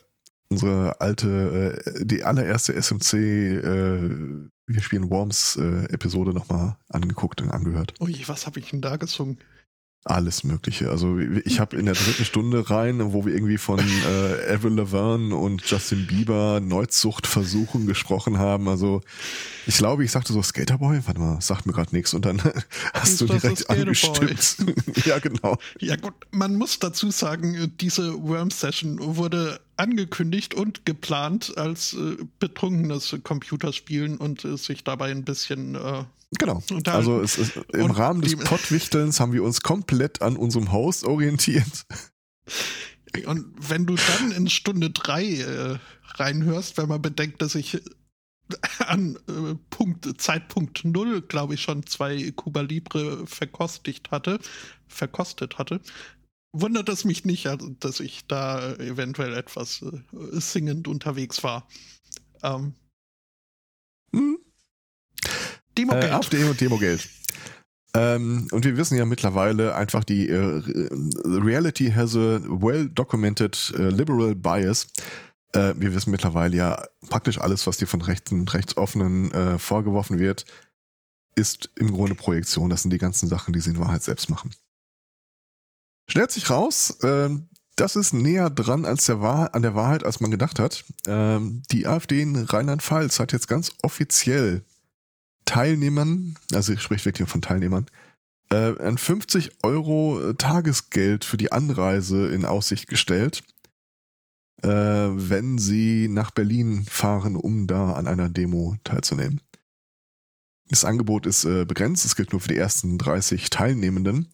unsere 0.48 1.00
alte, 1.00 1.80
äh, 1.84 2.04
die 2.04 2.24
allererste 2.24 2.74
SMC 2.74 3.14
äh, 3.14 4.48
Wir 4.66 4.82
spielen 4.82 5.10
Worms 5.10 5.56
äh, 5.56 5.84
Episode 5.92 6.32
nochmal 6.32 6.76
angeguckt 6.88 7.40
und 7.40 7.50
angehört. 7.50 7.94
Ui, 8.00 8.16
was 8.26 8.46
habe 8.46 8.60
ich 8.60 8.70
denn 8.70 8.80
da 8.80 8.96
gesungen? 8.96 9.38
Alles 10.08 10.44
Mögliche. 10.44 10.88
Also 10.88 11.18
ich 11.18 11.58
habe 11.58 11.76
in 11.76 11.86
der 11.86 11.96
dritten 11.96 12.24
Stunde 12.24 12.70
rein, 12.70 13.12
wo 13.12 13.24
wir 13.24 13.34
irgendwie 13.34 13.58
von 13.58 13.80
äh, 13.80 14.46
Evan 14.54 14.76
Laverne 14.76 15.34
und 15.34 15.68
Justin 15.68 16.06
Bieber 16.06 16.60
Neuzuchtversuchen 16.60 17.88
gesprochen 17.88 18.38
haben. 18.38 18.68
Also 18.68 19.00
ich 19.66 19.78
glaube, 19.78 20.04
ich 20.04 20.12
sagte 20.12 20.32
so 20.32 20.40
Skaterboy. 20.40 21.00
Warte 21.06 21.18
mal, 21.18 21.40
sagt 21.40 21.66
mir 21.66 21.72
gerade 21.72 21.92
nichts. 21.92 22.14
Und 22.14 22.24
dann 22.24 22.40
hast 22.94 23.14
Ist 23.14 23.20
du 23.22 23.26
direkt 23.26 23.68
angestimmt. 23.68 24.58
ja, 25.06 25.18
genau. 25.18 25.58
Ja 25.80 25.96
gut, 25.96 26.14
man 26.30 26.54
muss 26.54 26.78
dazu 26.78 27.10
sagen, 27.10 27.72
diese 27.80 28.14
Worm-Session 28.22 29.16
wurde 29.16 29.58
angekündigt 29.76 30.54
und 30.54 30.84
geplant 30.84 31.56
als 31.56 31.94
äh, 31.94 32.16
betrunkenes 32.38 33.16
Computerspielen 33.22 34.16
und 34.16 34.44
äh, 34.44 34.56
sich 34.56 34.84
dabei 34.84 35.10
ein 35.10 35.24
bisschen 35.24 35.74
äh, 35.74 36.04
Genau. 36.38 36.60
Also 36.86 37.20
es 37.20 37.38
ist, 37.38 37.56
im 37.72 37.90
Rahmen 37.90 38.20
des 38.20 38.36
Pottwichtelns 38.36 39.20
haben 39.20 39.32
wir 39.32 39.44
uns 39.44 39.60
komplett 39.60 40.22
an 40.22 40.36
unserem 40.36 40.72
Host 40.72 41.04
orientiert. 41.04 41.86
Und 43.26 43.46
wenn 43.58 43.86
du 43.86 43.94
dann 43.94 44.32
in 44.32 44.48
Stunde 44.48 44.90
drei 44.90 45.24
äh, 45.24 45.78
reinhörst, 46.14 46.76
wenn 46.78 46.88
man 46.88 47.00
bedenkt, 47.00 47.40
dass 47.42 47.54
ich 47.54 47.80
an 48.78 49.16
äh, 49.28 49.54
Punkt, 49.70 50.20
Zeitpunkt 50.20 50.84
null, 50.84 51.22
glaube 51.22 51.54
ich, 51.54 51.62
schon 51.62 51.86
zwei 51.86 52.30
Cuba 52.32 52.60
Libre 52.60 53.26
verkostigt 53.26 54.10
hatte, 54.10 54.38
verkostet 54.88 55.58
hatte, 55.58 55.80
wundert 56.60 56.88
es 56.88 57.04
mich 57.04 57.24
nicht, 57.24 57.46
also, 57.46 57.68
dass 57.80 58.00
ich 58.00 58.26
da 58.26 58.74
eventuell 58.74 59.34
etwas 59.34 59.82
äh, 59.82 60.00
singend 60.32 60.88
unterwegs 60.88 61.42
war. 61.42 61.68
Ähm, 62.42 62.74
hm. 64.12 64.38
Demogeld. 65.76 66.04
Äh, 66.04 66.12
auf 66.12 66.28
Demo, 66.28 66.52
Demogeld. 66.54 67.08
Ähm, 67.94 68.48
und 68.50 68.64
wir 68.64 68.76
wissen 68.76 68.98
ja 68.98 69.06
mittlerweile 69.06 69.74
einfach, 69.74 70.04
die 70.04 70.28
äh, 70.28 70.62
Reality 71.24 71.90
has 71.90 72.14
a 72.14 72.40
well-documented 72.42 73.72
uh, 73.78 73.82
liberal 73.88 74.34
bias. 74.34 74.88
Äh, 75.52 75.74
wir 75.76 75.94
wissen 75.94 76.10
mittlerweile 76.10 76.56
ja 76.56 76.84
praktisch 77.08 77.38
alles, 77.38 77.66
was 77.66 77.78
dir 77.78 77.86
von 77.86 78.02
rechten, 78.02 78.46
rechtsoffenen 78.48 79.32
äh, 79.32 79.58
vorgeworfen 79.58 80.18
wird, 80.18 80.44
ist 81.36 81.70
im 81.76 81.92
Grunde 81.92 82.14
Projektion. 82.14 82.68
Das 82.68 82.82
sind 82.82 82.90
die 82.90 82.98
ganzen 82.98 83.28
Sachen, 83.28 83.54
die 83.54 83.60
sie 83.60 83.70
in 83.70 83.78
Wahrheit 83.78 84.02
selbst 84.02 84.28
machen. 84.28 84.50
Stellt 86.08 86.30
sich 86.30 86.50
raus, 86.50 86.98
ähm, 87.02 87.48
das 87.76 87.94
ist 87.94 88.14
näher 88.14 88.48
dran 88.48 88.84
als 88.84 89.06
der 89.06 89.20
Wahr 89.20 89.54
an 89.54 89.62
der 89.62 89.74
Wahrheit, 89.74 90.02
als 90.04 90.20
man 90.20 90.30
gedacht 90.30 90.58
hat. 90.58 90.84
Ähm, 91.06 91.62
die 91.70 91.86
AfD 91.86 92.22
in 92.22 92.36
Rheinland-Pfalz 92.36 93.20
hat 93.20 93.32
jetzt 93.32 93.48
ganz 93.48 93.72
offiziell 93.82 94.64
Teilnehmern, 95.44 96.36
also 96.52 96.72
ich 96.72 96.80
spreche 96.80 97.04
wirklich 97.04 97.28
von 97.28 97.42
Teilnehmern, 97.42 97.86
äh, 98.50 98.78
ein 98.80 98.98
50 98.98 99.64
Euro 99.64 100.32
Tagesgeld 100.34 101.24
für 101.24 101.36
die 101.36 101.52
Anreise 101.52 102.28
in 102.28 102.44
Aussicht 102.44 102.88
gestellt, 102.88 103.42
äh, 104.62 104.68
wenn 104.68 105.58
sie 105.58 106.08
nach 106.08 106.30
Berlin 106.30 106.84
fahren, 106.88 107.36
um 107.36 107.66
da 107.66 107.92
an 107.92 108.06
einer 108.06 108.28
Demo 108.28 108.76
teilzunehmen. 108.84 109.40
Das 110.68 110.84
Angebot 110.84 111.26
ist 111.26 111.44
äh, 111.44 111.64
begrenzt, 111.64 112.04
es 112.04 112.16
gilt 112.16 112.32
nur 112.32 112.40
für 112.40 112.48
die 112.48 112.56
ersten 112.56 112.98
30 112.98 113.50
Teilnehmenden. 113.50 114.32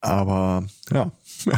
Aber 0.00 0.66
ja. 0.92 1.12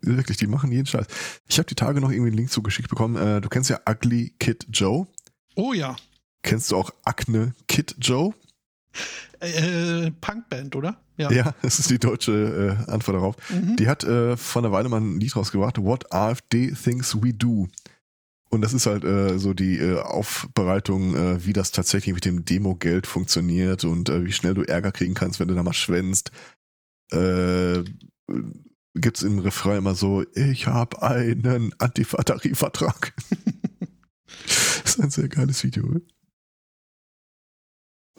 Wirklich, 0.00 0.36
die 0.36 0.46
machen 0.46 0.70
jeden 0.70 0.86
Scheiß. 0.86 1.06
Ich 1.48 1.58
habe 1.58 1.66
die 1.66 1.74
Tage 1.74 2.00
noch 2.00 2.10
irgendwie 2.10 2.28
einen 2.28 2.36
Link 2.36 2.50
zugeschickt 2.50 2.90
bekommen. 2.90 3.16
Äh, 3.16 3.40
du 3.40 3.48
kennst 3.48 3.70
ja 3.70 3.80
Ugly 3.88 4.34
Kid 4.38 4.66
Joe. 4.70 5.06
Oh 5.54 5.72
ja. 5.72 5.96
Kennst 6.42 6.70
du 6.70 6.76
auch 6.76 6.90
Acne 7.04 7.54
Kid 7.68 7.96
Joe? 7.98 8.34
Äh, 9.40 10.10
Punkband, 10.20 10.76
oder? 10.76 11.00
Ja. 11.16 11.30
ja, 11.30 11.54
das 11.62 11.78
ist 11.78 11.90
die 11.90 11.98
deutsche 11.98 12.76
äh, 12.86 12.90
Antwort 12.90 13.16
darauf. 13.16 13.36
Mhm. 13.50 13.76
Die 13.76 13.88
hat 13.88 14.04
äh, 14.04 14.36
vor 14.36 14.62
einer 14.62 14.72
Weile 14.72 14.88
mal 14.88 15.00
ein 15.00 15.20
Lied 15.20 15.36
rausgebracht, 15.36 15.78
What 15.78 16.12
AfD 16.12 16.72
Thinks 16.72 17.16
We 17.22 17.32
Do. 17.32 17.68
Und 18.54 18.60
das 18.60 18.72
ist 18.72 18.86
halt 18.86 19.04
äh, 19.04 19.38
so 19.38 19.52
die 19.52 19.78
äh, 19.78 19.98
Aufbereitung, 20.00 21.16
äh, 21.16 21.44
wie 21.44 21.52
das 21.52 21.72
tatsächlich 21.72 22.14
mit 22.14 22.24
dem 22.24 22.44
Demo-Geld 22.44 23.06
funktioniert 23.06 23.84
und 23.84 24.08
äh, 24.08 24.24
wie 24.24 24.32
schnell 24.32 24.54
du 24.54 24.62
Ärger 24.62 24.92
kriegen 24.92 25.14
kannst, 25.14 25.40
wenn 25.40 25.48
du 25.48 25.54
da 25.54 25.62
mal 25.64 25.72
schwänzt. 25.72 26.30
Äh, 27.10 27.82
gibt's 28.94 29.22
im 29.22 29.40
Refrain 29.40 29.78
immer 29.78 29.96
so, 29.96 30.24
ich 30.34 30.68
habe 30.68 31.02
einen 31.02 31.74
Antifa-Tarifvertrag. 31.78 33.14
ist 34.84 35.00
ein 35.00 35.10
sehr 35.10 35.28
geiles 35.28 35.64
Video. 35.64 36.00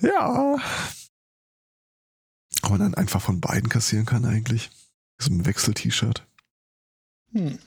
Ja. 0.01 0.57
Ob 2.61 2.69
man 2.71 2.79
dann 2.79 2.95
einfach 2.95 3.21
von 3.21 3.39
beiden 3.39 3.69
kassieren 3.69 4.05
kann 4.05 4.25
eigentlich. 4.25 4.69
So 5.17 5.31
ein 5.31 5.45
Wechsel-T-Shirt. 5.45 6.27
Hm. 7.31 7.57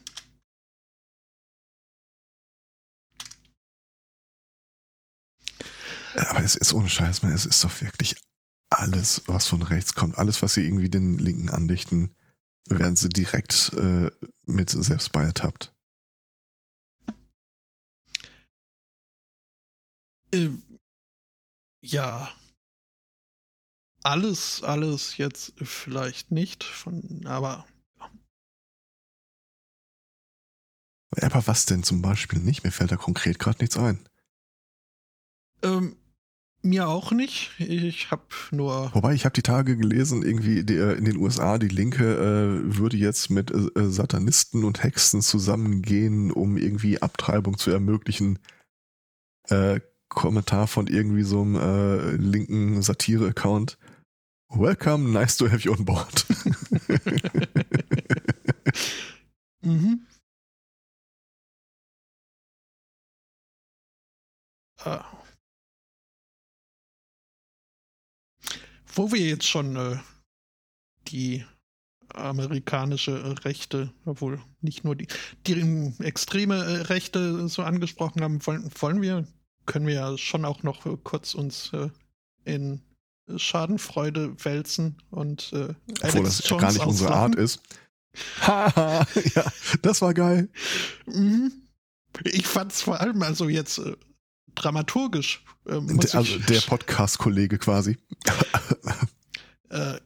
Aber 6.26 6.42
es 6.42 6.56
ist 6.56 6.72
ohne 6.72 6.88
Scheiß, 6.88 7.22
man, 7.22 7.32
es 7.32 7.46
ist 7.46 7.62
doch 7.64 7.80
wirklich 7.80 8.16
alles, 8.70 9.22
was 9.26 9.46
von 9.46 9.62
rechts 9.62 9.94
kommt, 9.94 10.18
alles, 10.18 10.42
was 10.42 10.54
sie 10.54 10.64
irgendwie 10.64 10.90
den 10.90 11.18
Linken 11.18 11.48
andichten, 11.48 12.14
werden 12.68 12.96
sie 12.96 13.08
direkt 13.08 13.72
äh, 13.74 14.10
mit 14.44 14.70
selbst 14.70 15.12
bei 15.12 15.24
ertappt. 15.24 15.74
Äh, 20.34 20.50
ja. 21.82 22.30
Alles, 24.02 24.62
alles 24.62 25.16
jetzt 25.16 25.54
vielleicht 25.62 26.30
nicht, 26.30 26.64
von, 26.64 27.26
aber 27.26 27.66
Aber 31.22 31.46
was 31.46 31.66
denn 31.66 31.82
zum 31.82 32.02
Beispiel 32.02 32.38
nicht? 32.38 32.64
Mir 32.64 32.70
fällt 32.70 32.92
da 32.92 32.96
konkret 32.96 33.38
gerade 33.38 33.58
nichts 33.60 33.76
ein. 33.76 34.06
Ähm, 35.62 35.96
mir 36.62 36.88
auch 36.88 37.12
nicht. 37.12 37.52
Ich 37.58 38.10
habe 38.10 38.22
nur. 38.50 38.90
Wobei, 38.94 39.14
ich 39.14 39.24
habe 39.24 39.34
die 39.34 39.42
Tage 39.42 39.76
gelesen, 39.76 40.22
irgendwie 40.22 40.58
äh, 40.60 40.96
in 40.96 41.04
den 41.04 41.16
USA, 41.16 41.58
die 41.58 41.68
Linke 41.68 42.14
äh, 42.14 42.76
würde 42.76 42.96
jetzt 42.96 43.30
mit 43.30 43.50
äh, 43.50 43.68
äh, 43.78 43.90
Satanisten 43.90 44.64
und 44.64 44.82
Hexen 44.82 45.22
zusammengehen, 45.22 46.30
um 46.30 46.56
irgendwie 46.56 47.00
Abtreibung 47.00 47.58
zu 47.58 47.70
ermöglichen. 47.70 48.38
Äh, 49.48 49.80
Kommentar 50.08 50.66
von 50.66 50.86
irgendwie 50.86 51.22
so 51.22 51.42
einem 51.42 51.56
äh, 51.56 52.12
linken 52.12 52.80
Satire-Account. 52.80 53.78
Welcome, 54.48 55.12
nice 55.12 55.36
to 55.36 55.50
have 55.50 55.60
you 55.60 55.72
on 55.72 55.84
board. 55.84 56.24
mhm. 59.60 60.06
Ah. 64.78 65.17
Wo 68.98 69.12
wir 69.12 69.20
jetzt 69.20 69.46
schon 69.46 69.76
äh, 69.76 69.96
die 71.06 71.44
amerikanische 72.08 73.44
Rechte, 73.44 73.92
obwohl 74.04 74.40
nicht 74.60 74.82
nur 74.82 74.96
die, 74.96 75.06
die 75.46 75.92
extreme 76.00 76.56
äh, 76.56 76.80
Rechte 76.82 77.48
so 77.48 77.62
angesprochen 77.62 78.22
haben, 78.22 78.44
wollen, 78.44 78.68
wollen 78.80 79.00
wir, 79.00 79.24
können 79.66 79.86
wir 79.86 79.94
ja 79.94 80.18
schon 80.18 80.44
auch 80.44 80.64
noch 80.64 80.84
kurz 81.04 81.34
uns 81.34 81.72
äh, 81.72 81.90
in 82.44 82.80
Schadenfreude 83.36 84.34
wälzen 84.44 84.96
und 85.10 85.52
äh, 85.52 85.74
Obwohl 86.02 86.24
das 86.24 86.48
Jones 86.48 86.62
gar 86.62 86.72
nicht 86.72 86.80
auslachen. 86.80 86.88
unsere 86.88 87.14
Art 87.14 87.34
ist. 87.36 87.62
Haha, 88.40 89.06
ja, 89.36 89.44
das 89.80 90.02
war 90.02 90.12
geil. 90.12 90.48
Mhm. 91.06 91.52
Ich 92.24 92.48
fand 92.48 92.72
es 92.72 92.82
vor 92.82 93.00
allem 93.00 93.22
also 93.22 93.48
jetzt 93.48 93.78
äh, 93.78 93.94
dramaturgisch. 94.62 95.44
Äh, 95.66 95.80
also 96.12 96.38
der 96.38 96.60
Podcast-Kollege 96.60 97.58
quasi. 97.58 97.96
äh, 99.70 99.98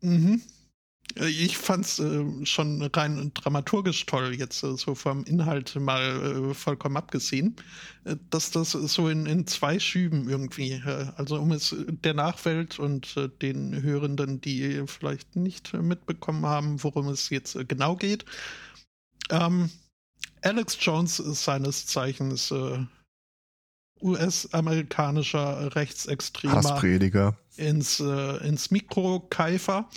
mhm. 0.00 0.42
Äh, 1.16 1.28
ich 1.28 1.56
fand's 1.56 1.98
äh, 1.98 2.24
schon 2.44 2.82
rein 2.82 3.32
dramaturgisch 3.34 4.06
toll, 4.06 4.34
jetzt 4.34 4.62
äh, 4.62 4.76
so 4.76 4.94
vom 4.94 5.24
Inhalt 5.24 5.76
mal 5.76 6.50
äh, 6.50 6.54
vollkommen 6.54 6.96
abgesehen, 6.96 7.56
äh, 8.04 8.16
dass 8.30 8.50
das 8.50 8.72
so 8.72 9.08
in, 9.08 9.26
in 9.26 9.46
zwei 9.46 9.78
Schüben 9.78 10.28
irgendwie, 10.28 10.72
äh, 10.72 11.06
also 11.16 11.38
um 11.38 11.52
es 11.52 11.74
der 11.88 12.14
Nachwelt 12.14 12.78
und 12.78 13.16
den 13.42 13.82
Hörenden, 13.82 14.40
die 14.40 14.84
vielleicht 14.86 15.36
nicht 15.36 15.72
mitbekommen 15.74 16.46
haben, 16.46 16.82
worum 16.82 17.08
es 17.08 17.30
jetzt 17.30 17.56
genau 17.68 17.96
geht. 17.96 18.24
Ähm, 19.30 19.70
Alex 20.42 20.78
Jones 20.80 21.18
ist 21.18 21.44
seines 21.44 21.86
Zeichens 21.86 22.54
US-amerikanischer 24.02 25.74
Rechtsextremer 25.74 26.56
Hassprediger. 26.56 27.38
ins, 27.56 28.00
äh, 28.00 28.46
ins 28.46 28.70
Mikrokeifer 28.70 29.88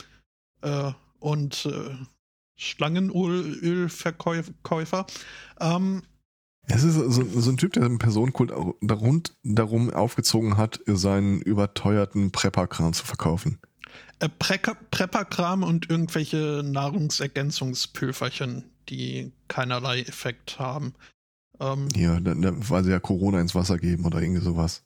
äh, 0.61 0.93
und 1.19 1.65
äh, 1.65 1.97
Schlangenölverkäufer. 2.55 5.05
Ähm, 5.59 6.03
es 6.67 6.83
ist 6.83 6.93
so, 6.95 7.23
so, 7.23 7.49
ein 7.49 7.57
Typ, 7.57 7.73
der 7.73 7.83
einen 7.83 7.97
Personenkult 7.97 8.53
darum, 8.81 9.23
darum 9.43 9.91
aufgezogen 9.91 10.57
hat, 10.57 10.79
seinen 10.85 11.41
überteuerten 11.41 12.31
Prepperkram 12.31 12.93
zu 12.93 13.03
verkaufen. 13.05 13.57
Äh, 14.19 14.29
Prepperkram 14.29 15.63
und 15.63 15.89
irgendwelche 15.89 16.61
Nahrungsergänzungspülverchen, 16.63 18.65
die 18.89 19.31
keinerlei 19.47 20.01
Effekt 20.01 20.59
haben. 20.59 20.93
Ähm, 21.61 21.87
ja, 21.95 22.19
dann, 22.19 22.41
dann, 22.41 22.69
weil 22.69 22.83
sie 22.83 22.91
ja 22.91 22.99
Corona 22.99 23.39
ins 23.39 23.53
Wasser 23.53 23.77
geben 23.77 24.05
oder 24.05 24.21
irgendwie 24.21 24.41
sowas. 24.41 24.83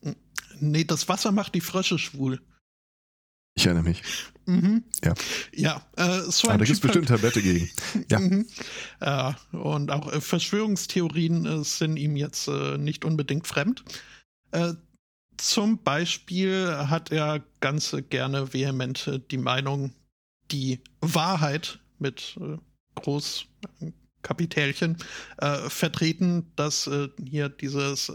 Nee, 0.60 0.84
das 0.84 1.08
Wasser 1.08 1.32
macht 1.32 1.56
die 1.56 1.62
Frösche 1.62 1.98
schwul. 1.98 2.42
Ich 3.58 3.66
erinnere 3.66 3.86
mich. 3.86 4.04
Mhm. 4.46 4.84
Ja. 5.04 5.14
Ja, 5.54 5.82
äh, 5.96 6.30
so 6.30 6.48
ein 6.48 6.56
Aber 6.56 6.60
da 6.60 6.66
gibt 6.66 6.76
es 6.76 6.82
bestimmt 6.82 7.08
Tablette 7.08 7.42
gegen. 7.42 7.70
Ja. 8.10 8.20
Mhm. 8.20 8.46
Äh, 9.00 9.34
und 9.56 9.92
auch 9.92 10.12
äh, 10.12 10.20
Verschwörungstheorien 10.20 11.46
äh, 11.46 11.64
sind 11.64 11.96
ihm 11.96 12.18
jetzt 12.18 12.50
äh, 12.50 12.78
nicht 12.78 13.06
unbedingt 13.06 13.48
fremd. 13.48 13.86
Äh, 14.52 14.74
zum 15.38 15.82
Beispiel 15.82 16.68
hat 16.90 17.12
er 17.12 17.44
ganz 17.62 17.96
gerne 18.10 18.54
vehement 18.54 19.22
die 19.32 19.38
Meinung, 19.38 19.94
die 20.52 20.80
Wahrheit 21.02 21.80
mit 22.00 22.40
groß 22.96 23.46
Kapitälchen 24.26 24.98
äh, 25.38 25.70
vertreten, 25.70 26.52
dass 26.56 26.88
äh, 26.88 27.10
hier 27.24 27.48
dieses, 27.48 28.12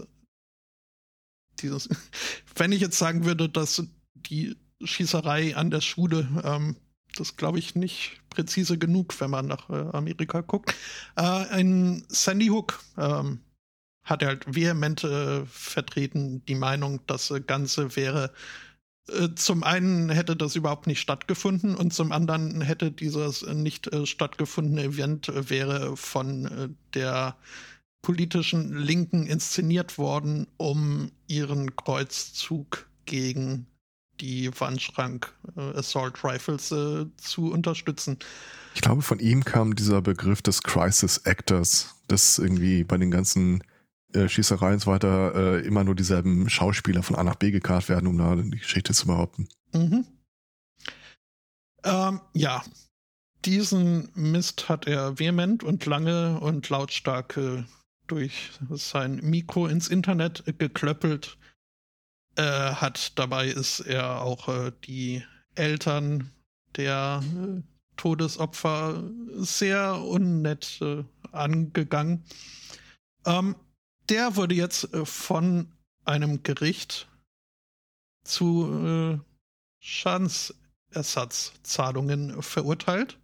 dieses, 1.61 1.87
wenn 2.55 2.73
ich 2.73 2.81
jetzt 2.81 2.97
sagen 2.97 3.23
würde, 3.23 3.47
dass 3.47 3.81
die 4.13 4.57
Schießerei 4.83 5.55
an 5.55 5.71
der 5.71 5.79
Schule, 5.79 6.27
ähm, 6.43 6.75
das 7.15 7.37
glaube 7.37 7.59
ich 7.59 7.75
nicht 7.75 8.19
präzise 8.29 8.77
genug, 8.77 9.19
wenn 9.21 9.29
man 9.29 9.47
nach 9.47 9.69
äh, 9.69 9.89
Amerika 9.93 10.41
guckt. 10.41 10.75
Äh, 11.15 11.21
ein 11.21 12.03
Sandy 12.09 12.47
Hook 12.47 12.83
ähm, 12.97 13.39
hat 14.03 14.23
halt 14.23 14.53
vehement 14.53 15.05
äh, 15.05 15.45
vertreten 15.45 16.43
die 16.45 16.55
Meinung, 16.55 16.99
das 17.07 17.33
Ganze 17.47 17.95
wäre 17.95 18.33
äh, 19.11 19.35
zum 19.35 19.63
einen 19.63 20.09
hätte 20.09 20.35
das 20.35 20.55
überhaupt 20.55 20.87
nicht 20.87 20.99
stattgefunden 20.99 21.75
und 21.75 21.93
zum 21.93 22.11
anderen 22.11 22.61
hätte 22.61 22.91
dieses 22.91 23.45
nicht 23.45 23.87
äh, 23.93 24.05
stattgefundene 24.05 24.83
Event 24.83 25.29
äh, 25.29 25.49
wäre 25.49 25.97
von 25.97 26.45
äh, 26.45 26.69
der 26.93 27.35
politischen 28.01 28.75
Linken 28.75 29.27
inszeniert 29.27 29.97
worden, 29.97 30.47
um 30.57 31.11
ihren 31.27 31.75
Kreuzzug 31.75 32.87
gegen 33.05 33.67
die 34.19 34.49
Wandschrank 34.59 35.33
äh, 35.55 35.77
Assault 35.77 36.23
Rifles 36.23 36.71
äh, 36.71 37.05
zu 37.17 37.51
unterstützen. 37.51 38.17
Ich 38.75 38.81
glaube, 38.81 39.01
von 39.01 39.19
ihm 39.19 39.43
kam 39.43 39.75
dieser 39.75 40.01
Begriff 40.01 40.41
des 40.41 40.63
Crisis 40.63 41.17
Actors, 41.19 41.95
das 42.07 42.37
irgendwie 42.37 42.83
bei 42.83 42.97
den 42.97 43.11
ganzen 43.11 43.63
äh, 44.13 44.29
Schießerei 44.29 44.73
und 44.73 44.79
so 44.79 44.91
weiter 44.91 45.35
äh, 45.35 45.65
immer 45.65 45.83
nur 45.83 45.95
dieselben 45.95 46.49
Schauspieler 46.49 47.03
von 47.03 47.15
A 47.15 47.23
nach 47.23 47.35
B 47.35 47.51
gekarrt 47.51 47.89
werden, 47.89 48.07
um 48.07 48.17
da 48.17 48.35
die 48.35 48.51
Geschichte 48.51 48.93
zu 48.93 49.07
behaupten. 49.07 49.47
Mhm. 49.73 50.05
Ähm, 51.83 52.21
ja, 52.33 52.63
diesen 53.45 54.09
Mist 54.13 54.69
hat 54.69 54.87
er 54.87 55.17
vehement 55.17 55.63
und 55.63 55.85
lange 55.85 56.39
und 56.39 56.69
lautstark 56.69 57.37
äh, 57.37 57.63
durch 58.07 58.51
sein 58.69 59.15
Mikro 59.23 59.67
ins 59.67 59.87
Internet 59.87 60.43
geklöppelt. 60.59 61.37
Äh, 62.35 62.43
hat 62.43 63.17
dabei 63.17 63.47
ist 63.47 63.79
er 63.81 64.21
auch 64.21 64.47
äh, 64.47 64.71
die 64.85 65.23
Eltern 65.55 66.31
der 66.75 67.23
äh, 67.23 67.61
Todesopfer 67.97 69.03
sehr 69.35 69.95
unnett 70.01 70.79
äh, 70.81 71.03
angegangen. 71.31 72.23
Ähm, 73.25 73.55
der 74.11 74.35
wurde 74.35 74.53
jetzt 74.55 74.93
äh, 74.93 75.05
von 75.05 75.71
einem 76.03 76.43
Gericht 76.43 77.07
zu 78.23 78.69
äh, 78.85 79.17
Schadensersatzzahlungen 79.79 82.43
verurteilt. 82.43 83.17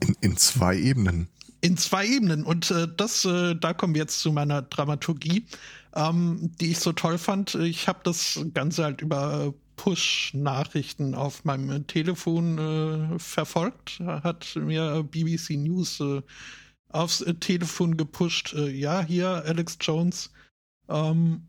In, 0.00 0.14
in 0.20 0.36
zwei 0.36 0.78
Ebenen. 0.78 1.28
in 1.62 1.76
zwei 1.76 2.06
Ebenen. 2.06 2.44
Und 2.44 2.70
äh, 2.70 2.86
das, 2.96 3.24
äh, 3.24 3.56
da 3.56 3.74
kommen 3.74 3.94
wir 3.94 4.02
jetzt 4.02 4.20
zu 4.20 4.30
meiner 4.32 4.62
Dramaturgie, 4.62 5.46
ähm, 5.94 6.52
die 6.60 6.70
ich 6.70 6.78
so 6.78 6.92
toll 6.92 7.18
fand. 7.18 7.56
Ich 7.56 7.88
habe 7.88 7.98
das 8.04 8.40
Ganze 8.54 8.84
halt 8.84 9.02
über 9.02 9.52
Push-Nachrichten 9.76 11.14
auf 11.14 11.44
meinem 11.44 11.86
Telefon 11.86 12.58
äh, 12.58 13.18
verfolgt. 13.18 14.00
Hat 14.00 14.56
mir 14.56 15.02
BBC 15.02 15.56
News 15.56 16.00
äh, 16.00 16.22
aufs 16.90 17.24
Telefon 17.40 17.96
gepusht. 17.96 18.52
Äh, 18.54 18.70
ja, 18.70 19.02
hier 19.02 19.28
Alex 19.46 19.78
Jones 19.80 20.30
ähm, 20.88 21.46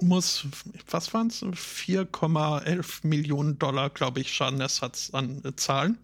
muss, 0.00 0.46
was 0.90 1.14
waren 1.14 1.28
es? 1.28 1.42
4,11 1.42 3.06
Millionen 3.06 3.58
Dollar, 3.58 3.90
glaube 3.90 4.20
ich, 4.20 4.32
Schadenersatz 4.32 5.10
an 5.12 5.42
äh, 5.44 5.54
zahlen. 5.56 5.98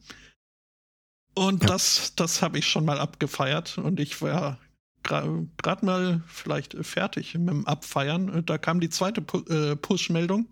Und 1.34 1.62
ja. 1.62 1.68
das, 1.68 2.14
das 2.16 2.42
habe 2.42 2.59
ich 2.59 2.66
schon 2.66 2.84
mal 2.84 2.98
abgefeiert 2.98 3.78
und 3.78 4.01
ich 4.01 4.20
war 4.20 4.59
gerade 5.03 5.48
gra 5.57 5.78
mal 5.82 6.22
vielleicht 6.26 6.76
fertig 6.84 7.34
mit 7.34 7.48
dem 7.48 7.66
Abfeiern. 7.66 8.44
Da 8.44 8.59
kam 8.59 8.80
die 8.80 8.90
zweite 8.90 9.22
Pu 9.22 9.38
äh, 9.48 9.76
Push-Meldung. 9.76 10.48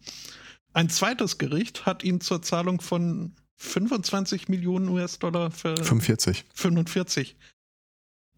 Ein 0.73 0.89
zweites 0.89 1.39
Gericht 1.39 1.87
hat 1.87 2.05
ihn 2.05 2.21
zur 2.21 2.43
Zahlung 2.43 2.81
von 2.81 3.35
25 3.59 4.49
Millionen 4.49 4.89
US-Dollar 4.89 5.51
für 5.51 5.77
45. 5.77 6.45
45. 6.55 7.37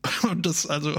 Und 0.30 0.46
das, 0.46 0.66
also, 0.66 0.94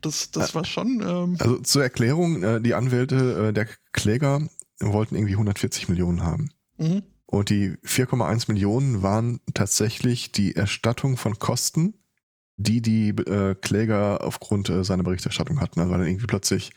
das, 0.00 0.30
das 0.30 0.54
war 0.54 0.64
schon. 0.64 1.02
Ähm 1.02 1.36
also 1.40 1.58
zur 1.58 1.82
Erklärung, 1.82 2.42
äh, 2.42 2.60
die 2.60 2.74
Anwälte 2.74 3.48
äh, 3.48 3.52
der 3.52 3.68
Kläger 3.92 4.48
wollten 4.80 5.16
irgendwie 5.16 5.34
140 5.34 5.88
Millionen 5.88 6.22
haben. 6.22 6.50
Mhm. 6.78 7.02
Und 7.26 7.50
die 7.50 7.72
4,1 7.84 8.50
Millionen 8.50 9.02
waren 9.02 9.40
tatsächlich 9.52 10.32
die 10.32 10.54
Erstattung 10.56 11.16
von 11.16 11.38
Kosten, 11.38 11.94
die 12.56 12.80
die 12.80 13.10
äh, 13.10 13.54
Kläger 13.56 14.24
aufgrund 14.24 14.72
seiner 14.82 15.02
Berichterstattung 15.02 15.60
hatten. 15.60 15.80
Also 15.80 15.92
weil 15.92 15.98
dann 15.98 16.08
irgendwie 16.08 16.26
plötzlich, 16.26 16.70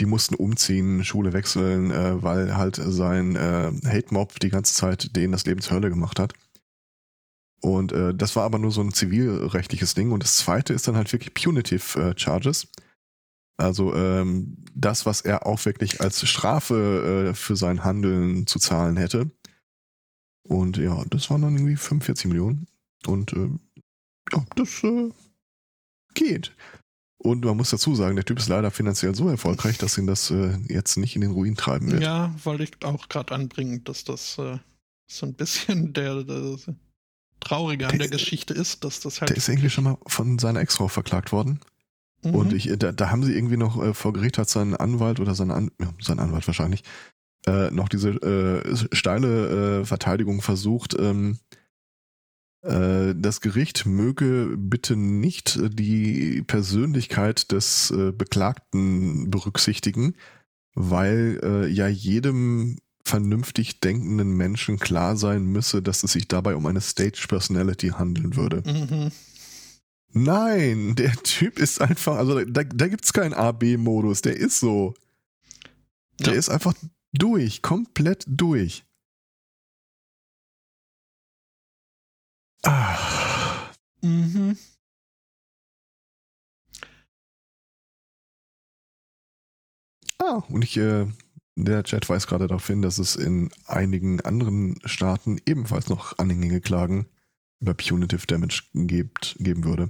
die 0.00 0.06
mussten 0.06 0.34
umziehen, 0.34 1.04
Schule 1.04 1.32
wechseln, 1.32 1.90
äh, 1.90 2.22
weil 2.22 2.56
halt 2.56 2.76
sein 2.76 3.36
äh, 3.36 3.72
Hate-Mob 3.84 4.38
die 4.40 4.50
ganze 4.50 4.74
Zeit 4.74 5.16
denen 5.16 5.32
das 5.32 5.44
Leben 5.44 5.60
zur 5.60 5.76
Hölle 5.76 5.90
gemacht 5.90 6.18
hat. 6.18 6.34
Und 7.60 7.92
äh, 7.92 8.14
das 8.14 8.36
war 8.36 8.44
aber 8.44 8.58
nur 8.58 8.70
so 8.70 8.80
ein 8.80 8.92
zivilrechtliches 8.92 9.94
Ding. 9.94 10.12
Und 10.12 10.22
das 10.22 10.36
zweite 10.36 10.72
ist 10.72 10.86
dann 10.86 10.96
halt 10.96 11.12
wirklich 11.12 11.34
Punitive 11.34 12.00
äh, 12.00 12.18
Charges. 12.18 12.68
Also 13.56 13.92
ähm, 13.94 14.56
das, 14.74 15.04
was 15.04 15.20
er 15.22 15.44
auch 15.46 15.64
wirklich 15.64 16.00
als 16.00 16.26
Strafe 16.28 17.30
äh, 17.30 17.34
für 17.34 17.56
sein 17.56 17.82
Handeln 17.82 18.46
zu 18.46 18.60
zahlen 18.60 18.96
hätte. 18.96 19.30
Und 20.44 20.76
ja, 20.76 21.04
das 21.10 21.28
waren 21.30 21.42
dann 21.42 21.56
irgendwie 21.56 21.76
45 21.76 22.26
Millionen. 22.26 22.68
Und 23.06 23.32
äh, 23.32 23.50
ja, 24.32 24.46
das 24.54 24.84
äh, 24.84 25.10
geht. 26.14 26.54
Und 27.20 27.44
man 27.44 27.56
muss 27.56 27.70
dazu 27.70 27.94
sagen, 27.96 28.14
der 28.14 28.24
Typ 28.24 28.38
ist 28.38 28.48
leider 28.48 28.70
finanziell 28.70 29.14
so 29.14 29.28
erfolgreich, 29.28 29.76
dass 29.76 29.98
ihn 29.98 30.06
das 30.06 30.30
äh, 30.30 30.56
jetzt 30.68 30.96
nicht 30.96 31.16
in 31.16 31.20
den 31.20 31.32
Ruin 31.32 31.56
treiben 31.56 31.90
wird. 31.90 32.02
Ja, 32.02 32.32
wollte 32.44 32.62
ich 32.62 32.84
auch 32.84 33.08
gerade 33.08 33.34
anbringen, 33.34 33.82
dass 33.82 34.04
das 34.04 34.38
äh, 34.38 34.58
so 35.08 35.26
ein 35.26 35.34
bisschen 35.34 35.92
der, 35.94 36.22
der 36.22 36.56
Traurige 37.40 37.86
an 37.86 37.98
der, 37.98 38.08
der 38.08 38.18
Geschichte 38.18 38.54
ist, 38.54 38.84
dass 38.84 39.00
das 39.00 39.20
halt. 39.20 39.30
Der 39.30 39.36
ist 39.36 39.48
irgendwie 39.48 39.70
schon 39.70 39.84
mal 39.84 39.98
von 40.06 40.38
seiner 40.38 40.60
Ex-Frau 40.60 40.88
verklagt 40.88 41.32
worden. 41.32 41.60
Mhm. 42.22 42.34
Und 42.34 42.52
ich, 42.52 42.70
da, 42.78 42.92
da, 42.92 43.10
haben 43.10 43.24
sie 43.24 43.34
irgendwie 43.34 43.56
noch 43.56 43.82
äh, 43.82 43.94
vor 43.94 44.12
Gericht 44.12 44.38
hat 44.38 44.48
sein 44.48 44.76
Anwalt 44.76 45.18
oder 45.18 45.34
sein, 45.34 45.50
An 45.50 45.70
ja, 45.80 45.92
sein 46.00 46.18
Anwalt 46.20 46.46
wahrscheinlich 46.46 46.84
äh, 47.46 47.70
noch 47.70 47.88
diese 47.88 48.10
äh, 48.10 48.94
steile 48.94 49.80
äh, 49.80 49.84
Verteidigung 49.84 50.42
versucht. 50.42 50.96
Ähm, 50.98 51.38
äh, 51.47 51.47
das 52.62 53.40
Gericht 53.40 53.86
möge 53.86 54.56
bitte 54.58 54.96
nicht 54.96 55.58
die 55.62 56.42
Persönlichkeit 56.46 57.52
des 57.52 57.90
äh, 57.92 58.12
Beklagten 58.12 59.30
berücksichtigen, 59.30 60.14
weil 60.74 61.40
äh, 61.42 61.68
ja 61.68 61.86
jedem 61.86 62.78
vernünftig 63.04 63.80
denkenden 63.80 64.36
Menschen 64.36 64.78
klar 64.78 65.16
sein 65.16 65.44
müsse, 65.44 65.82
dass 65.82 66.02
es 66.02 66.12
sich 66.12 66.28
dabei 66.28 66.56
um 66.56 66.66
eine 66.66 66.80
Stage 66.80 67.26
Personality 67.28 67.88
handeln 67.90 68.36
würde. 68.36 68.62
Mhm. 68.66 69.12
Nein, 70.12 70.94
der 70.94 71.12
Typ 71.22 71.58
ist 71.58 71.80
einfach, 71.80 72.16
also 72.16 72.44
da, 72.44 72.64
da 72.64 72.88
gibt 72.88 73.04
es 73.04 73.12
keinen 73.12 73.34
A-B-Modus, 73.34 74.22
der 74.22 74.36
ist 74.36 74.60
so. 74.60 74.94
Der 76.20 76.32
ja. 76.32 76.38
ist 76.38 76.48
einfach 76.48 76.74
durch, 77.12 77.62
komplett 77.62 78.24
durch. 78.26 78.84
Ah. 82.68 83.72
Mhm. 84.02 84.58
Ah, 90.18 90.42
und 90.50 90.62
ich, 90.62 90.76
äh, 90.76 91.06
der 91.56 91.82
Chat 91.84 92.06
weist 92.10 92.26
gerade 92.26 92.46
darauf 92.46 92.66
hin, 92.66 92.82
dass 92.82 92.98
es 92.98 93.16
in 93.16 93.50
einigen 93.66 94.20
anderen 94.20 94.78
Staaten 94.84 95.40
ebenfalls 95.46 95.88
noch 95.88 96.18
anhängige 96.18 96.60
Klagen 96.60 97.06
über 97.60 97.72
Punitive 97.72 98.26
Damage 98.26 98.64
gibt, 98.74 99.36
geben 99.38 99.64
würde. 99.64 99.86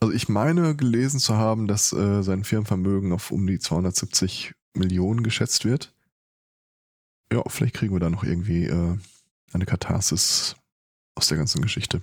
Also 0.00 0.14
ich 0.14 0.30
meine 0.30 0.74
gelesen 0.74 1.20
zu 1.20 1.36
haben, 1.36 1.68
dass 1.68 1.92
äh, 1.92 2.22
sein 2.22 2.44
Firmenvermögen 2.44 3.12
auf 3.12 3.30
um 3.30 3.46
die 3.46 3.58
270 3.58 4.54
Millionen 4.72 5.22
geschätzt 5.22 5.66
wird. 5.66 5.94
Ja, 7.30 7.42
vielleicht 7.48 7.74
kriegen 7.74 7.94
wir 7.94 8.00
da 8.00 8.08
noch 8.08 8.24
irgendwie 8.24 8.64
äh, 8.64 8.96
eine 9.52 9.66
Katharsis 9.66 10.56
aus 11.20 11.28
der 11.28 11.36
ganzen 11.36 11.60
Geschichte. 11.60 12.02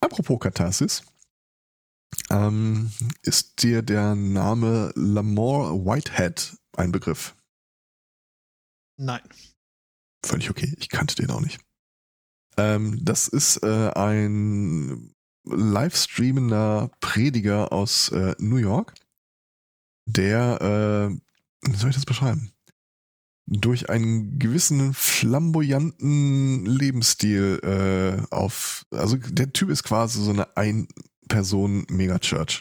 Apropos 0.00 0.40
Katharsis, 0.40 1.02
ähm, 2.30 2.90
ist 3.20 3.62
dir 3.62 3.82
der 3.82 4.14
Name 4.14 4.90
Lamore 4.96 5.84
Whitehead 5.84 6.56
ein 6.78 6.92
Begriff? 6.92 7.36
Nein. 8.96 9.20
Völlig 10.24 10.48
okay, 10.48 10.74
ich 10.78 10.88
kannte 10.88 11.14
den 11.14 11.30
auch 11.30 11.42
nicht. 11.42 11.60
Ähm, 12.56 13.04
das 13.04 13.28
ist 13.28 13.62
äh, 13.62 13.90
ein 13.90 15.14
livestreamender 15.44 16.90
Prediger 17.00 17.70
aus 17.70 18.10
äh, 18.12 18.34
New 18.38 18.56
York, 18.56 18.94
der, 20.06 20.58
äh, 21.12 21.70
wie 21.70 21.76
soll 21.76 21.90
ich 21.90 21.96
das 21.96 22.06
beschreiben? 22.06 22.50
Durch 23.52 23.90
einen 23.90 24.38
gewissen 24.38 24.94
flamboyanten 24.94 26.66
Lebensstil 26.66 27.58
äh, 27.64 28.22
auf, 28.32 28.86
also 28.92 29.16
der 29.16 29.52
Typ 29.52 29.70
ist 29.70 29.82
quasi 29.82 30.22
so 30.22 30.30
eine 30.30 30.56
Ein-Person-Megachurch. 30.56 32.60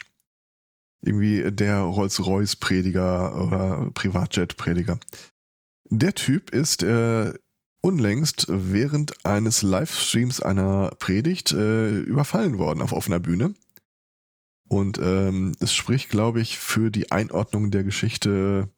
Irgendwie 1.01 1.51
der 1.51 1.81
Rolls-Royce-Prediger 1.81 3.45
oder 3.45 3.91
Privatjet-Prediger. 3.93 4.99
Der 5.91 6.15
Typ 6.15 6.49
ist 6.49 6.81
äh, 6.81 7.33
unlängst 7.81 8.47
während 8.49 9.25
eines 9.25 9.61
Livestreams 9.61 10.41
einer 10.41 10.89
Predigt 10.97 11.51
äh, 11.51 11.99
überfallen 11.99 12.57
worden 12.57 12.81
auf 12.81 12.93
offener 12.93 13.19
Bühne. 13.19 13.53
Und 14.67 14.99
ähm, 14.99 15.55
es 15.59 15.73
spricht, 15.73 16.09
glaube 16.09 16.41
ich, 16.41 16.59
für 16.59 16.91
die 16.91 17.11
Einordnung 17.11 17.71
der 17.71 17.83
Geschichte, 17.83 18.69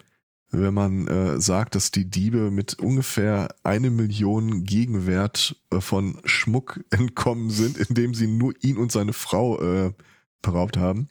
wenn 0.52 0.74
man 0.74 1.08
äh, 1.08 1.39
sagt, 1.39 1.76
dass 1.76 1.91
die 1.91 2.10
Diebe 2.10 2.52
mit 2.52 2.78
ungefähr 2.80 3.56
eine 3.64 3.89
Million 3.89 4.64
Gegenwert 4.66 5.56
äh, 5.72 5.80
von 5.80 6.20
Schmuck 6.26 6.82
entkommen 6.89 7.49
sind, 7.49 7.78
indem 7.78 8.14
sie 8.14 8.28
nur 8.28 8.54
ihn 8.62 8.78
und 8.78 8.91
seine 8.91 9.14
Frau 9.14 9.60
äh, 9.62 9.93
beraubt 10.41 10.78
haben. 10.78 11.10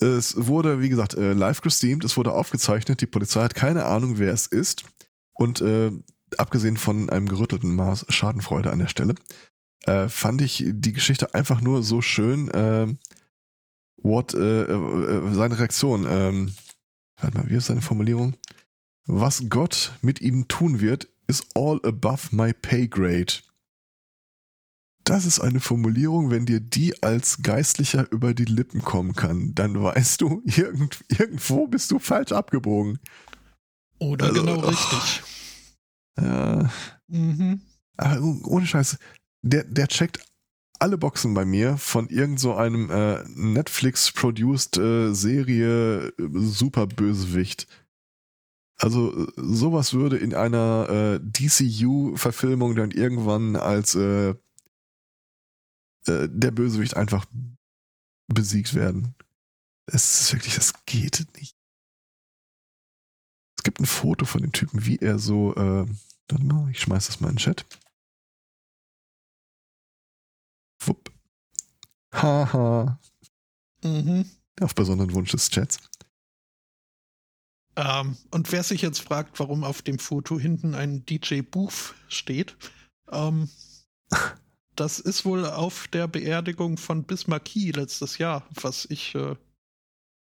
Es 0.00 0.46
wurde, 0.46 0.80
wie 0.80 0.90
gesagt, 0.90 1.14
äh, 1.14 1.32
live 1.32 1.60
gestreamt, 1.60 2.04
es 2.04 2.16
wurde 2.16 2.32
aufgezeichnet, 2.32 3.00
die 3.00 3.06
Polizei 3.06 3.42
hat 3.42 3.54
keine 3.54 3.86
Ahnung, 3.86 4.18
wer 4.18 4.32
es 4.32 4.46
ist. 4.46 4.84
Und 5.32 5.60
äh, 5.60 5.90
abgesehen 6.36 6.76
von 6.76 7.08
einem 7.10 7.28
gerüttelten 7.28 7.74
Maß 7.74 8.06
Schadenfreude 8.10 8.70
an 8.70 8.78
der 8.78 8.88
Stelle, 8.88 9.14
äh, 9.86 10.08
fand 10.08 10.42
ich 10.42 10.64
die 10.68 10.92
Geschichte 10.92 11.34
einfach 11.34 11.60
nur 11.60 11.82
so 11.82 12.00
schön. 12.00 12.48
Äh, 12.48 12.94
what, 13.96 14.34
äh, 14.34 14.66
seine 15.32 15.58
Reaktion, 15.58 16.06
ähm, 16.08 16.52
warte 17.20 17.38
mal, 17.38 17.48
wie 17.48 17.56
ist 17.56 17.66
seine 17.66 17.82
Formulierung? 17.82 18.36
Was 19.06 19.48
Gott 19.48 19.92
mit 20.02 20.20
ihnen 20.20 20.48
tun 20.48 20.80
wird, 20.80 21.08
is 21.26 21.44
all 21.54 21.80
above 21.84 22.34
my 22.34 22.52
pay 22.52 22.88
grade. 22.88 23.34
Das 25.04 25.24
ist 25.24 25.40
eine 25.40 25.60
Formulierung, 25.60 26.30
wenn 26.30 26.44
dir 26.44 26.60
die 26.60 27.02
als 27.02 27.42
Geistlicher 27.42 28.10
über 28.12 28.34
die 28.34 28.44
Lippen 28.44 28.82
kommen 28.82 29.14
kann, 29.14 29.54
dann 29.54 29.82
weißt 29.82 30.20
du, 30.20 30.42
irgend, 30.44 31.02
irgendwo 31.08 31.66
bist 31.66 31.90
du 31.90 31.98
falsch 31.98 32.32
abgebogen. 32.32 32.98
Oder 33.98 34.26
also, 34.26 34.44
genau 34.44 34.60
richtig. 34.60 35.22
Ja. 36.20 36.70
Mhm. 37.06 37.62
Aber 37.96 38.22
ohne 38.46 38.66
Scheiß, 38.66 38.98
der, 39.42 39.64
der 39.64 39.88
checkt 39.88 40.20
alle 40.78 40.98
Boxen 40.98 41.34
bei 41.34 41.44
mir 41.44 41.76
von 41.76 42.08
irgend 42.08 42.40
so 42.40 42.54
einem 42.54 42.90
äh, 42.90 43.24
Netflix-produced 43.28 44.78
äh, 44.78 45.12
Serie 45.12 46.08
äh, 46.08 46.28
Super 46.34 46.86
Bösewicht. 46.86 47.66
Also 48.80 49.26
sowas 49.36 49.92
würde 49.92 50.18
in 50.18 50.34
einer 50.34 50.88
äh, 50.88 51.20
DCU-Verfilmung 51.20 52.76
dann 52.76 52.92
irgendwann 52.92 53.56
als 53.56 53.96
äh, 53.96 54.34
äh, 56.06 56.28
der 56.30 56.50
Bösewicht 56.52 56.96
einfach 56.96 57.26
besiegt 58.28 58.74
werden. 58.74 59.14
Es 59.86 60.20
ist 60.20 60.32
wirklich, 60.32 60.54
das 60.54 60.74
geht 60.86 61.26
nicht. 61.36 61.56
Es 63.56 63.64
gibt 63.64 63.80
ein 63.80 63.86
Foto 63.86 64.24
von 64.26 64.42
dem 64.42 64.52
Typen, 64.52 64.86
wie 64.86 64.98
er 64.98 65.18
so, 65.18 65.54
äh, 65.56 65.86
warte 66.28 66.44
mal, 66.44 66.70
ich 66.70 66.80
schmeiß 66.80 67.06
das 67.06 67.20
mal 67.20 67.30
in 67.30 67.34
den 67.34 67.40
Chat. 67.40 67.66
Wupp. 70.88 71.12
Haha. 72.12 72.98
Mhm. 73.84 74.24
Auf 74.60 74.74
besonderen 74.74 75.12
Wunsch 75.12 75.30
des 75.30 75.50
Chats. 75.50 75.78
Ähm, 77.76 78.16
und 78.32 78.50
wer 78.50 78.62
sich 78.64 78.82
jetzt 78.82 79.00
fragt, 79.00 79.38
warum 79.38 79.62
auf 79.62 79.82
dem 79.82 79.98
Foto 80.00 80.38
hinten 80.38 80.74
ein 80.74 81.06
DJ 81.06 81.42
Booth 81.42 81.94
steht, 82.08 82.56
ähm, 83.12 83.48
das 84.74 84.98
ist 84.98 85.24
wohl 85.24 85.46
auf 85.46 85.86
der 85.88 86.08
Beerdigung 86.08 86.76
von 86.76 87.04
Bismarcky 87.04 87.70
letztes 87.70 88.18
Jahr, 88.18 88.46
was 88.50 88.84
ich 88.90 89.14
äh, 89.14 89.36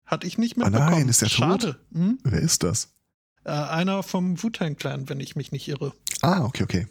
hatte 0.05 0.27
ich 0.27 0.37
nicht 0.39 0.57
Ah 0.59 0.65
mitbekommen. 0.65 0.91
nein, 0.91 1.09
ist 1.09 1.23
der 1.23 1.29
tot? 1.29 1.39
Schade. 1.39 1.81
Hm? 1.93 2.19
Wer 2.25 2.41
ist 2.41 2.63
das? 2.63 2.93
Äh, 3.45 3.53
einer 3.53 4.03
vom 4.03 4.43
Wu-Tang 4.43 4.77
Clan, 4.77 5.09
wenn 5.09 5.21
ich 5.21 5.35
mich 5.37 5.51
nicht 5.53 5.67
irre. 5.69 5.95
Ah, 6.21 6.45
okay, 6.45 6.65
okay. 6.65 6.89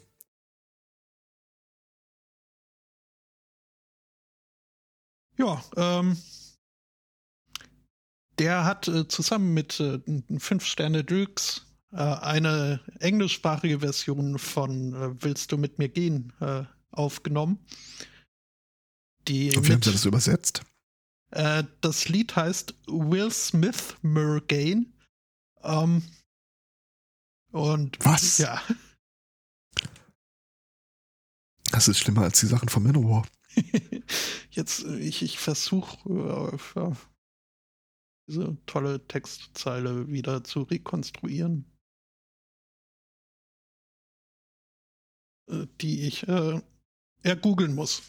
Ja, 5.40 5.64
ähm, 5.76 6.18
der 8.38 8.64
hat 8.64 8.88
äh, 8.88 9.08
zusammen 9.08 9.54
mit 9.54 9.80
äh, 9.80 10.00
5 10.38 10.64
Sterne 10.64 11.02
Deluxe 11.02 11.62
äh, 11.92 11.96
eine 11.96 12.80
englischsprachige 13.00 13.80
Version 13.80 14.38
von 14.38 14.94
äh, 14.94 15.22
Willst 15.22 15.50
du 15.52 15.56
mit 15.56 15.78
mir 15.78 15.88
gehen 15.88 16.32
äh, 16.40 16.64
aufgenommen. 16.90 17.58
Die 19.28 19.56
Und 19.56 19.66
wie 19.66 19.72
haben 19.72 19.82
sie 19.82 19.92
das 19.92 20.04
übersetzt? 20.04 20.62
äh, 21.30 21.64
das 21.80 22.08
Lied 22.08 22.36
heißt 22.36 22.74
Will 22.86 23.30
Smith 23.30 23.96
Murgain. 24.02 24.92
Ähm, 25.62 26.02
und 27.52 27.98
Was? 28.04 28.38
ja, 28.38 28.60
Das 31.70 31.88
ist 31.88 31.98
schlimmer 31.98 32.22
als 32.22 32.40
die 32.40 32.46
Sachen 32.46 32.68
von 32.68 32.82
Manowar. 32.82 33.26
Jetzt, 34.50 34.84
äh, 34.84 34.98
ich, 34.98 35.22
ich 35.22 35.38
versuche 35.38 36.58
äh, 36.76 36.90
diese 38.28 38.56
tolle 38.66 39.06
Textzeile 39.06 40.08
wieder 40.08 40.44
zu 40.44 40.62
rekonstruieren, 40.62 41.64
äh, 45.50 45.66
die 45.80 46.06
ich 46.06 46.26
äh, 46.28 46.60
ergoogeln 47.22 47.74
muss. 47.74 48.02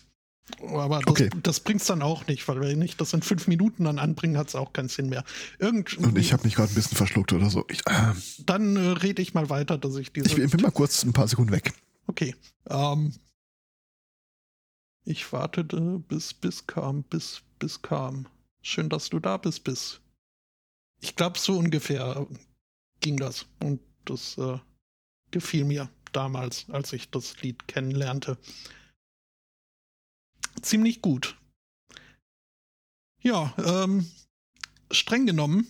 Aber 0.60 1.00
das, 1.00 1.08
Okay. 1.08 1.30
das 1.44 1.60
bringt 1.60 1.82
es 1.82 1.88
dann 1.88 2.02
auch 2.02 2.28
nicht, 2.28 2.48
weil 2.48 2.60
wenn 2.60 2.82
ich 2.82 2.98
das 2.98 3.14
in 3.14 3.22
fünf 3.22 3.48
Minuten 3.48 3.86
dann 3.86 4.00
anbringe, 4.00 4.38
hat 4.38 4.50
es 4.50 4.56
auch 4.56 4.74
keinen 4.74 4.90
Sinn 4.90 5.08
mehr. 5.10 5.24
Irgend, 5.60 5.98
Und 5.98 6.18
ich 6.18 6.34
habe 6.34 6.44
mich 6.44 6.56
gerade 6.56 6.72
ein 6.72 6.76
bisschen 6.76 6.98
verschluckt 6.98 7.32
oder 7.34 7.50
so. 7.50 7.66
Ich, 7.70 7.80
äh, 7.88 8.14
dann 8.46 8.76
äh, 8.76 8.80
rede 8.80 9.22
ich 9.22 9.34
mal 9.34 9.50
weiter, 9.50 9.78
dass 9.78 9.96
ich 9.96 10.12
diese. 10.12 10.28
ich 10.28 10.36
bin 10.36 10.50
bin 10.50 10.62
mal 10.62 10.72
kurz 10.72 11.04
ein 11.04 11.14
paar 11.14 11.28
Sekunden 11.28 11.52
weg. 11.52 11.74
Okay. 12.08 12.36
Ähm, 12.70 13.14
ich 15.04 15.32
wartete, 15.32 16.00
bis 16.00 16.34
bis 16.34 16.68
kam, 16.68 17.04
bis 17.04 17.42
bis 17.60 17.82
kam. 17.82 18.28
Schön, 18.62 18.90
dass 18.90 19.10
du 19.10 19.20
da 19.20 19.38
bist, 19.38 19.64
bis. 19.64 20.02
Ich 21.02 21.16
glaube, 21.16 21.40
so 21.40 21.58
ungefähr 21.58 22.28
ging 23.00 23.18
das. 23.18 23.48
Und 23.60 23.82
das 24.06 24.38
äh, 24.38 24.60
gefiel 25.32 25.66
mir 25.66 25.90
damals, 26.12 26.70
als 26.70 26.94
ich 26.94 27.10
das 27.10 27.42
Lied 27.42 27.68
kennenlernte. 27.68 28.38
Ziemlich 30.62 31.02
gut. 31.02 31.38
Ja, 33.24 33.56
ähm, 33.58 34.10
streng 34.92 35.26
genommen, 35.26 35.68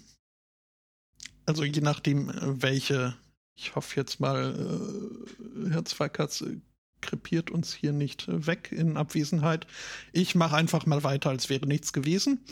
also 1.46 1.64
je 1.64 1.82
nachdem, 1.82 2.30
äh, 2.30 2.62
welche 2.62 3.16
ich 3.62 3.76
hoffe 3.76 3.96
jetzt 3.96 4.20
mal, 4.20 4.56
äh, 4.56 5.70
Herr 5.70 5.86
Zweikatz 5.86 6.42
äh, 6.42 6.60
krepiert 7.02 7.52
uns 7.52 7.74
hier 7.74 7.94
nicht 7.94 8.26
weg 8.28 8.72
in 8.72 8.98
Abwesenheit. 8.98 9.68
Ich 10.14 10.36
mache 10.36 10.56
einfach 10.56 10.86
mal 10.86 11.04
weiter, 11.04 11.30
als 11.30 11.50
wäre 11.50 11.68
nichts 11.68 11.94
gewesen. 11.94 12.46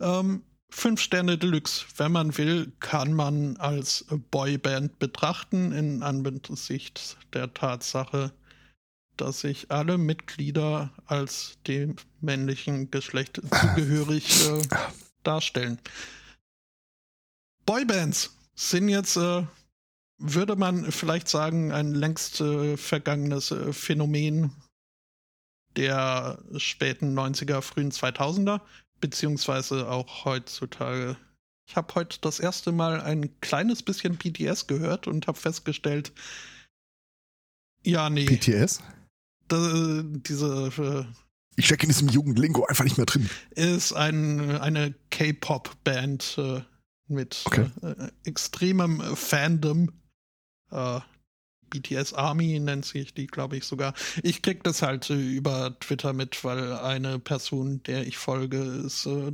Ähm, 0.00 0.42
fünf 0.70 1.00
Sterne 1.00 1.36
Deluxe, 1.36 1.84
wenn 1.96 2.12
man 2.12 2.36
will, 2.38 2.72
kann 2.80 3.12
man 3.12 3.56
als 3.56 4.06
Boyband 4.30 4.98
betrachten, 4.98 5.72
in 5.72 6.02
Ansicht 6.02 7.16
der 7.32 7.52
Tatsache, 7.52 8.32
dass 9.16 9.40
sich 9.40 9.70
alle 9.70 9.98
Mitglieder 9.98 10.92
als 11.06 11.58
dem 11.66 11.96
männlichen 12.20 12.90
Geschlecht 12.90 13.40
zugehörig 13.60 14.46
äh, 14.48 14.62
darstellen. 15.22 15.78
Boybands 17.66 18.36
sind 18.54 18.88
jetzt 18.88 19.16
äh, 19.16 19.44
würde 20.20 20.54
man 20.56 20.92
vielleicht 20.92 21.28
sagen, 21.28 21.72
ein 21.72 21.94
längst 21.94 22.40
äh, 22.40 22.76
vergangenes 22.76 23.50
äh, 23.50 23.72
Phänomen 23.72 24.52
der 25.76 26.38
späten 26.56 27.18
90er, 27.18 27.62
frühen 27.62 27.90
2000er, 27.90 28.60
beziehungsweise 29.00 29.88
auch 29.88 30.24
heutzutage. 30.24 31.16
Ich 31.68 31.76
habe 31.76 31.94
heute 31.94 32.18
das 32.20 32.40
erste 32.40 32.72
Mal 32.72 33.00
ein 33.00 33.40
kleines 33.40 33.82
bisschen 33.82 34.16
BTS 34.16 34.66
gehört 34.66 35.06
und 35.06 35.26
habe 35.26 35.38
festgestellt, 35.38 36.12
ja, 37.84 38.10
nee, 38.10 38.24
BTS? 38.26 38.82
da, 39.48 40.02
diese 40.04 41.06
Ich 41.56 41.66
stecke 41.66 41.84
in 41.84 41.90
diesem 41.90 42.08
Jugendlingo 42.08 42.66
einfach 42.66 42.84
nicht 42.84 42.96
mehr 42.98 43.06
drin. 43.06 43.30
äh, 43.56 43.74
ist 43.74 43.92
ein, 43.92 44.50
eine 44.60 44.94
K-Pop-Band 45.10 46.36
äh, 46.38 46.60
mit 47.08 47.42
Okay. 47.46 47.70
äh, 47.82 48.10
extremem 48.24 49.00
äh, 49.00 49.16
Fandom. 49.16 49.90
Äh, 50.70 51.00
BTS 51.70 52.14
Army 52.14 52.58
nennt 52.58 52.84
sich 52.84 53.14
die, 53.14 53.26
glaube 53.26 53.56
ich 53.56 53.64
sogar. 53.64 53.94
Ich 54.22 54.42
krieg 54.42 54.64
das 54.64 54.82
halt 54.82 55.08
äh, 55.10 55.14
über 55.14 55.78
Twitter 55.78 56.12
mit, 56.12 56.42
weil 56.44 56.74
eine 56.74 57.18
Person, 57.18 57.82
der 57.84 58.06
ich 58.06 58.18
folge, 58.18 58.58
ist 58.58 59.06
äh, 59.06 59.32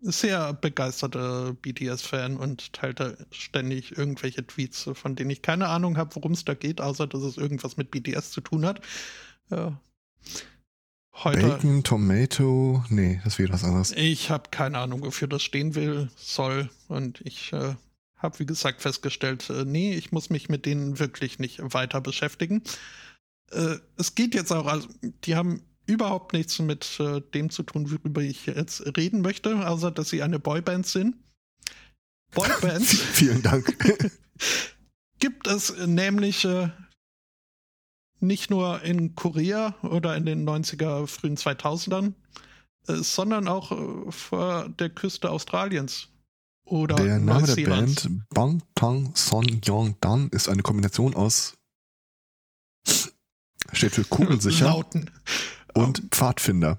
sehr 0.00 0.52
begeisterter 0.52 1.54
BTS-Fan 1.54 2.36
und 2.36 2.72
teilt 2.72 2.98
da 2.98 3.12
ständig 3.30 3.96
irgendwelche 3.96 4.44
Tweets, 4.44 4.90
von 4.94 5.14
denen 5.14 5.30
ich 5.30 5.42
keine 5.42 5.68
Ahnung 5.68 5.96
habe, 5.96 6.14
worum 6.16 6.32
es 6.32 6.44
da 6.44 6.54
geht, 6.54 6.80
außer 6.80 7.06
dass 7.06 7.22
es 7.22 7.36
irgendwas 7.36 7.76
mit 7.76 7.92
BTS 7.92 8.32
zu 8.32 8.40
tun 8.40 8.66
hat. 8.66 8.80
Ja. 9.48 9.80
Heute. 11.14 11.46
Bacon, 11.46 11.84
Tomato. 11.84 12.84
Nee, 12.88 13.20
das 13.22 13.38
wäre 13.38 13.52
was 13.52 13.64
anderes. 13.64 13.92
Ich 13.92 14.30
habe 14.30 14.50
keine 14.50 14.78
Ahnung, 14.78 15.02
wofür 15.02 15.28
das 15.28 15.42
stehen 15.42 15.74
will, 15.74 16.10
soll. 16.16 16.68
Und 16.88 17.20
ich 17.20 17.52
äh, 17.52 17.74
habe, 18.22 18.38
wie 18.38 18.46
gesagt, 18.46 18.82
festgestellt, 18.82 19.50
äh, 19.50 19.64
nee, 19.64 19.94
ich 19.94 20.12
muss 20.12 20.30
mich 20.30 20.48
mit 20.48 20.66
denen 20.66 20.98
wirklich 20.98 21.38
nicht 21.38 21.60
weiter 21.62 22.00
beschäftigen. 22.00 22.62
Äh, 23.50 23.76
es 23.96 24.14
geht 24.14 24.34
jetzt 24.34 24.52
auch, 24.52 24.66
also, 24.66 24.88
die 25.24 25.36
haben 25.36 25.62
überhaupt 25.86 26.32
nichts 26.32 26.58
mit 26.58 26.98
äh, 27.00 27.20
dem 27.34 27.50
zu 27.50 27.62
tun, 27.62 27.90
worüber 27.90 28.22
ich 28.22 28.46
jetzt 28.46 28.96
reden 28.96 29.20
möchte, 29.20 29.66
außer 29.66 29.90
dass 29.90 30.10
sie 30.10 30.22
eine 30.22 30.38
Boyband 30.38 30.86
sind. 30.86 31.16
Boybands 32.34 32.94
Vielen 33.12 33.42
Dank. 33.42 33.76
gibt 35.18 35.46
es 35.46 35.76
nämlich 35.86 36.44
äh, 36.44 36.70
nicht 38.20 38.50
nur 38.50 38.82
in 38.82 39.14
Korea 39.14 39.76
oder 39.82 40.16
in 40.16 40.26
den 40.26 40.48
90er, 40.48 41.06
frühen 41.06 41.36
2000ern, 41.36 42.14
äh, 42.88 42.94
sondern 42.94 43.48
auch 43.48 43.72
äh, 43.72 44.10
vor 44.10 44.68
der 44.68 44.90
Küste 44.90 45.30
Australiens 45.30 46.08
oder 46.72 46.96
Der 46.96 47.18
Name 47.18 47.54
der. 47.54 47.66
Band 47.68 48.08
Bang 48.30 48.62
Tang 48.74 49.12
Son 49.14 49.44
Yong 49.64 49.96
Dan 50.00 50.28
ist 50.30 50.48
eine 50.48 50.62
Kombination 50.62 51.14
aus 51.14 51.54
steht 53.74 53.92
für 53.94 54.04
kugelsicher 54.04 54.66
Lauten. 54.66 55.10
und 55.74 56.02
Pfadfinder. 56.10 56.78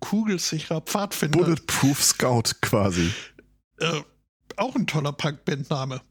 Kugelsicherer 0.00 0.80
Pfadfinder. 0.80 1.38
Bulletproof 1.38 2.02
Scout 2.04 2.54
quasi. 2.60 3.12
Äh, 3.78 4.02
auch 4.56 4.74
ein 4.76 4.86
toller 4.86 5.12
Punkbandname. 5.12 6.02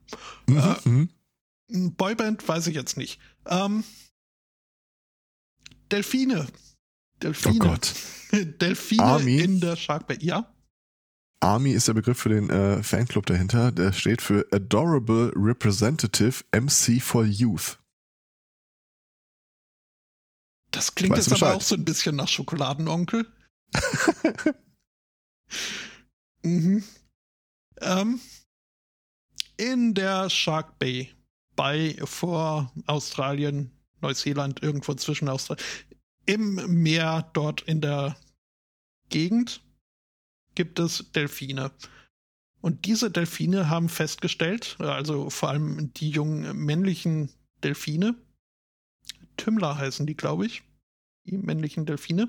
Mhm, 0.47 0.57
Äh, 0.57 0.89
mhm. 0.89 1.09
Boyband 1.95 2.45
weiß 2.47 2.67
ich 2.67 2.75
jetzt 2.75 2.97
nicht. 2.97 3.19
Ähm, 3.45 3.83
Delfine. 5.91 6.47
Oh 6.49 7.19
Delfine. 7.23 7.59
Gott. 7.59 7.93
Delfine 8.31 9.03
Army. 9.03 9.39
in 9.41 9.59
der 9.59 9.75
Shark 9.75 10.07
Bay. 10.07 10.17
Ja. 10.21 10.53
Army 11.39 11.71
ist 11.71 11.87
der 11.87 11.93
Begriff 11.93 12.17
für 12.19 12.29
den 12.29 12.49
äh, 12.49 12.81
Fanclub 12.81 13.25
dahinter. 13.25 13.71
Der 13.71 13.93
steht 13.93 14.21
für 14.21 14.47
Adorable 14.51 15.31
Representative 15.35 16.43
MC 16.51 17.01
for 17.01 17.23
Youth. 17.23 17.79
Das 20.71 20.95
klingt 20.95 21.15
Weißt 21.15 21.29
jetzt 21.29 21.41
aber 21.41 21.55
auch 21.55 21.61
so 21.61 21.75
ein 21.75 21.85
bisschen 21.85 22.15
nach 22.15 22.27
Schokoladenonkel. 22.27 23.25
mhm. 26.43 26.83
ähm, 27.81 28.19
in 29.57 29.93
der 29.93 30.29
Shark 30.29 30.77
Bay 30.79 31.13
bei 31.55 31.97
vor 32.03 32.71
Australien, 32.85 33.71
Neuseeland, 34.01 34.61
irgendwo 34.61 34.93
zwischen 34.93 35.29
Australien. 35.29 35.65
im 36.25 36.81
Meer 36.83 37.29
dort 37.33 37.61
in 37.61 37.81
der 37.81 38.17
Gegend 39.09 39.63
gibt 40.57 40.79
es 40.79 41.11
Delfine. 41.11 41.71
Und 42.61 42.85
diese 42.85 43.11
Delfine 43.11 43.69
haben 43.69 43.89
festgestellt, 43.89 44.75
also 44.79 45.29
vor 45.29 45.49
allem 45.49 45.93
die 45.93 46.09
jungen 46.09 46.57
männlichen 46.57 47.29
Delfine, 47.63 48.15
Tümmler 49.37 49.77
heißen 49.77 50.07
die, 50.07 50.17
glaube 50.17 50.47
ich, 50.47 50.63
die 51.25 51.37
männlichen 51.37 51.85
Delfine. 51.85 52.27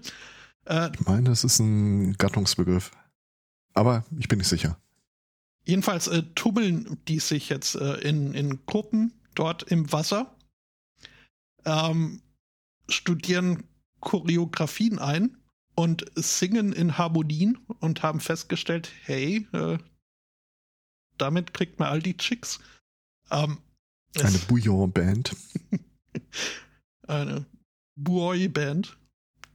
Äh, 0.66 0.90
ich 0.92 1.06
meine, 1.06 1.30
das 1.30 1.42
ist 1.42 1.58
ein 1.58 2.18
Gattungsbegriff. 2.18 2.90
Aber 3.72 4.04
ich 4.18 4.28
bin 4.28 4.38
nicht 4.38 4.48
sicher. 4.48 4.78
Jedenfalls 5.64 6.06
äh, 6.08 6.22
tummeln 6.34 6.98
die 7.08 7.20
sich 7.20 7.48
jetzt 7.48 7.76
äh, 7.76 7.94
in, 8.06 8.34
in 8.34 8.66
Gruppen 8.66 9.14
dort 9.34 9.62
im 9.62 9.90
Wasser, 9.90 10.36
ähm, 11.64 12.20
studieren 12.90 13.64
Choreografien 14.00 14.98
ein 14.98 15.37
und 15.78 16.06
singen 16.16 16.72
in 16.72 16.98
Harmonien 16.98 17.56
und 17.78 18.02
haben 18.02 18.18
festgestellt, 18.18 18.90
hey, 19.04 19.46
äh, 19.52 19.78
damit 21.18 21.54
kriegt 21.54 21.78
man 21.78 21.88
all 21.88 22.02
die 22.02 22.16
Chicks. 22.16 22.58
Ähm, 23.30 23.58
eine 24.16 24.38
Bouillon-Band. 24.38 25.36
eine 27.06 27.46
Boy-Band. 27.94 28.98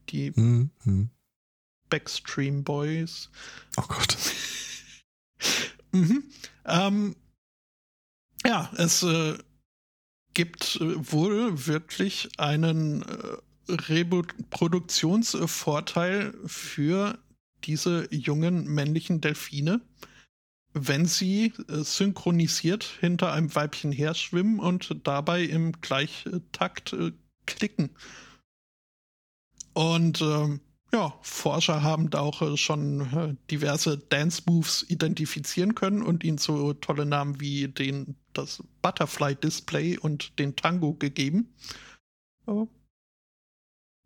Die 0.07 0.31
mm 0.31 0.69
-hmm. 0.85 1.09
Backstream 1.89 2.63
Boys. 2.63 3.29
Oh 3.75 3.85
Gott. 3.85 4.17
mhm. 5.91 6.23
ähm, 6.63 7.17
ja, 8.45 8.71
es 8.77 9.03
äh, 9.03 9.37
gibt 10.33 10.77
äh, 10.77 11.11
wohl 11.11 11.67
wirklich 11.67 12.29
einen 12.39 13.03
äh, 13.03 13.37
Reproduktionsvorteil 13.67 16.33
für 16.45 17.17
diese 17.63 18.07
jungen 18.13 18.65
männlichen 18.65 19.21
Delfine, 19.21 19.81
wenn 20.73 21.05
sie 21.05 21.53
äh, 21.69 21.83
synchronisiert 21.83 22.83
hinter 22.83 23.31
einem 23.31 23.53
Weibchen 23.55 23.91
her 23.91 24.15
schwimmen 24.15 24.59
und 24.59 24.95
dabei 25.03 25.43
im 25.43 25.73
Gleichtakt 25.81 26.93
äh, 26.93 27.11
klicken. 27.45 27.91
Und 29.73 30.21
ähm, 30.21 30.61
ja, 30.91 31.17
Forscher 31.21 31.83
haben 31.83 32.09
da 32.09 32.19
auch 32.19 32.41
äh, 32.41 32.57
schon 32.57 33.37
diverse 33.49 33.97
Dance-Moves 33.97 34.85
identifizieren 34.89 35.75
können 35.75 36.01
und 36.01 36.23
ihnen 36.23 36.37
so 36.37 36.73
tolle 36.73 37.05
Namen 37.05 37.39
wie 37.39 37.67
den, 37.67 38.15
das 38.33 38.63
Butterfly-Display 38.81 39.97
und 39.97 40.37
den 40.39 40.55
Tango 40.55 40.93
gegeben. 40.93 41.53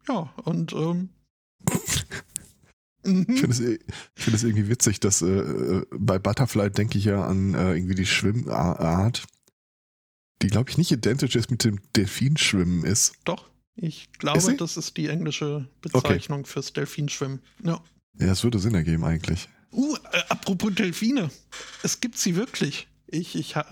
Äh, 0.08 0.12
ja, 0.14 0.34
und 0.44 0.74
ähm, 0.74 1.10
mhm. 3.04 3.26
ich 3.30 3.40
finde 3.40 3.50
es, 3.50 3.60
find 4.16 4.36
es 4.36 4.44
irgendwie 4.44 4.70
witzig, 4.70 5.00
dass 5.00 5.22
äh, 5.22 5.82
bei 5.92 6.20
Butterfly 6.20 6.70
denke 6.72 6.98
ich 6.98 7.06
ja 7.06 7.24
an 7.26 7.54
äh, 7.54 7.74
irgendwie 7.74 7.96
die 7.96 8.06
Schwimmart, 8.06 9.26
die 10.42 10.48
glaube 10.48 10.70
ich 10.70 10.78
nicht 10.78 10.92
identisch 10.92 11.36
ist 11.36 11.52
mit 11.52 11.64
dem 11.64 11.80
Delfinschwimmen 11.96 12.84
ist. 12.84 13.16
Doch, 13.26 13.50
ich 13.76 14.12
glaube, 14.14 14.40
ist 14.40 14.62
das 14.62 14.78
ist 14.78 14.98
die 14.98 15.08
englische 15.08 15.68
Bezeichnung 15.82 16.42
okay. 16.42 16.50
fürs 16.50 16.74
Delfinschwimmen. 16.74 17.42
Ja. 17.64 17.82
Ja, 18.20 18.32
es 18.32 18.44
würde 18.44 18.58
Sinn 18.58 18.74
ergeben 18.74 19.04
eigentlich. 19.04 19.48
Uh, 19.72 19.96
äh, 20.12 20.24
apropos 20.30 20.74
Delfine. 20.74 21.30
Es 21.84 22.00
gibt 22.00 22.18
sie 22.18 22.36
wirklich. 22.36 22.88
Ich, 23.08 23.36
ich, 23.36 23.56
äh, 23.56 23.64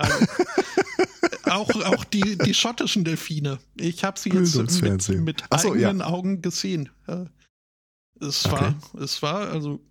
auch, 1.44 1.70
auch 1.70 2.04
die, 2.04 2.38
die 2.38 2.54
schottischen 2.54 3.04
Delfine. 3.04 3.60
Ich 3.76 4.04
habe 4.04 4.20
sie 4.20 4.30
jetzt 4.30 4.56
mit, 4.82 5.10
mit 5.10 5.44
so, 5.58 5.74
eigenen 5.74 6.00
ja. 6.00 6.06
Augen 6.06 6.42
gesehen. 6.42 6.90
Es 8.20 8.50
war, 8.50 8.76
okay. 8.94 9.04
es 9.04 9.22
war, 9.22 9.50
also 9.50 9.82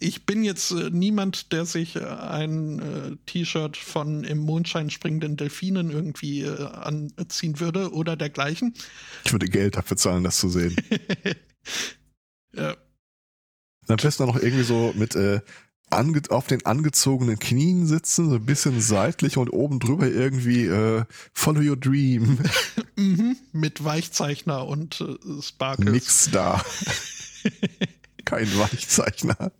ich 0.00 0.24
bin 0.24 0.42
jetzt 0.42 0.70
äh, 0.70 0.90
niemand, 0.90 1.52
der 1.52 1.66
sich 1.66 1.96
äh, 1.96 2.04
ein 2.04 2.78
äh, 2.78 3.16
T-Shirt 3.26 3.76
von 3.76 4.24
im 4.24 4.38
Mondschein 4.38 4.88
springenden 4.90 5.36
Delfinen 5.36 5.90
irgendwie 5.90 6.42
äh, 6.42 6.64
anziehen 6.64 7.60
würde 7.60 7.92
oder 7.92 8.16
dergleichen. 8.16 8.74
Ich 9.24 9.32
würde 9.32 9.46
Geld 9.46 9.76
dafür 9.76 9.98
zahlen, 9.98 10.24
das 10.24 10.38
zu 10.38 10.48
sehen. 10.48 10.74
ja. 12.54 12.76
Dann 13.86 13.96
besten 13.96 14.26
noch 14.26 14.40
irgendwie 14.40 14.64
so 14.64 14.94
mit 14.96 15.14
äh, 15.16 15.40
auf 15.90 16.46
den 16.46 16.64
angezogenen 16.66 17.38
Knien 17.38 17.86
sitzen, 17.86 18.30
so 18.30 18.36
ein 18.36 18.46
bisschen 18.46 18.80
seitlich 18.80 19.36
und 19.36 19.50
oben 19.50 19.78
drüber 19.78 20.06
irgendwie 20.06 20.66
äh, 20.66 21.04
Follow 21.32 21.60
Your 21.60 21.76
Dream. 21.76 22.38
mhm, 22.96 23.36
mit 23.52 23.84
Weichzeichner 23.84 24.66
und 24.66 25.00
äh, 25.00 25.42
Sparkles. 25.42 25.92
Nix 25.92 26.30
da. 26.30 26.64
Kein 28.24 28.46
Weichzeichner. 28.58 29.52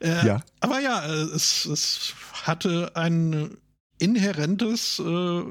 Äh, 0.00 0.26
ja. 0.26 0.42
Aber 0.60 0.80
ja, 0.80 1.04
äh, 1.04 1.22
es, 1.34 1.66
es 1.66 2.14
hatte 2.32 2.96
ein 2.96 3.56
inhärentes, 3.98 4.98
äh, 4.98 5.42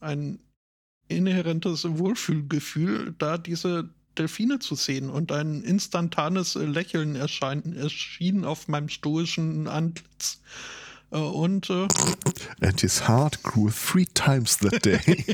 ein 0.00 0.40
inhärentes 1.08 1.84
Wohlfühlgefühl, 1.84 3.14
da 3.18 3.38
diese 3.38 3.90
Delfine 4.18 4.58
zu 4.58 4.74
sehen 4.74 5.10
und 5.10 5.32
ein 5.32 5.62
instantanes 5.62 6.54
Lächeln 6.54 7.16
erschein, 7.16 7.74
erschien 7.74 8.44
auf 8.44 8.68
meinem 8.68 8.88
stoischen 8.88 9.68
Antlitz. 9.68 10.40
Äh, 11.10 11.18
und 11.18 11.70
äh, 11.70 11.88
And 12.60 12.80
his 12.80 13.08
heart 13.08 13.42
grew 13.42 13.70
three 13.70 14.06
times 14.06 14.58
that 14.58 14.84
day. 14.84 15.00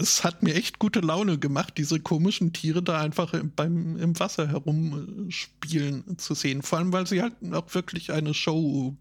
es 0.00 0.24
hat 0.24 0.42
mir 0.42 0.54
echt 0.54 0.78
gute 0.78 1.00
Laune 1.00 1.38
gemacht, 1.38 1.74
diese 1.76 2.00
komischen 2.00 2.52
Tiere 2.52 2.82
da 2.82 3.00
einfach 3.00 3.32
beim, 3.56 3.96
im 3.96 4.18
Wasser 4.18 4.48
herumspielen 4.48 6.18
zu 6.18 6.34
sehen. 6.34 6.62
Vor 6.62 6.78
allem, 6.78 6.92
weil 6.92 7.06
sie 7.06 7.22
halt 7.22 7.34
auch 7.52 7.74
wirklich 7.74 8.12
eine 8.12 8.34
Show 8.34 8.96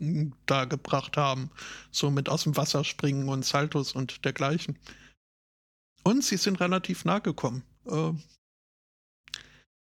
dargebracht 0.46 1.18
haben. 1.18 1.50
So 1.92 2.10
mit 2.12 2.30
aus 2.30 2.44
dem 2.44 2.56
Wasser 2.56 2.84
springen 2.84 3.28
und 3.30 3.46
Saltos 3.46 3.94
und 3.94 4.24
dergleichen. 4.26 4.78
Und 6.10 6.24
sie 6.24 6.38
sind 6.38 6.60
relativ 6.60 7.06
nah 7.06 7.20
gekommen. 7.20 7.62
Äh, 7.86 8.14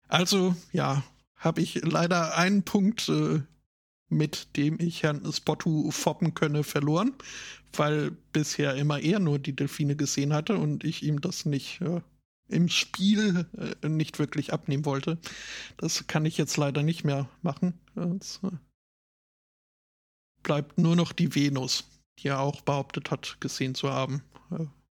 also, 0.06 0.54
ja, 0.72 1.02
habe 1.34 1.60
ich 1.60 1.82
leider 1.82 2.36
einen 2.36 2.62
Punkt, 2.62 3.08
äh, 3.08 3.42
mit 4.08 4.56
dem 4.56 4.78
ich 4.78 5.02
Herrn 5.02 5.32
Spottu 5.32 5.90
foppen 5.90 6.34
könne, 6.34 6.62
verloren, 6.62 7.12
weil 7.72 8.12
bisher 8.32 8.76
immer 8.76 9.00
er 9.00 9.18
nur 9.18 9.40
die 9.40 9.56
Delfine 9.56 9.96
gesehen 9.96 10.32
hatte 10.32 10.56
und 10.58 10.84
ich 10.84 11.02
ihm 11.02 11.20
das 11.20 11.44
nicht 11.44 11.80
äh, 11.80 12.02
im 12.46 12.68
Spiel 12.68 13.48
äh, 13.82 13.88
nicht 13.88 14.20
wirklich 14.20 14.52
abnehmen 14.52 14.84
wollte. 14.84 15.18
Das 15.76 16.06
kann 16.06 16.24
ich 16.24 16.38
jetzt 16.38 16.56
leider 16.56 16.84
nicht 16.84 17.02
mehr 17.02 17.28
machen. 17.40 17.80
Es 18.20 18.38
äh, 18.44 18.56
bleibt 20.44 20.78
nur 20.78 20.94
noch 20.94 21.10
die 21.10 21.34
Venus, 21.34 21.82
die 22.20 22.28
er 22.28 22.38
auch 22.38 22.60
behauptet 22.60 23.10
hat, 23.10 23.38
gesehen 23.40 23.74
zu 23.74 23.90
haben. 23.90 24.22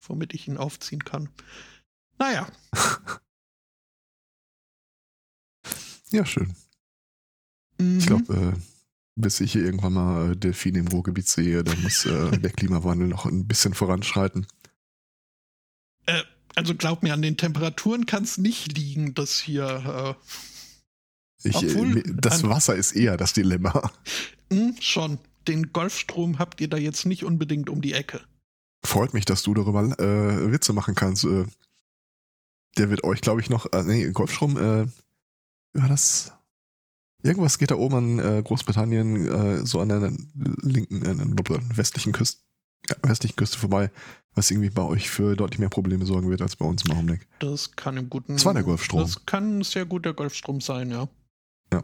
Äh, 0.06 0.08
womit 0.08 0.34
ich 0.34 0.48
ihn 0.48 0.56
aufziehen 0.56 1.04
kann. 1.04 1.28
Naja. 2.18 2.48
ja, 6.10 6.24
schön. 6.24 6.54
Mhm. 7.78 7.98
Ich 7.98 8.06
glaube, 8.06 8.34
äh, 8.34 8.52
bis 9.16 9.40
ich 9.40 9.52
hier 9.52 9.64
irgendwann 9.64 9.92
mal 9.92 10.32
äh, 10.32 10.36
Delfine 10.36 10.78
im 10.78 10.88
Ruhrgebiet 10.88 11.28
sehe, 11.28 11.64
dann 11.64 11.80
muss 11.82 12.06
äh, 12.06 12.38
der 12.38 12.50
Klimawandel 12.50 13.08
noch 13.08 13.26
ein 13.26 13.46
bisschen 13.46 13.74
voranschreiten. 13.74 14.46
Äh, 16.06 16.22
also 16.54 16.74
glaub 16.74 17.02
mir, 17.02 17.12
an 17.12 17.22
den 17.22 17.36
Temperaturen 17.36 18.06
kann 18.06 18.24
es 18.24 18.38
nicht 18.38 18.76
liegen, 18.76 19.14
dass 19.14 19.38
hier. 19.38 20.16
Äh, 21.42 21.48
ich, 21.48 21.54
obwohl, 21.54 22.02
das 22.02 22.44
Wasser 22.44 22.74
ist 22.74 22.92
eher 22.92 23.18
das 23.18 23.34
Dilemma. 23.34 23.92
Mh, 24.50 24.58
hm, 24.58 24.76
schon. 24.80 25.18
Den 25.46 25.72
Golfstrom 25.72 26.40
habt 26.40 26.60
ihr 26.60 26.68
da 26.68 26.76
jetzt 26.76 27.06
nicht 27.06 27.22
unbedingt 27.22 27.70
um 27.70 27.80
die 27.80 27.92
Ecke. 27.92 28.20
Freut 28.86 29.14
mich, 29.14 29.24
dass 29.24 29.42
du 29.42 29.52
darüber 29.52 29.82
äh, 29.98 30.52
Witze 30.52 30.72
machen 30.72 30.94
kannst. 30.94 31.24
Äh, 31.24 31.44
der 32.78 32.90
wird 32.90 33.04
euch, 33.04 33.20
glaube 33.20 33.40
ich, 33.40 33.50
noch. 33.50 33.72
Äh, 33.72 33.82
nee, 33.82 34.10
Golfstrom, 34.10 34.56
äh, 34.56 34.86
war 35.72 35.88
das. 35.88 36.32
Irgendwas 37.22 37.58
geht 37.58 37.70
da 37.70 37.76
oben 37.76 37.96
an 37.96 38.18
äh, 38.18 38.42
Großbritannien, 38.42 39.26
äh, 39.26 39.66
so 39.66 39.80
an 39.80 39.88
der 39.88 40.12
linken, 40.62 41.02
äh, 41.04 41.76
westlichen 41.76 42.12
Küste, 42.12 42.42
ja, 42.88 42.96
westlichen 43.02 43.34
Küste 43.34 43.58
vorbei, 43.58 43.90
was 44.34 44.50
irgendwie 44.50 44.70
bei 44.70 44.82
euch 44.82 45.10
für 45.10 45.34
deutlich 45.34 45.58
mehr 45.58 45.70
Probleme 45.70 46.06
sorgen 46.06 46.30
wird 46.30 46.42
als 46.42 46.54
bei 46.54 46.64
uns 46.64 46.84
im 46.84 46.92
Augenblick. 46.92 47.26
Das 47.40 47.74
kann 47.74 47.96
im 47.96 48.08
guten. 48.08 48.34
Das 48.34 48.44
war 48.44 48.54
der 48.54 48.62
Golfstrom. 48.62 49.00
Das 49.00 49.26
kann 49.26 49.62
sehr 49.62 49.86
gut 49.86 50.04
der 50.04 50.12
Golfstrom 50.12 50.60
sein, 50.60 50.90
ja. 50.90 51.08
Ja. 51.72 51.82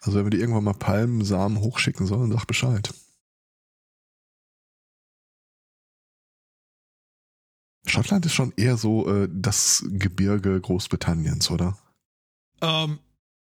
Also 0.00 0.18
wenn 0.18 0.26
wir 0.26 0.30
die 0.30 0.38
irgendwann 0.38 0.64
mal 0.64 0.72
Palmensamen 0.72 1.60
hochschicken 1.60 2.06
sollen, 2.06 2.32
sag 2.32 2.46
Bescheid. 2.46 2.94
Schottland 7.86 8.24
ist 8.26 8.32
schon 8.34 8.52
eher 8.56 8.76
so 8.76 9.08
äh, 9.08 9.28
das 9.30 9.84
Gebirge 9.90 10.60
Großbritanniens, 10.60 11.50
oder? 11.50 11.76
Ähm, 12.60 12.98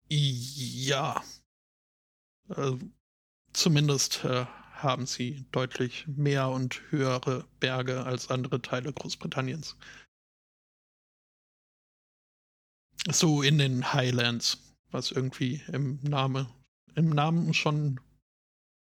ja. 0.09 1.23
Äh, 2.49 2.73
zumindest 3.53 4.25
äh, 4.25 4.47
haben 4.73 5.07
sie 5.07 5.45
deutlich 5.53 6.07
mehr 6.09 6.49
und 6.49 6.81
höhere 6.91 7.45
Berge 7.61 8.05
als 8.05 8.31
andere 8.31 8.63
Teile 8.63 8.93
Großbritanniens. 8.93 9.77
So 13.11 13.43
in 13.43 13.59
den 13.59 13.93
Highlands, 13.93 14.59
was 14.91 15.11
irgendwie 15.11 15.63
im 15.69 16.01
Name, 16.03 16.49
im 16.95 17.11
Namen 17.11 17.55
schon 17.55 18.01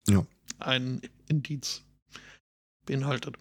Ja. 0.08 0.26
ein 0.60 1.02
Indiz 1.28 1.84
beinhaltet. 2.86 3.38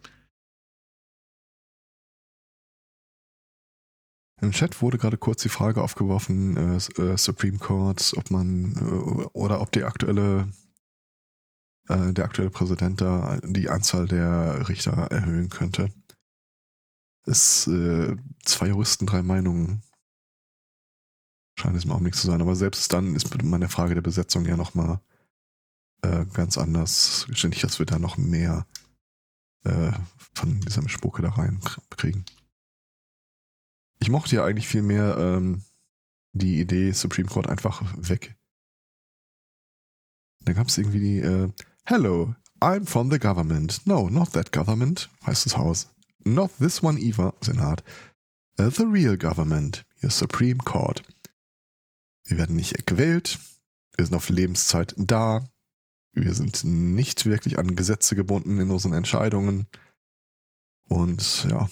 Im 4.40 4.52
Chat 4.52 4.80
wurde 4.82 4.98
gerade 4.98 5.18
kurz 5.18 5.42
die 5.42 5.48
Frage 5.48 5.82
aufgeworfen, 5.82 6.56
äh, 6.56 7.02
äh, 7.02 7.16
Supreme 7.16 7.58
Court, 7.58 8.14
ob 8.16 8.30
man 8.30 8.76
äh, 8.76 9.24
oder 9.32 9.60
ob 9.60 9.72
die 9.72 9.82
aktuelle 9.82 10.48
äh, 11.88 12.12
der 12.12 12.24
aktuelle 12.24 12.50
Präsident 12.50 13.00
da 13.00 13.38
die 13.42 13.68
Anzahl 13.68 14.06
der 14.06 14.68
Richter 14.68 14.92
erhöhen 14.92 15.48
könnte. 15.48 15.90
Es 17.26 17.66
äh, 17.66 18.16
zwei 18.44 18.68
Juristen, 18.68 19.06
drei 19.06 19.22
Meinungen. 19.22 19.82
Scheint 21.58 21.76
es 21.76 21.84
im 21.84 21.90
Augenblick 21.90 22.14
zu 22.14 22.26
sein, 22.26 22.40
aber 22.40 22.54
selbst 22.54 22.92
dann 22.92 23.16
ist 23.16 23.42
meine 23.42 23.68
Frage 23.68 23.94
der 23.94 24.02
Besetzung 24.02 24.46
ja 24.46 24.56
nochmal 24.56 25.00
äh, 26.02 26.24
ganz 26.32 26.56
anders. 26.56 27.26
Ständig, 27.32 27.60
dass 27.62 27.80
wir 27.80 27.86
da 27.86 27.98
noch 27.98 28.16
mehr 28.16 28.66
äh, 29.64 29.90
von 30.34 30.60
dieser 30.60 30.88
Spucke 30.88 31.22
da 31.22 31.30
rein 31.30 31.60
kriegen. 31.90 32.24
Ich 34.00 34.10
mochte 34.10 34.36
ja 34.36 34.44
eigentlich 34.44 34.68
viel 34.68 34.82
mehr 34.82 35.16
ähm, 35.18 35.62
die 36.32 36.60
Idee 36.60 36.92
Supreme 36.92 37.28
Court 37.28 37.48
einfach 37.48 37.82
weg. 37.96 38.36
Da 40.40 40.52
gab 40.52 40.68
es 40.68 40.78
irgendwie 40.78 41.00
die 41.00 41.18
äh, 41.18 41.50
Hello, 41.84 42.34
I'm 42.60 42.86
from 42.86 43.10
the 43.10 43.18
government. 43.18 43.86
No, 43.86 44.08
not 44.08 44.32
that 44.32 44.52
government, 44.52 45.10
heißt 45.26 45.46
das 45.46 45.56
Haus. 45.56 45.88
Not 46.24 46.50
this 46.58 46.82
one 46.82 46.98
either, 46.98 47.34
Senat. 47.40 47.82
Uh, 48.58 48.70
the 48.70 48.84
real 48.84 49.16
government, 49.16 49.84
your 50.02 50.10
Supreme 50.10 50.58
Court. 50.58 51.02
Wir 52.24 52.38
werden 52.38 52.56
nicht 52.56 52.86
gewählt, 52.86 53.38
wir 53.96 54.04
sind 54.04 54.14
auf 54.14 54.28
Lebenszeit 54.28 54.94
da, 54.98 55.48
wir 56.12 56.34
sind 56.34 56.64
nicht 56.64 57.24
wirklich 57.24 57.58
an 57.58 57.76
Gesetze 57.76 58.16
gebunden 58.16 58.58
in 58.58 58.70
unseren 58.70 58.92
Entscheidungen 58.92 59.66
und 60.88 61.46
ja, 61.48 61.70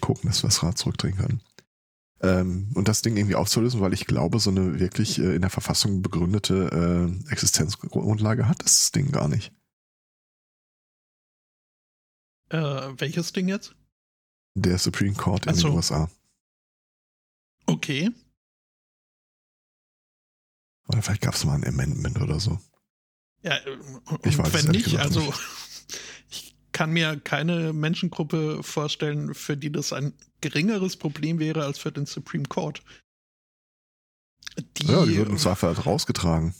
gucken, 0.00 0.28
dass 0.28 0.42
wir 0.42 0.48
das 0.48 0.62
Rad 0.62 0.78
zurückdrehen 0.78 1.16
können. 1.16 1.40
Ähm, 2.20 2.70
und 2.74 2.88
das 2.88 3.02
Ding 3.02 3.16
irgendwie 3.16 3.34
aufzulösen, 3.34 3.80
weil 3.80 3.92
ich 3.92 4.06
glaube, 4.06 4.38
so 4.38 4.50
eine 4.50 4.80
wirklich 4.80 5.18
äh, 5.18 5.34
in 5.34 5.42
der 5.42 5.50
Verfassung 5.50 6.02
begründete 6.02 7.20
äh, 7.28 7.30
Existenzgrundlage 7.30 8.48
hat 8.48 8.62
das 8.64 8.92
Ding 8.92 9.10
gar 9.10 9.28
nicht. 9.28 9.52
Äh, 12.50 12.58
welches 12.98 13.32
Ding 13.32 13.48
jetzt? 13.48 13.74
Der 14.54 14.78
Supreme 14.78 15.14
Court 15.14 15.46
in 15.46 15.54
so. 15.54 15.68
den 15.68 15.76
USA. 15.76 16.10
Okay. 17.66 18.10
Oder 20.88 21.02
vielleicht 21.02 21.22
gab 21.22 21.34
es 21.34 21.44
mal 21.44 21.54
ein 21.54 21.66
Amendment 21.66 22.20
oder 22.20 22.38
so. 22.40 22.58
Ja, 23.42 23.56
äh, 23.56 23.70
und 24.06 24.26
Ich 24.26 24.38
weiß 24.38 24.48
es 24.48 24.64
wenn 24.66 24.70
nicht, 24.70 24.96
also 24.98 25.20
nicht. 25.20 25.40
ich 26.74 26.76
kann 26.76 26.90
mir 26.90 27.20
keine 27.20 27.72
Menschengruppe 27.72 28.64
vorstellen, 28.64 29.32
für 29.32 29.56
die 29.56 29.70
das 29.70 29.92
ein 29.92 30.12
geringeres 30.40 30.96
Problem 30.96 31.38
wäre 31.38 31.64
als 31.64 31.78
für 31.78 31.92
den 31.92 32.04
Supreme 32.04 32.46
Court. 32.48 32.82
Die, 34.78 34.86
Ja, 34.86 35.06
die 35.06 35.16
würden 35.16 35.38
zwar 35.38 35.62
halt 35.62 35.86
rausgetragen. 35.86 36.52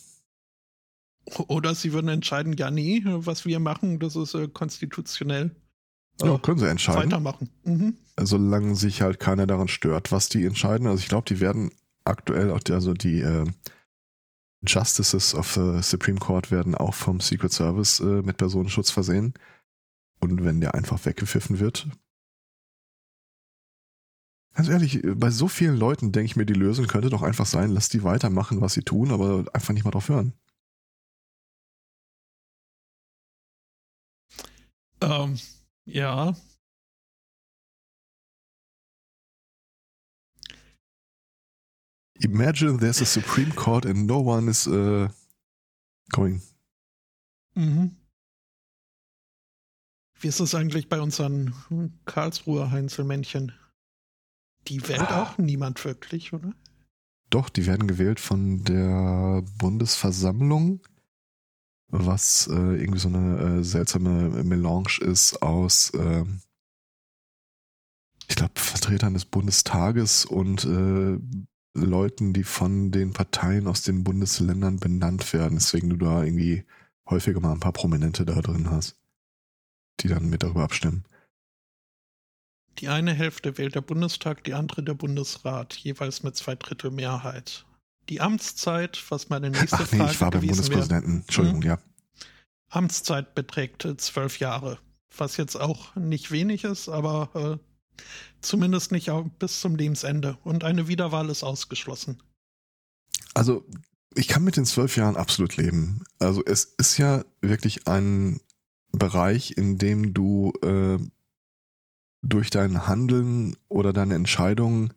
oder 1.48 1.74
sie 1.74 1.92
würden 1.92 2.06
entscheiden, 2.06 2.52
ja, 2.52 2.70
nee, 2.70 3.02
was 3.04 3.44
wir 3.44 3.58
machen, 3.58 3.98
das 3.98 4.14
ist 4.14 4.34
äh, 4.34 4.46
konstitutionell. 4.46 5.50
Ja, 6.22 6.38
können 6.38 6.60
sie 6.60 6.68
entscheiden. 6.68 7.10
weitermachen. 7.10 7.50
Mhm. 7.64 7.96
solange 8.20 8.76
sich 8.76 9.02
halt 9.02 9.18
keiner 9.18 9.48
daran 9.48 9.66
stört, 9.66 10.12
was 10.12 10.28
die 10.28 10.44
entscheiden. 10.44 10.86
Also 10.86 11.00
ich 11.00 11.08
glaube, 11.08 11.26
die 11.26 11.40
werden 11.40 11.72
aktuell 12.04 12.52
auch 12.52 12.60
die, 12.60 12.72
also 12.72 12.94
die 12.94 13.18
äh, 13.20 13.46
Justices 14.64 15.34
of 15.34 15.54
the 15.54 15.82
Supreme 15.82 16.20
Court 16.20 16.52
werden 16.52 16.76
auch 16.76 16.94
vom 16.94 17.18
Secret 17.18 17.52
Service 17.52 17.98
äh, 17.98 18.22
mit 18.22 18.36
Personenschutz 18.36 18.92
versehen. 18.92 19.34
Und 20.30 20.44
wenn 20.44 20.60
der 20.60 20.74
einfach 20.74 21.04
weggepfiffen 21.04 21.58
wird. 21.58 21.88
Ganz 24.54 24.68
ehrlich, 24.68 25.02
bei 25.02 25.30
so 25.30 25.48
vielen 25.48 25.76
Leuten 25.76 26.12
denke 26.12 26.26
ich 26.26 26.36
mir, 26.36 26.46
die 26.46 26.54
Lösung 26.54 26.86
könnte 26.86 27.10
doch 27.10 27.22
einfach 27.22 27.46
sein, 27.46 27.70
lass 27.70 27.88
die 27.88 28.04
weitermachen, 28.04 28.60
was 28.60 28.74
sie 28.74 28.82
tun, 28.82 29.10
aber 29.10 29.44
einfach 29.52 29.74
nicht 29.74 29.84
mal 29.84 29.90
drauf 29.90 30.08
hören. 30.08 30.32
Ähm, 35.00 35.38
ja. 35.84 36.34
Imagine 42.20 42.78
there's 42.78 43.02
a 43.02 43.04
Supreme 43.04 43.52
Court 43.52 43.84
and 43.84 44.06
no 44.06 44.20
one 44.20 44.48
is 44.48 44.66
uh, 44.68 45.08
going. 46.10 46.40
Mhm. 47.56 47.96
Wie 50.24 50.28
ist 50.28 50.40
es 50.40 50.54
eigentlich 50.54 50.88
bei 50.88 51.02
unseren 51.02 51.54
hm, 51.68 51.92
Karlsruher 52.06 52.70
Heinzelmännchen? 52.70 53.52
Die 54.68 54.88
wählt 54.88 55.10
Ah. 55.10 55.22
auch 55.22 55.36
niemand 55.36 55.84
wirklich, 55.84 56.32
oder? 56.32 56.54
Doch, 57.28 57.50
die 57.50 57.66
werden 57.66 57.86
gewählt 57.86 58.20
von 58.20 58.64
der 58.64 59.44
Bundesversammlung, 59.58 60.80
was 61.88 62.46
äh, 62.46 62.54
irgendwie 62.54 63.00
so 63.00 63.08
eine 63.08 63.58
äh, 63.58 63.64
seltsame 63.64 64.42
Melange 64.44 64.98
ist 65.02 65.42
aus, 65.42 65.92
ähm, 65.94 66.40
ich 68.26 68.36
glaube, 68.36 68.58
Vertretern 68.58 69.12
des 69.12 69.26
Bundestages 69.26 70.24
und 70.24 70.64
äh, 70.64 71.18
Leuten, 71.78 72.32
die 72.32 72.44
von 72.44 72.90
den 72.90 73.12
Parteien 73.12 73.66
aus 73.66 73.82
den 73.82 74.04
Bundesländern 74.04 74.78
benannt 74.78 75.34
werden, 75.34 75.56
deswegen 75.56 75.90
du 75.90 75.98
da 75.98 76.24
irgendwie 76.24 76.64
häufiger 77.10 77.40
mal 77.40 77.52
ein 77.52 77.60
paar 77.60 77.72
Prominente 77.72 78.24
da 78.24 78.40
drin 78.40 78.70
hast, 78.70 78.96
die 80.01 80.09
dann 80.09 80.28
mit 80.28 80.42
darüber 80.42 80.64
abstimmen. 80.64 81.05
Die 82.78 82.88
eine 82.88 83.12
Hälfte 83.12 83.57
wählt 83.57 83.74
der 83.74 83.80
Bundestag, 83.82 84.45
die 84.45 84.55
andere 84.55 84.82
der 84.82 84.95
Bundesrat, 84.95 85.74
jeweils 85.74 86.22
mit 86.22 86.36
zwei 86.36 86.57
Drittel 86.57 86.90
Mehrheit. 86.90 87.64
Die 88.09 88.20
Amtszeit, 88.20 89.03
was 89.11 89.28
meine 89.28 89.51
nächste 89.51 89.76
Ach 89.76 89.92
nee, 89.92 89.99
Frage 89.99 90.12
ich 90.12 90.20
war 90.20 90.30
beim 90.30 90.40
gewesen 90.40 90.59
wäre, 90.59 90.70
Bundespräsidenten. 90.70 91.20
Entschuldigung, 91.20 91.62
ja. 91.62 91.78
Amtszeit 92.68 93.34
beträgt 93.34 93.84
äh, 93.84 93.97
zwölf 93.97 94.40
Jahre. 94.40 94.78
Was 95.16 95.36
jetzt 95.36 95.57
auch 95.57 95.95
nicht 95.95 96.32
wenig 96.32 96.64
ist, 96.64 96.88
aber 96.88 97.61
äh, 97.62 98.03
zumindest 98.40 98.90
nicht 98.90 99.11
auch 99.11 99.24
bis 99.38 99.61
zum 99.61 99.76
Lebensende. 99.76 100.36
Und 100.42 100.64
eine 100.64 100.88
Wiederwahl 100.88 101.30
ist 101.30 101.45
ausgeschlossen. 101.45 102.20
Also, 103.32 103.64
ich 104.16 104.28
kann 104.28 104.45
mit 104.45 104.57
den 104.57 104.66
zwölf 104.66 104.97
Jahren 104.97 105.16
absolut 105.16 105.57
leben. 105.57 106.05
Also, 106.18 106.42
es 106.45 106.64
ist 106.64 106.99
ja 106.99 107.24
wirklich 107.40 107.86
ein 107.86 108.40
Bereich, 108.99 109.57
in 109.57 109.78
dem 109.78 110.14
du 110.14 110.53
äh, 110.62 110.99
durch 112.22 112.51
dein 112.51 112.86
Handeln 112.86 113.57
oder 113.68 113.92
deine 113.92 114.14
Entscheidungen 114.14 114.95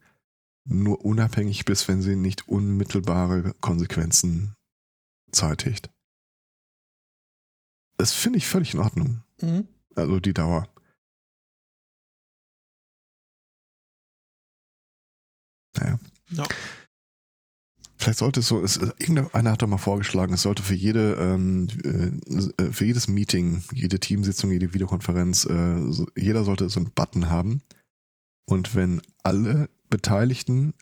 nur 0.66 1.04
unabhängig 1.06 1.66
bist, 1.66 1.88
wenn 1.88 2.02
sie 2.02 2.16
nicht 2.16 2.48
unmittelbare 2.48 3.54
Konsequenzen 3.62 4.56
zeitigt. 5.32 5.90
Das 7.98 8.14
finde 8.14 8.38
ich 8.38 8.48
völlig 8.48 8.74
in 8.74 8.80
Ordnung. 8.80 9.24
Mhm. 9.42 9.68
Also 9.96 10.20
die 10.20 10.34
Dauer. 10.34 10.68
Naja. 15.76 16.00
Ja. 16.30 16.48
Vielleicht 18.08 18.20
sollte 18.20 18.40
es 18.40 18.48
so, 18.48 18.64
es, 18.64 18.78
irgendeiner 18.78 19.52
hat 19.52 19.62
doch 19.62 19.68
mal 19.68 19.78
vorgeschlagen, 19.78 20.34
es 20.34 20.44
sollte 20.44 20.64
für 20.64 20.76
jede, 20.76 21.16
ähm, 21.16 21.68
äh, 22.58 22.72
für 22.72 22.86
jedes 22.86 23.10
Meeting, 23.10 23.66
jede 23.74 24.00
Teamsitzung, 24.00 24.50
jede 24.50 24.74
Videokonferenz, 24.74 25.44
äh, 25.44 25.92
so, 25.92 26.08
jeder 26.16 26.46
sollte 26.46 26.70
so 26.70 26.80
einen 26.80 26.92
Button 26.92 27.30
haben. 27.30 27.64
Und 28.46 28.76
wenn 28.76 29.02
alle 29.24 29.70
Beteiligten 29.90 30.74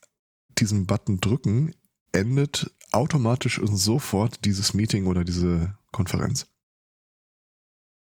diesen 0.60 0.86
Button 0.86 1.20
drücken, 1.20 1.74
endet 2.12 2.72
automatisch 2.92 3.58
und 3.58 3.76
sofort 3.76 4.46
dieses 4.46 4.76
Meeting 4.76 5.08
oder 5.08 5.24
diese 5.24 5.76
Konferenz. 5.92 6.46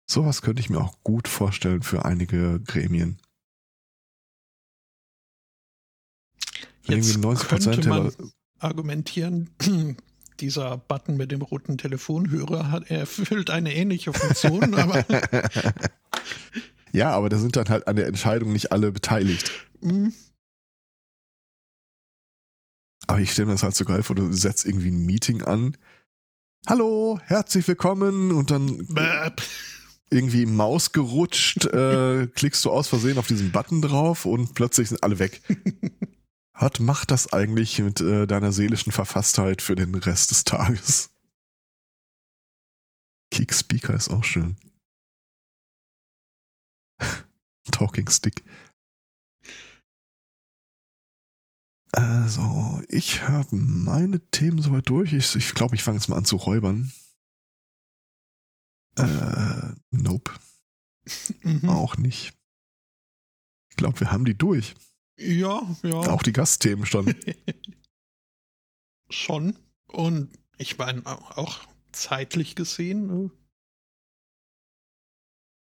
Sowas 0.06 0.44
könnte 0.44 0.60
ich 0.60 0.70
mir 0.70 0.82
auch 0.82 1.02
gut 1.02 1.28
vorstellen 1.28 1.82
für 1.82 2.06
einige 2.06 2.60
Gremien. 2.60 3.20
Wenn 6.86 6.98
Jetzt 6.98 7.08
irgendwie 7.16 7.28
90 7.28 7.48
könnte 7.48 7.90
Prozent 7.90 8.34
argumentieren, 8.60 9.50
dieser 10.40 10.78
Button 10.78 11.18
mit 11.18 11.32
dem 11.32 11.42
roten 11.42 11.78
Telefonhörer 11.78 12.72
hat, 12.72 12.90
erfüllt 12.90 13.50
eine 13.50 13.74
ähnliche 13.74 14.14
Funktion, 14.14 14.74
aber 14.76 15.04
ja, 16.92 17.12
aber 17.12 17.30
da 17.30 17.38
sind 17.38 17.56
dann 17.56 17.70
halt 17.70 17.88
an 17.88 17.96
der 17.96 18.08
Entscheidung 18.08 18.54
nicht 18.54 18.72
alle 18.72 18.92
beteiligt. 18.92 19.52
mh, 19.82 20.12
Aber 23.08 23.20
ich 23.20 23.32
stelle 23.32 23.48
mir 23.48 23.54
das 23.54 23.64
halt 23.64 23.76
so 23.76 23.86
geil 23.86 24.04
vor, 24.04 24.16
du 24.16 24.32
setzt 24.32 24.66
irgendwie 24.66 24.92
ein 24.92 25.06
Meeting 25.06 25.42
an. 25.42 25.76
Hallo, 26.68 27.20
herzlich 27.26 27.68
willkommen 27.68 28.32
und 28.32 28.52
dann 28.52 28.86
bäh, 28.88 29.32
irgendwie 30.12 30.46
Maus 30.46 30.92
gerutscht, 30.92 31.66
äh, 31.66 32.28
klickst 32.28 32.66
du 32.66 32.72
aus 32.72 32.88
Versehen 32.88 33.18
auf 33.18 33.28
diesen 33.28 33.52
Button 33.52 33.82
drauf 33.82 34.26
und 34.26 34.54
plötzlich 34.56 34.90
sind 34.90 35.04
alle 35.04 35.20
weg. 35.20 35.42
Was 36.62 36.80
macht 36.80 37.12
das 37.12 37.32
eigentlich 37.32 37.80
mit 37.80 38.02
äh, 38.02 38.28
deiner 38.28 38.52
seelischen 38.52 38.92
Verfasstheit 38.92 39.62
für 39.62 39.76
den 39.76 39.96
Rest 39.96 40.32
des 40.32 40.44
Tages? 40.44 41.10
Kick 43.32 43.54
Speaker 43.54 43.94
ist 43.94 44.10
auch 44.10 44.26
schön. 44.26 44.58
Talking 47.72 48.10
Stick. 48.10 48.44
Also, 51.94 52.82
ich 52.90 53.22
habe 53.22 53.56
meine 53.56 54.20
Themen 54.32 54.62
soweit 54.62 54.90
durch. 54.90 55.14
Ich 55.14 55.32
glaube, 55.32 55.40
ich, 55.40 55.54
glaub, 55.56 55.74
ich 55.74 55.84
fange 55.84 55.98
jetzt 55.98 56.10
mal 56.10 56.18
an 56.18 56.26
zu 56.26 56.36
räubern. 56.36 56.92
Äh, 58.98 59.76
nope. 59.92 60.32
Mhm. 61.42 61.68
Auch 61.68 61.98
nicht. 61.98 62.38
Ich 63.72 63.78
glaube, 63.78 64.00
wir 64.00 64.12
haben 64.12 64.26
die 64.26 64.38
durch. 64.38 64.76
Ja, 65.20 65.76
ja. 65.84 65.96
Auch 65.96 66.24
die 66.24 66.34
Gastthemen 66.34 66.86
schon. 66.86 67.14
Schon. 69.12 69.58
Und 69.88 70.30
ich 70.58 70.78
meine, 70.78 71.02
auch 71.08 71.60
zeitlich 71.92 72.56
gesehen 72.56 73.32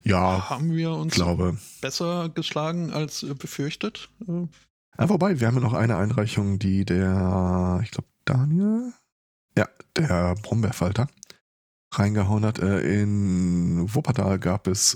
äh, 0.03 0.09
Ja, 0.09 0.49
haben 0.49 0.73
wir 0.73 0.91
uns 0.93 1.13
glaube. 1.13 1.57
besser 1.79 2.29
geschlagen 2.29 2.91
als 2.91 3.21
äh, 3.23 3.35
befürchtet. 3.35 4.09
Äh, 4.27 4.47
Ja, 4.97 5.09
wobei, 5.09 5.39
wir 5.39 5.47
haben 5.47 5.55
ja 5.55 5.61
noch 5.61 5.73
eine 5.73 5.97
Einreichung, 5.97 6.57
die 6.57 6.85
der, 6.85 7.79
ich 7.83 7.91
glaube, 7.91 8.09
Daniel, 8.25 8.93
ja, 9.55 9.69
der 9.95 10.33
Brombeerfalter, 10.41 11.07
reingehauen 11.93 12.45
hat. 12.45 12.57
In 12.57 13.93
Wuppertal 13.93 14.39
gab 14.39 14.65
es 14.67 14.95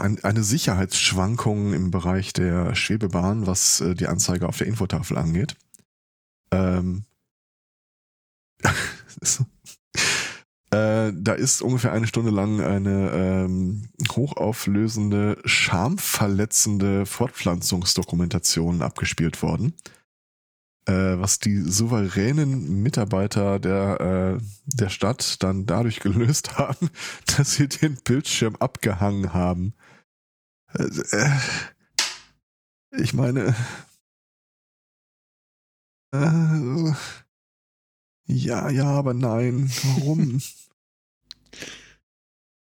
eine 0.00 0.42
Sicherheitsschwankung 0.42 1.72
im 1.72 1.90
Bereich 1.90 2.32
der 2.32 2.74
Schwebebahn, 2.74 3.46
was 3.46 3.80
äh, 3.80 3.94
die 3.94 4.06
Anzeige 4.06 4.48
auf 4.48 4.58
der 4.58 4.66
Infotafel 4.66 5.18
angeht. 5.18 5.56
Ähm. 6.50 7.04
Äh, 10.72 11.12
da 11.14 11.34
ist 11.34 11.60
ungefähr 11.60 11.92
eine 11.92 12.06
Stunde 12.06 12.30
lang 12.30 12.62
eine 12.62 13.10
ähm, 13.10 13.90
hochauflösende, 14.10 15.36
schamverletzende 15.44 17.04
Fortpflanzungsdokumentation 17.04 18.80
abgespielt 18.80 19.42
worden, 19.42 19.74
äh, 20.86 21.18
was 21.18 21.38
die 21.38 21.58
souveränen 21.58 22.82
Mitarbeiter 22.82 23.58
der, 23.58 24.00
äh, 24.40 24.44
der 24.66 24.88
Stadt 24.88 25.42
dann 25.42 25.66
dadurch 25.66 26.00
gelöst 26.00 26.58
haben, 26.58 26.90
dass 27.36 27.54
sie 27.54 27.68
den 27.68 27.96
Bildschirm 27.96 28.56
abgehangen 28.56 29.32
haben. 29.32 29.74
Äh, 30.74 30.84
äh, 31.12 31.30
ich 32.92 33.14
meine, 33.14 33.54
äh, 36.12 36.92
ja, 38.26 38.68
ja, 38.68 38.86
aber 38.86 39.14
nein. 39.14 39.70
Warum? 39.84 40.40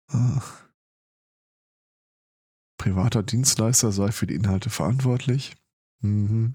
Ah. 0.09 0.43
Privater 2.79 3.23
Dienstleister 3.23 3.93
sei 3.93 4.11
für 4.11 4.27
die 4.27 4.35
Inhalte 4.35 4.71
verantwortlich. 4.71 5.55
Mhm. 6.01 6.55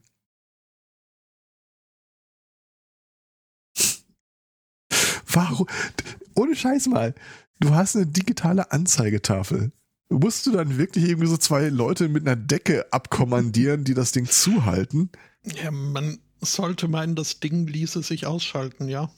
Warum? 5.36 5.68
Ohne 6.36 6.56
Scheiß 6.56 6.88
mal. 6.88 7.14
Du 7.60 7.74
hast 7.74 7.96
eine 7.96 8.08
digitale 8.08 8.72
Anzeigetafel. 8.72 9.72
Musst 10.10 10.46
du 10.46 10.52
dann 10.52 10.78
wirklich 10.78 11.06
irgendwie 11.10 11.28
so 11.28 11.38
zwei 11.38 11.70
Leute 11.70 12.10
mit 12.10 12.28
einer 12.28 12.36
Decke 12.36 12.92
abkommandieren, 12.92 13.84
die 13.84 13.94
das 13.94 14.12
Ding 14.12 14.26
zuhalten? 14.26 15.10
ja, 15.46 15.72
man 15.72 16.20
sollte 16.42 16.88
meinen, 16.88 17.16
das 17.16 17.40
Ding 17.40 17.68
ließe 17.68 18.02
sich 18.04 18.26
ausschalten, 18.26 18.88
ja. 18.88 19.10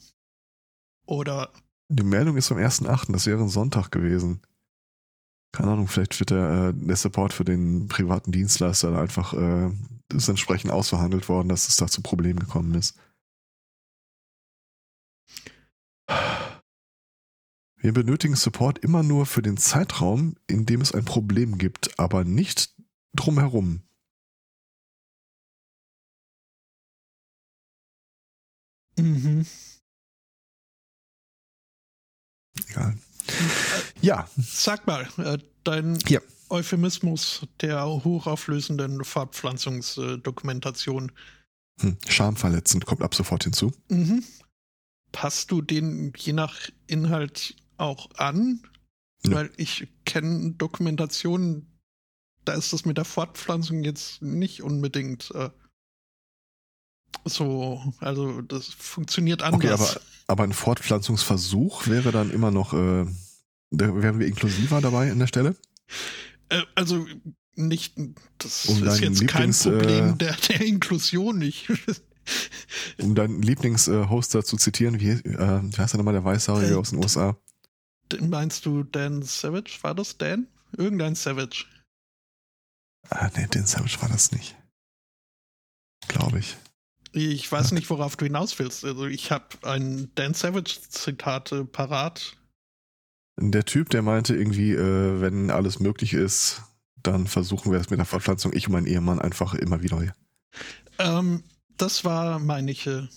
Oder 1.06 1.50
Die 1.88 2.02
Meldung 2.02 2.36
ist 2.36 2.48
vom 2.48 2.58
1.8., 2.58 3.12
das 3.12 3.26
wäre 3.26 3.40
ein 3.40 3.48
Sonntag 3.48 3.90
gewesen. 3.90 4.40
Keine 5.52 5.72
Ahnung, 5.72 5.88
vielleicht 5.88 6.18
wird 6.20 6.30
der, 6.30 6.68
äh, 6.68 6.86
der 6.86 6.96
Support 6.96 7.32
für 7.32 7.44
den 7.44 7.88
privaten 7.88 8.32
Dienstleister 8.32 8.90
da 8.90 9.00
einfach 9.00 9.32
äh, 9.32 9.70
ist 10.14 10.28
entsprechend 10.28 10.70
ausverhandelt 10.70 11.28
worden, 11.28 11.48
dass 11.48 11.68
es 11.68 11.76
da 11.76 11.86
zu 11.86 12.02
Problemen 12.02 12.40
gekommen 12.40 12.74
ist. 12.74 12.98
Wir 17.80 17.92
benötigen 17.92 18.34
Support 18.34 18.78
immer 18.78 19.02
nur 19.02 19.24
für 19.24 19.42
den 19.42 19.56
Zeitraum, 19.56 20.36
in 20.48 20.66
dem 20.66 20.80
es 20.80 20.92
ein 20.92 21.04
Problem 21.04 21.58
gibt, 21.58 21.98
aber 21.98 22.24
nicht 22.24 22.74
drumherum. 23.14 23.82
mhm. 28.98 29.46
Egal. 32.68 32.98
Ja, 34.00 34.28
sag 34.36 34.86
mal, 34.86 35.08
äh, 35.18 35.38
dein 35.64 35.98
Ja. 36.08 36.20
Euphemismus 36.48 37.46
der 37.60 37.84
hochauflösenden 37.84 39.04
Fortpflanzungsdokumentation, 39.04 41.12
hm, 41.80 41.96
schamverletzend 42.08 42.86
kommt 42.86 43.02
ab 43.02 43.14
sofort 43.14 43.44
hinzu. 43.44 43.70
mhm. 43.88 44.24
Passt 45.12 45.50
du 45.50 45.62
den 45.62 46.12
je 46.16 46.32
nach 46.32 46.56
Inhalt 46.86 47.56
auch 47.76 48.10
an? 48.16 48.62
Nö. 49.24 49.34
Weil 49.34 49.50
ich 49.56 49.88
kenne 50.04 50.52
Dokumentationen, 50.52 51.66
da 52.44 52.52
ist 52.54 52.72
das 52.72 52.84
mit 52.84 52.96
der 52.96 53.04
Fortpflanzung 53.04 53.82
jetzt 53.82 54.22
nicht 54.22 54.62
unbedingt 54.62 55.30
äh, 55.34 55.50
so, 57.24 57.82
also 57.98 58.42
das 58.42 58.68
funktioniert 58.68 59.42
anders. 59.42 59.80
Okay, 59.80 59.90
aber, 59.90 60.00
aber 60.28 60.44
ein 60.44 60.52
Fortpflanzungsversuch 60.52 61.86
wäre 61.86 62.12
dann 62.12 62.30
immer 62.30 62.50
noch, 62.50 62.72
äh, 62.72 63.06
da 63.70 64.02
wären 64.02 64.18
wir 64.18 64.26
inklusiver 64.26 64.80
dabei 64.80 65.10
an 65.10 65.18
der 65.18 65.26
Stelle? 65.26 65.56
Äh, 66.48 66.62
also 66.74 67.06
nicht, 67.54 67.94
das 68.38 68.66
Um 68.66 68.86
ist 68.86 69.00
jetzt 69.00 69.26
kein 69.26 69.50
Lieblings, 69.50 69.62
Problem 69.64 70.10
äh, 70.10 70.16
der, 70.16 70.36
der 70.48 70.60
Inklusion 70.60 71.38
nicht. 71.38 71.68
Um 73.00 73.14
deinen 73.14 73.42
Lieblingshoster 73.42 74.44
zu 74.44 74.56
zitieren, 74.56 75.00
wie, 75.00 75.10
äh, 75.10 75.60
wie 75.62 75.76
heißt 75.76 75.94
der 75.94 75.98
nochmal, 75.98 76.14
der 76.14 76.24
Weißhaarige 76.24 76.72
Äh, 76.72 76.76
aus 76.76 76.90
den 76.90 76.98
USA? 76.98 77.36
Den 78.12 78.30
Meinst 78.30 78.66
du 78.66 78.82
Dan 78.84 79.22
Savage? 79.22 79.78
War 79.82 79.94
das 79.94 80.16
Dan? 80.18 80.48
Irgendein 80.76 81.14
Savage. 81.14 81.64
Ah, 83.10 83.30
nee, 83.36 83.46
den 83.46 83.66
Savage 83.66 84.00
war 84.00 84.08
das 84.08 84.32
nicht. 84.32 84.56
Glaube 86.08 86.38
ich. 86.38 86.56
Ich 87.12 87.50
weiß 87.50 87.72
nicht, 87.72 87.88
worauf 87.90 88.16
du 88.16 88.26
hinaus 88.26 88.58
willst. 88.58 88.84
Also 88.84 89.06
ich 89.06 89.30
habe 89.30 89.46
ein 89.62 90.10
Dan 90.14 90.34
Savage-Zitat 90.34 91.72
parat. 91.72 92.36
Der 93.40 93.64
Typ, 93.64 93.90
der 93.90 94.02
meinte 94.02 94.36
irgendwie, 94.36 94.72
äh, 94.72 95.20
wenn 95.20 95.50
alles 95.50 95.80
möglich 95.80 96.12
ist, 96.12 96.62
dann 97.02 97.26
versuchen 97.26 97.72
wir 97.72 97.78
es 97.78 97.90
mit 97.90 97.98
der 97.98 98.06
Fortpflanzung, 98.06 98.52
ich 98.52 98.66
und 98.66 98.72
mein 98.72 98.86
Ehemann, 98.86 99.20
einfach 99.20 99.54
immer 99.54 99.82
wieder. 99.82 100.12
Ähm, 100.98 101.44
das 101.78 102.04
war, 102.04 102.38
meine 102.38 102.70
ich, 102.70 102.86
äh, 102.86 103.08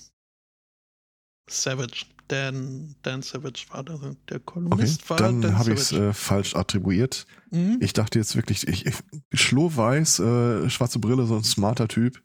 Savage. 1.50 2.06
Dan, 2.28 2.96
Dan 3.02 3.22
Savage 3.22 3.66
war 3.72 3.84
der, 3.84 3.98
der 3.98 4.38
Okay, 4.38 4.40
Kolumnist. 4.46 5.10
war 5.10 5.18
Dan 5.18 5.42
dann 5.42 5.58
habe 5.58 5.74
ich 5.74 5.80
es 5.82 5.92
äh, 5.92 6.14
falsch 6.14 6.56
attribuiert. 6.56 7.26
Mhm. 7.50 7.78
Ich 7.82 7.92
dachte 7.92 8.20
jetzt 8.20 8.38
wirklich, 8.38 8.66
ich, 8.70 8.86
ich 8.86 8.96
Schlohweiß, 9.34 10.20
äh, 10.20 10.70
schwarze 10.70 11.00
Brille, 11.00 11.26
so 11.26 11.36
ein 11.36 11.44
smarter 11.44 11.90
Typ, 11.90 12.24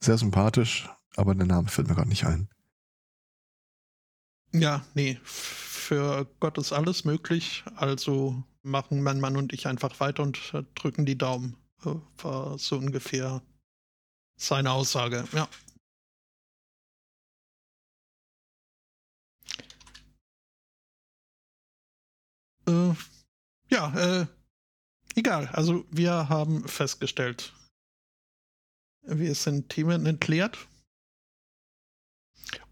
sehr 0.00 0.18
sympathisch, 0.18 0.90
aber 1.16 1.34
der 1.34 1.46
Name 1.46 1.68
fällt 1.68 1.88
mir 1.88 1.94
gerade 1.94 2.10
nicht 2.10 2.26
ein. 2.26 2.50
Ja, 4.52 4.84
nee, 4.94 5.18
für 5.22 6.26
Gott 6.38 6.58
ist 6.58 6.72
alles 6.72 7.04
möglich. 7.04 7.64
Also 7.76 8.42
machen 8.62 9.02
mein 9.02 9.20
Mann 9.20 9.38
und 9.38 9.54
ich 9.54 9.66
einfach 9.66 10.00
weiter 10.00 10.22
und 10.22 10.38
äh, 10.52 10.64
drücken 10.74 11.06
die 11.06 11.16
Daumen. 11.16 11.56
Äh, 11.86 11.94
War 12.22 12.58
so 12.58 12.76
ungefähr 12.76 13.42
seine 14.38 14.72
Aussage, 14.72 15.24
ja. 15.32 15.48
Äh, 22.66 22.94
ja, 23.70 24.20
äh, 24.22 24.26
egal. 25.14 25.48
Also 25.48 25.84
wir 25.90 26.28
haben 26.28 26.66
festgestellt, 26.68 27.52
wir 29.02 29.34
sind 29.34 29.68
Themen 29.68 30.06
entleert 30.06 30.68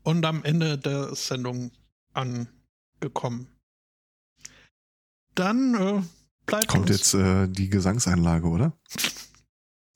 und 0.03 0.25
am 0.25 0.45
Ende 0.45 0.79
der 0.79 1.15
Sendung 1.15 1.71
angekommen. 2.13 3.49
Dann 5.35 5.75
äh, 5.75 6.03
bleibt 6.47 6.69
Kommt 6.69 6.91
uns 6.91 6.99
jetzt 6.99 7.15
äh, 7.15 7.49
die 7.49 7.69
Gesangseinlage, 7.69 8.47
oder? 8.47 8.79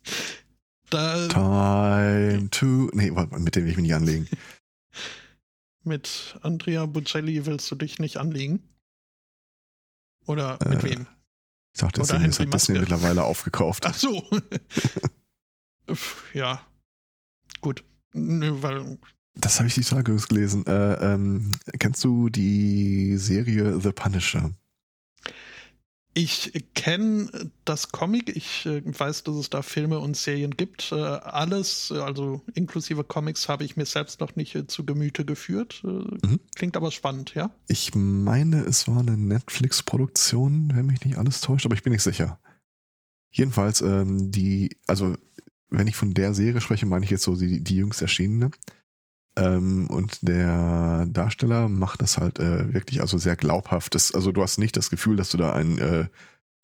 da 0.90 1.28
Time 1.28 2.50
to. 2.50 2.90
Nee, 2.92 3.14
warte, 3.14 3.38
mit 3.38 3.54
dem 3.54 3.64
will 3.64 3.70
ich 3.70 3.76
mich 3.76 3.84
nicht 3.84 3.94
anlegen. 3.94 4.28
mit 5.84 6.38
Andrea 6.42 6.86
Bocelli 6.86 7.46
willst 7.46 7.70
du 7.70 7.76
dich 7.76 7.98
nicht 7.98 8.16
anlegen? 8.16 8.62
Oder 10.28 10.58
mit 10.68 10.84
Äh, 10.84 10.90
wem? 10.90 11.06
Ich 11.74 11.80
dachte, 11.80 12.00
Oder 12.02 12.18
Henry 12.18 12.44
hat 12.44 12.54
Disney 12.54 12.78
mittlerweile 12.78 13.24
aufgekauft. 13.24 13.84
Ach 13.86 13.94
so. 13.94 14.22
ja. 16.34 16.60
gut. 17.60 17.84
Nö, 18.12 18.62
weil 18.62 18.98
Das 19.34 19.58
habe 19.58 19.68
ich 19.68 19.74
die 19.74 19.82
Tage 19.82 20.14
gelesen. 20.16 20.66
Äh, 20.66 20.94
ähm, 21.14 21.52
kennst 21.78 22.04
du 22.04 22.28
die 22.28 23.16
Serie 23.16 23.80
The 23.80 23.92
Punisher? 23.92 24.50
Ich 26.18 26.52
kenne 26.74 27.30
das 27.64 27.92
Comic, 27.92 28.36
ich 28.36 28.66
äh, 28.66 28.82
weiß, 28.84 29.22
dass 29.22 29.36
es 29.36 29.50
da 29.50 29.62
Filme 29.62 30.00
und 30.00 30.16
Serien 30.16 30.56
gibt. 30.56 30.90
Äh, 30.90 30.96
alles, 30.96 31.92
also 31.92 32.42
inklusive 32.54 33.04
Comics, 33.04 33.48
habe 33.48 33.62
ich 33.62 33.76
mir 33.76 33.86
selbst 33.86 34.18
noch 34.18 34.34
nicht 34.34 34.56
äh, 34.56 34.66
zu 34.66 34.84
Gemüte 34.84 35.24
geführt. 35.24 35.80
Äh, 35.84 36.38
Klingt 36.56 36.76
aber 36.76 36.90
spannend, 36.90 37.36
ja? 37.36 37.52
Ich 37.68 37.94
meine, 37.94 38.62
es 38.62 38.88
war 38.88 38.98
eine 38.98 39.16
Netflix-Produktion, 39.16 40.72
wenn 40.74 40.86
mich 40.86 41.04
nicht 41.04 41.18
alles 41.18 41.40
täuscht, 41.40 41.66
aber 41.66 41.76
ich 41.76 41.84
bin 41.84 41.92
nicht 41.92 42.02
sicher. 42.02 42.40
Jedenfalls, 43.30 43.80
ähm, 43.80 44.32
die, 44.32 44.76
also 44.88 45.14
wenn 45.70 45.86
ich 45.86 45.94
von 45.94 46.14
der 46.14 46.34
Serie 46.34 46.60
spreche, 46.60 46.86
meine 46.86 47.04
ich 47.04 47.12
jetzt 47.12 47.22
so 47.22 47.36
die, 47.36 47.62
die 47.62 47.76
jüngst 47.76 48.02
erschienene. 48.02 48.50
Ähm, 49.38 49.86
und 49.88 50.18
der 50.22 51.06
Darsteller 51.06 51.68
macht 51.68 52.02
das 52.02 52.18
halt 52.18 52.38
äh, 52.38 52.72
wirklich 52.72 53.00
also 53.00 53.18
sehr 53.18 53.36
glaubhaft. 53.36 53.94
Das, 53.94 54.12
also 54.14 54.32
du 54.32 54.42
hast 54.42 54.58
nicht 54.58 54.76
das 54.76 54.90
Gefühl, 54.90 55.16
dass 55.16 55.30
du 55.30 55.38
da 55.38 55.52
einen 55.52 55.78
äh, 55.78 56.06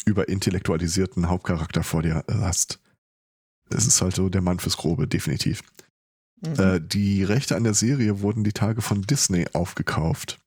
überintellektualisierten 0.07 1.29
Hauptcharakter 1.29 1.83
vor 1.83 2.03
dir 2.03 2.25
äh, 2.29 2.35
hast. 2.35 2.81
Es 3.71 3.87
ist 3.87 4.03
halt 4.03 4.15
so 4.15 4.29
der 4.29 4.43
Mann 4.43 4.59
fürs 4.59 4.77
Grobe, 4.77 5.07
definitiv. 5.07 5.63
Mhm. 6.41 6.61
Äh, 6.61 6.81
die 6.81 7.25
Rechte 7.25 7.57
an 7.57 7.65
der 7.65 7.75
Serie 7.75 8.21
wurden 8.21 8.45
die 8.45 8.53
Tage 8.53 8.83
von 8.83 9.03
Disney 9.03 9.47
aufgekauft. 9.53 10.39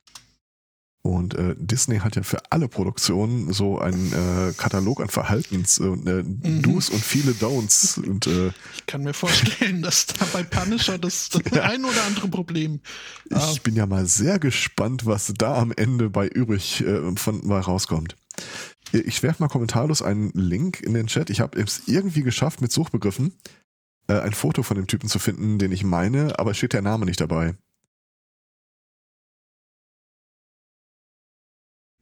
Und 1.03 1.36
äh, 1.36 1.56
Disney 1.57 1.99
hat 1.99 2.18
ja 2.18 2.24
für 2.24 2.40
alle 2.49 2.68
Produktionen 2.68 3.53
so 3.53 3.80
einen 3.80 4.11
äh, 4.11 4.52
Katalog 4.57 4.99
an 4.99 5.07
Verhaltens- 5.07 5.80
und 5.80 6.06
äh, 6.07 6.24
Mhm. 6.24 6.61
Do's 6.64 6.90
und 6.90 7.02
viele 7.02 7.32
Don'ts. 7.32 7.98
Und 8.06 8.28
äh, 8.28 8.48
ich 8.76 8.86
kann 8.88 9.03
mir 9.03 9.14
vorstellen, 9.14 9.82
dass 9.82 10.07
da 10.07 10.26
bei 10.34 10.44
Punisher 10.44 10.98
das, 10.98 11.30
das 11.30 11.44
Ja. 11.53 11.64
ein 11.64 11.86
oder 11.86 12.03
andere 12.03 12.28
Problem. 12.28 12.82
ich 13.30 13.61
bin 13.61 13.76
ja 13.76 13.86
mal 13.86 14.06
sehr 14.06 14.38
gespannt, 14.40 15.06
was 15.06 15.32
da 15.38 15.56
am 15.56 15.72
Ende 15.72 16.10
bei 16.10 16.28
übrig 16.28 16.82
äh, 16.82 17.15
von 17.15 17.45
mal 17.48 17.61
rauskommt. 17.61 18.15
Ich 18.91 19.24
werfe 19.24 19.41
mal 19.44 19.49
kommentarlos 19.49 20.02
einen 20.02 20.32
Link 20.34 20.82
in 20.82 20.94
den 20.94 21.07
Chat. 21.07 21.30
Ich 21.30 21.40
habe 21.40 21.60
es 21.61 21.84
irgendwie 21.88 22.24
geschafft, 22.24 22.61
mit 22.61 22.72
Suchbegriffen 22.72 23.34
äh, 24.10 24.19
ein 24.19 24.34
Foto 24.34 24.64
von 24.64 24.76
dem 24.78 24.88
Typen 24.88 25.07
zu 25.10 25.19
finden, 25.19 25.57
den 25.57 25.72
ich 25.72 25.84
meine, 25.84 26.38
aber 26.40 26.53
steht 26.53 26.74
der 26.74 26.82
Name 26.82 27.06
nicht 27.06 27.19
dabei. 27.22 27.56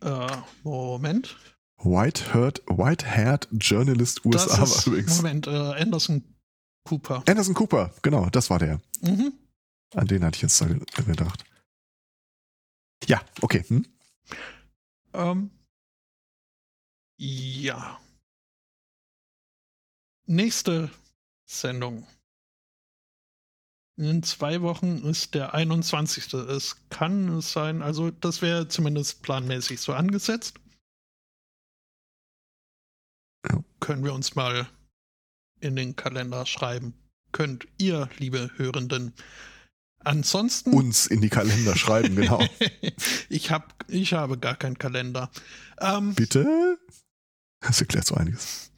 Äh, 0.06 0.38
Moment. 0.64 1.36
White-haired 1.80 2.62
White 2.68 3.48
Journalist 3.52 4.24
USA 4.24 4.46
das 4.46 4.58
war 4.60 4.64
ist, 4.64 4.88
übrigens. 4.88 5.18
Moment, 5.18 5.48
äh, 5.48 5.50
Anderson 5.50 6.24
Cooper. 6.88 7.24
Anderson 7.28 7.56
Cooper, 7.56 7.92
genau, 8.04 8.30
das 8.30 8.52
war 8.52 8.60
der. 8.60 8.80
Mhm. 9.02 9.34
An 9.96 10.08
den 10.08 10.24
hatte 10.24 10.36
ich 10.36 10.42
jetzt 10.44 10.60
gedacht. 10.60 11.44
Ja, 13.08 13.22
okay. 13.42 13.64
Hm? 13.68 13.86
Ähm, 15.14 15.50
ja. 17.18 18.00
Nächste 20.28 20.92
Sendung. 21.46 22.06
In 23.98 24.24
zwei 24.24 24.62
Wochen 24.62 24.98
ist 25.06 25.36
der 25.36 25.54
21. 25.54 26.34
Es 26.34 26.76
kann 26.90 27.40
sein, 27.42 27.82
also 27.82 28.12
das 28.12 28.42
wäre 28.42 28.68
zumindest 28.68 29.22
planmäßig 29.22 29.80
so 29.80 29.94
angesetzt. 29.94 30.60
Können 33.80 34.04
wir 34.04 34.14
uns 34.14 34.36
mal 34.36 34.68
in 35.62 35.76
den 35.76 35.96
Kalender 35.96 36.46
schreiben. 36.46 36.94
Könnt 37.32 37.68
ihr, 37.78 38.10
liebe 38.18 38.52
Hörenden. 38.58 39.14
Ansonsten. 40.00 40.74
Uns 40.74 41.08
in 41.08 41.22
die 41.22 41.30
Kalender 41.30 41.76
schreiben, 41.76 42.16
genau. 42.16 42.46
ich, 43.30 43.52
hab, 43.52 43.74
ich 43.88 44.14
habe 44.14 44.38
gar 44.38 44.56
keinen 44.56 44.78
Kalender. 44.78 45.32
Ähm, 45.80 46.16
Bitte? 46.16 46.78
Das 47.68 47.82
erklärt 47.82 48.06
so 48.06 48.16
einiges. 48.16 48.72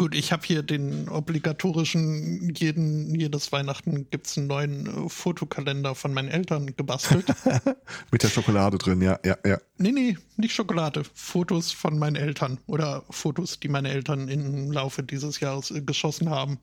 Gut, 0.00 0.14
ich 0.14 0.32
habe 0.32 0.46
hier 0.46 0.62
den 0.62 1.10
obligatorischen, 1.10 2.54
jeden, 2.54 3.14
jedes 3.14 3.52
Weihnachten 3.52 4.08
gibt 4.08 4.28
es 4.28 4.38
einen 4.38 4.46
neuen 4.46 4.86
äh, 4.86 5.08
Fotokalender 5.10 5.94
von 5.94 6.14
meinen 6.14 6.28
Eltern 6.30 6.74
gebastelt. 6.74 7.26
Mit 8.10 8.22
der 8.22 8.28
Schokolade 8.30 8.78
drin, 8.78 9.02
ja, 9.02 9.20
ja, 9.26 9.36
ja. 9.44 9.58
nee, 9.76 9.92
nee, 9.92 10.16
nicht 10.38 10.54
Schokolade. 10.54 11.02
Fotos 11.12 11.70
von 11.72 11.98
meinen 11.98 12.16
Eltern 12.16 12.56
oder 12.66 13.04
Fotos, 13.10 13.60
die 13.60 13.68
meine 13.68 13.90
Eltern 13.90 14.28
im 14.28 14.72
Laufe 14.72 15.02
dieses 15.02 15.38
Jahres 15.40 15.70
äh, 15.70 15.82
geschossen 15.82 16.30
haben. 16.30 16.58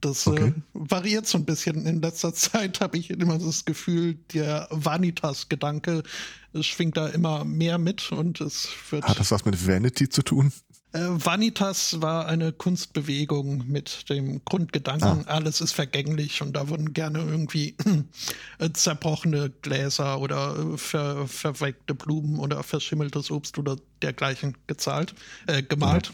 Das 0.00 0.26
Okay. 0.26 0.48
äh, 0.48 0.52
variiert 0.72 1.28
so 1.28 1.38
ein 1.38 1.44
bisschen. 1.44 1.86
In 1.86 2.02
letzter 2.02 2.34
Zeit 2.34 2.80
habe 2.80 2.98
ich 2.98 3.10
immer 3.10 3.38
das 3.38 3.64
Gefühl, 3.66 4.14
der 4.34 4.66
Vanitas-Gedanke 4.72 6.02
äh, 6.54 6.62
schwingt 6.64 6.96
da 6.96 7.06
immer 7.06 7.44
mehr 7.44 7.78
mit 7.78 8.10
und 8.10 8.40
es 8.40 8.68
wird. 8.90 9.04
Hat 9.04 9.20
das 9.20 9.30
was 9.30 9.44
mit 9.44 9.64
Vanity 9.64 10.08
zu 10.08 10.22
tun? 10.22 10.50
Äh, 10.92 10.98
Vanitas 11.02 12.00
war 12.00 12.26
eine 12.26 12.52
Kunstbewegung 12.52 13.64
mit 13.68 14.10
dem 14.10 14.44
Grundgedanken, 14.44 15.26
alles 15.28 15.60
ist 15.60 15.72
vergänglich 15.72 16.42
und 16.42 16.54
da 16.54 16.68
wurden 16.68 16.92
gerne 16.92 17.20
irgendwie 17.20 17.76
äh, 18.58 18.70
zerbrochene 18.72 19.50
Gläser 19.62 20.20
oder 20.20 20.56
äh, 20.58 20.76
ver 20.76 21.28
verwelkte 21.28 21.94
Blumen 21.94 22.40
oder 22.40 22.62
verschimmeltes 22.64 23.30
Obst 23.30 23.56
oder 23.58 23.76
dergleichen 24.02 24.56
gezahlt, 24.66 25.14
äh, 25.46 25.62
gemalt. 25.62 26.12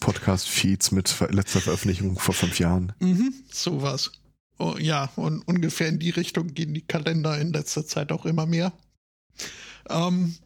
Podcast-Feeds 0.00 0.92
mit 0.92 1.08
ver 1.08 1.32
letzter 1.32 1.62
Veröffentlichung 1.62 2.18
vor 2.18 2.34
fünf 2.34 2.58
Jahren. 2.58 2.92
Mhm, 2.98 3.32
sowas. 3.50 4.12
Oh, 4.58 4.76
ja, 4.78 5.10
und 5.16 5.40
ungefähr 5.42 5.88
in 5.88 5.98
die 5.98 6.10
Richtung 6.10 6.52
gehen 6.52 6.74
die 6.74 6.82
Kalender 6.82 7.38
in 7.38 7.52
letzter 7.52 7.86
Zeit 7.86 8.12
auch 8.12 8.26
immer 8.26 8.44
mehr. 8.44 8.72
Ähm, 9.88 10.36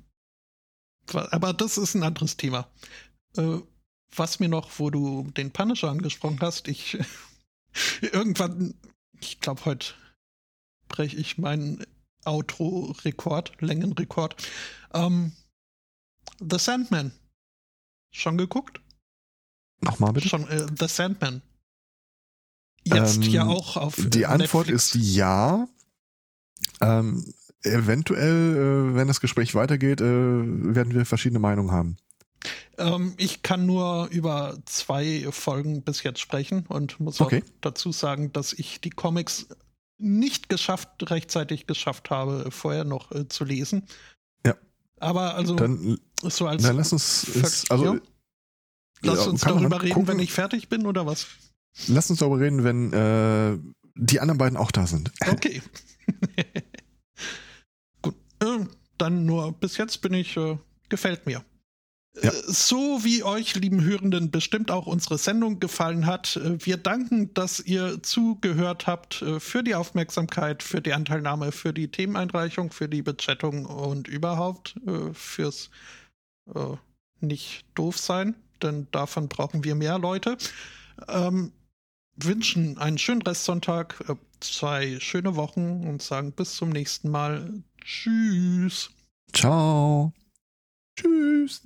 aber 1.13 1.53
das 1.53 1.79
ist 1.79 1.95
ein 1.95 2.03
anderes 2.03 2.37
Thema. 2.37 2.69
Äh, 3.37 3.59
was 4.15 4.41
mir 4.41 4.49
noch, 4.49 4.79
wo 4.79 4.91
du 4.91 5.31
den 5.37 5.53
Punisher 5.53 5.91
angesprochen 5.91 6.41
hast, 6.41 6.69
ich 6.69 6.99
irgendwann, 8.01 8.75
ich 9.21 9.41
glaube, 9.41 9.65
heute 9.65 9.95
breche 10.89 11.17
ich 11.17 11.39
meinen 11.39 11.85
Outro-Rekord, 12.25 13.61
Längenrekord. 13.61 14.37
Ähm, 14.93 15.33
The 16.41 16.59
Sandman. 16.59 17.13
Schon 18.13 18.37
geguckt? 18.37 18.81
Nochmal 19.81 20.13
bitte? 20.13 20.29
Schon 20.29 20.49
äh, 20.49 20.67
The 20.79 20.89
Sandman. 20.89 21.43
Jetzt 22.85 23.17
Ähm, 23.17 23.23
ja 23.23 23.47
auch 23.47 23.77
auf 23.77 23.97
Die 23.97 24.27
Antwort 24.27 24.67
Netflix. 24.67 24.95
ist 24.95 25.15
ja. 25.15 25.69
Ähm, 26.81 27.33
eventuell, 27.63 28.91
äh, 28.91 28.95
wenn 28.95 29.07
das 29.07 29.21
Gespräch 29.21 29.55
weitergeht, 29.55 30.01
äh, 30.01 30.05
werden 30.05 30.95
wir 30.95 31.05
verschiedene 31.07 31.39
Meinungen 31.39 31.73
haben. 31.73 31.97
Ähm, 32.81 33.15
ich 33.19 33.43
kann 33.43 33.67
nur 33.67 34.09
über 34.11 34.59
zwei 34.65 35.29
Folgen 35.31 35.83
bis 35.83 36.03
jetzt 36.03 36.21
sprechen 36.21 36.67
und 36.67 36.99
muss 37.01 37.21
Okay. 37.21 37.43
auch 37.45 37.51
dazu 37.61 37.93
sagen, 37.93 38.33
dass 38.33 38.53
ich 38.53 38.81
die 38.81 38.91
Comics 38.91 39.49
nicht 39.99 40.49
geschafft, 40.49 40.89
rechtzeitig 41.11 41.67
geschafft 41.67 42.11
habe, 42.11 42.51
vorher 42.51 42.85
noch 42.85 43.13
äh, 43.13 43.29
zu 43.29 43.45
lesen. 43.45 43.85
Ja. 44.47 44.57
Aber 44.99 45.35
also 45.35 45.55
Dann, 45.57 45.99
so 46.23 46.47
als 46.47 46.63
dann 46.63 46.77
lass 46.77 46.93
uns, 46.93 47.29
es, 47.29 47.71
also, 47.71 47.95
ja. 47.95 48.01
lass 49.03 49.25
ja, 49.25 49.31
uns 49.31 49.43
darüber 49.43 49.83
reden, 49.83 49.95
gucken. 49.95 50.09
wenn 50.09 50.19
ich 50.21 50.33
fertig 50.33 50.69
bin 50.69 50.87
oder 50.87 51.07
was? 51.07 51.27
lass 51.87 52.11
uns 52.11 52.19
darüber 52.21 52.41
reden, 52.41 52.65
wenn 52.65 52.93
äh, 52.93 53.59
die 53.95 54.21
anderen 54.21 54.39
beiden 54.39 54.57
auch 54.57 54.71
da 54.71 54.87
sind. 54.87 55.13
Okay. 55.31 55.63
Gut. 58.03 58.15
Äh, 58.43 58.65
dann 58.99 59.27
nur 59.27 59.53
bis 59.53 59.77
jetzt 59.77 60.01
bin 60.01 60.15
ich, 60.15 60.37
äh, 60.37 60.59
gefällt 60.89 61.27
mir. 61.27 61.45
Ja. 62.15 62.31
Äh, 62.31 62.33
So 62.47 63.05
wie 63.05 63.23
euch, 63.23 63.55
lieben 63.55 63.83
Hörenden, 63.83 64.31
bestimmt 64.31 64.71
auch 64.71 64.87
unsere 64.87 65.19
Sendung 65.19 65.61
gefallen 65.61 66.07
hat. 66.07 66.37
äh, 66.37 66.65
Wir 66.65 66.77
danken, 66.77 67.33
dass 67.35 67.61
ihr 67.61 68.03
zugehört 68.03 68.87
habt 68.87 69.23
äh, 69.23 69.41
für 69.41 69.63
die 69.63 69.75
Aufmerksamkeit, 69.75 70.63
für 70.63 70.81
die 70.81 70.93
Anteilnahme, 70.93 71.53
für 71.53 71.73
die 71.73 71.89
Themeneinreichung, 71.89 72.73
für 72.73 72.89
die 72.89 73.03
Bechattung 73.03 73.67
und 73.67 74.09
überhaupt 74.09 74.75
fürs 75.13 75.71
äh, 76.55 76.77
nicht 77.21 77.65
doof 77.75 77.99
sein, 77.99 78.35
denn 78.63 78.89
davon 78.93 79.29
brauchen 79.29 79.65
wir 79.65 79.75
mehr 79.75 79.99
Leute. 79.99 80.37
Ähm, 81.09 81.53
wünschen 82.17 82.79
einen 82.79 82.99
schönen 82.99 83.23
Restsonntag, 83.23 84.03
äh, 84.09 84.15
zwei 84.41 84.99
schöne 85.01 85.37
Wochen 85.37 85.87
und 85.87 86.03
sagen 86.03 86.33
bis 86.33 86.57
zum 86.57 86.71
nächsten 86.71 87.11
Mal. 87.11 87.63
Tschüss. 87.85 88.91
Ciao. 89.33 90.13
Tschüss. 91.01 91.63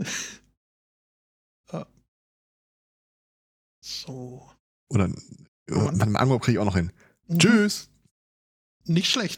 So. 3.84 4.50
Oder 4.88 5.10
äh, 5.66 5.92
beim 5.92 6.16
Anruf 6.16 6.40
kriege 6.40 6.56
ich 6.56 6.58
auch 6.58 6.64
noch 6.64 6.76
hin. 6.76 6.90
Mhm. 7.26 7.38
Tschüss. 7.38 7.90
Nicht 8.86 9.10
schlecht. 9.10 9.32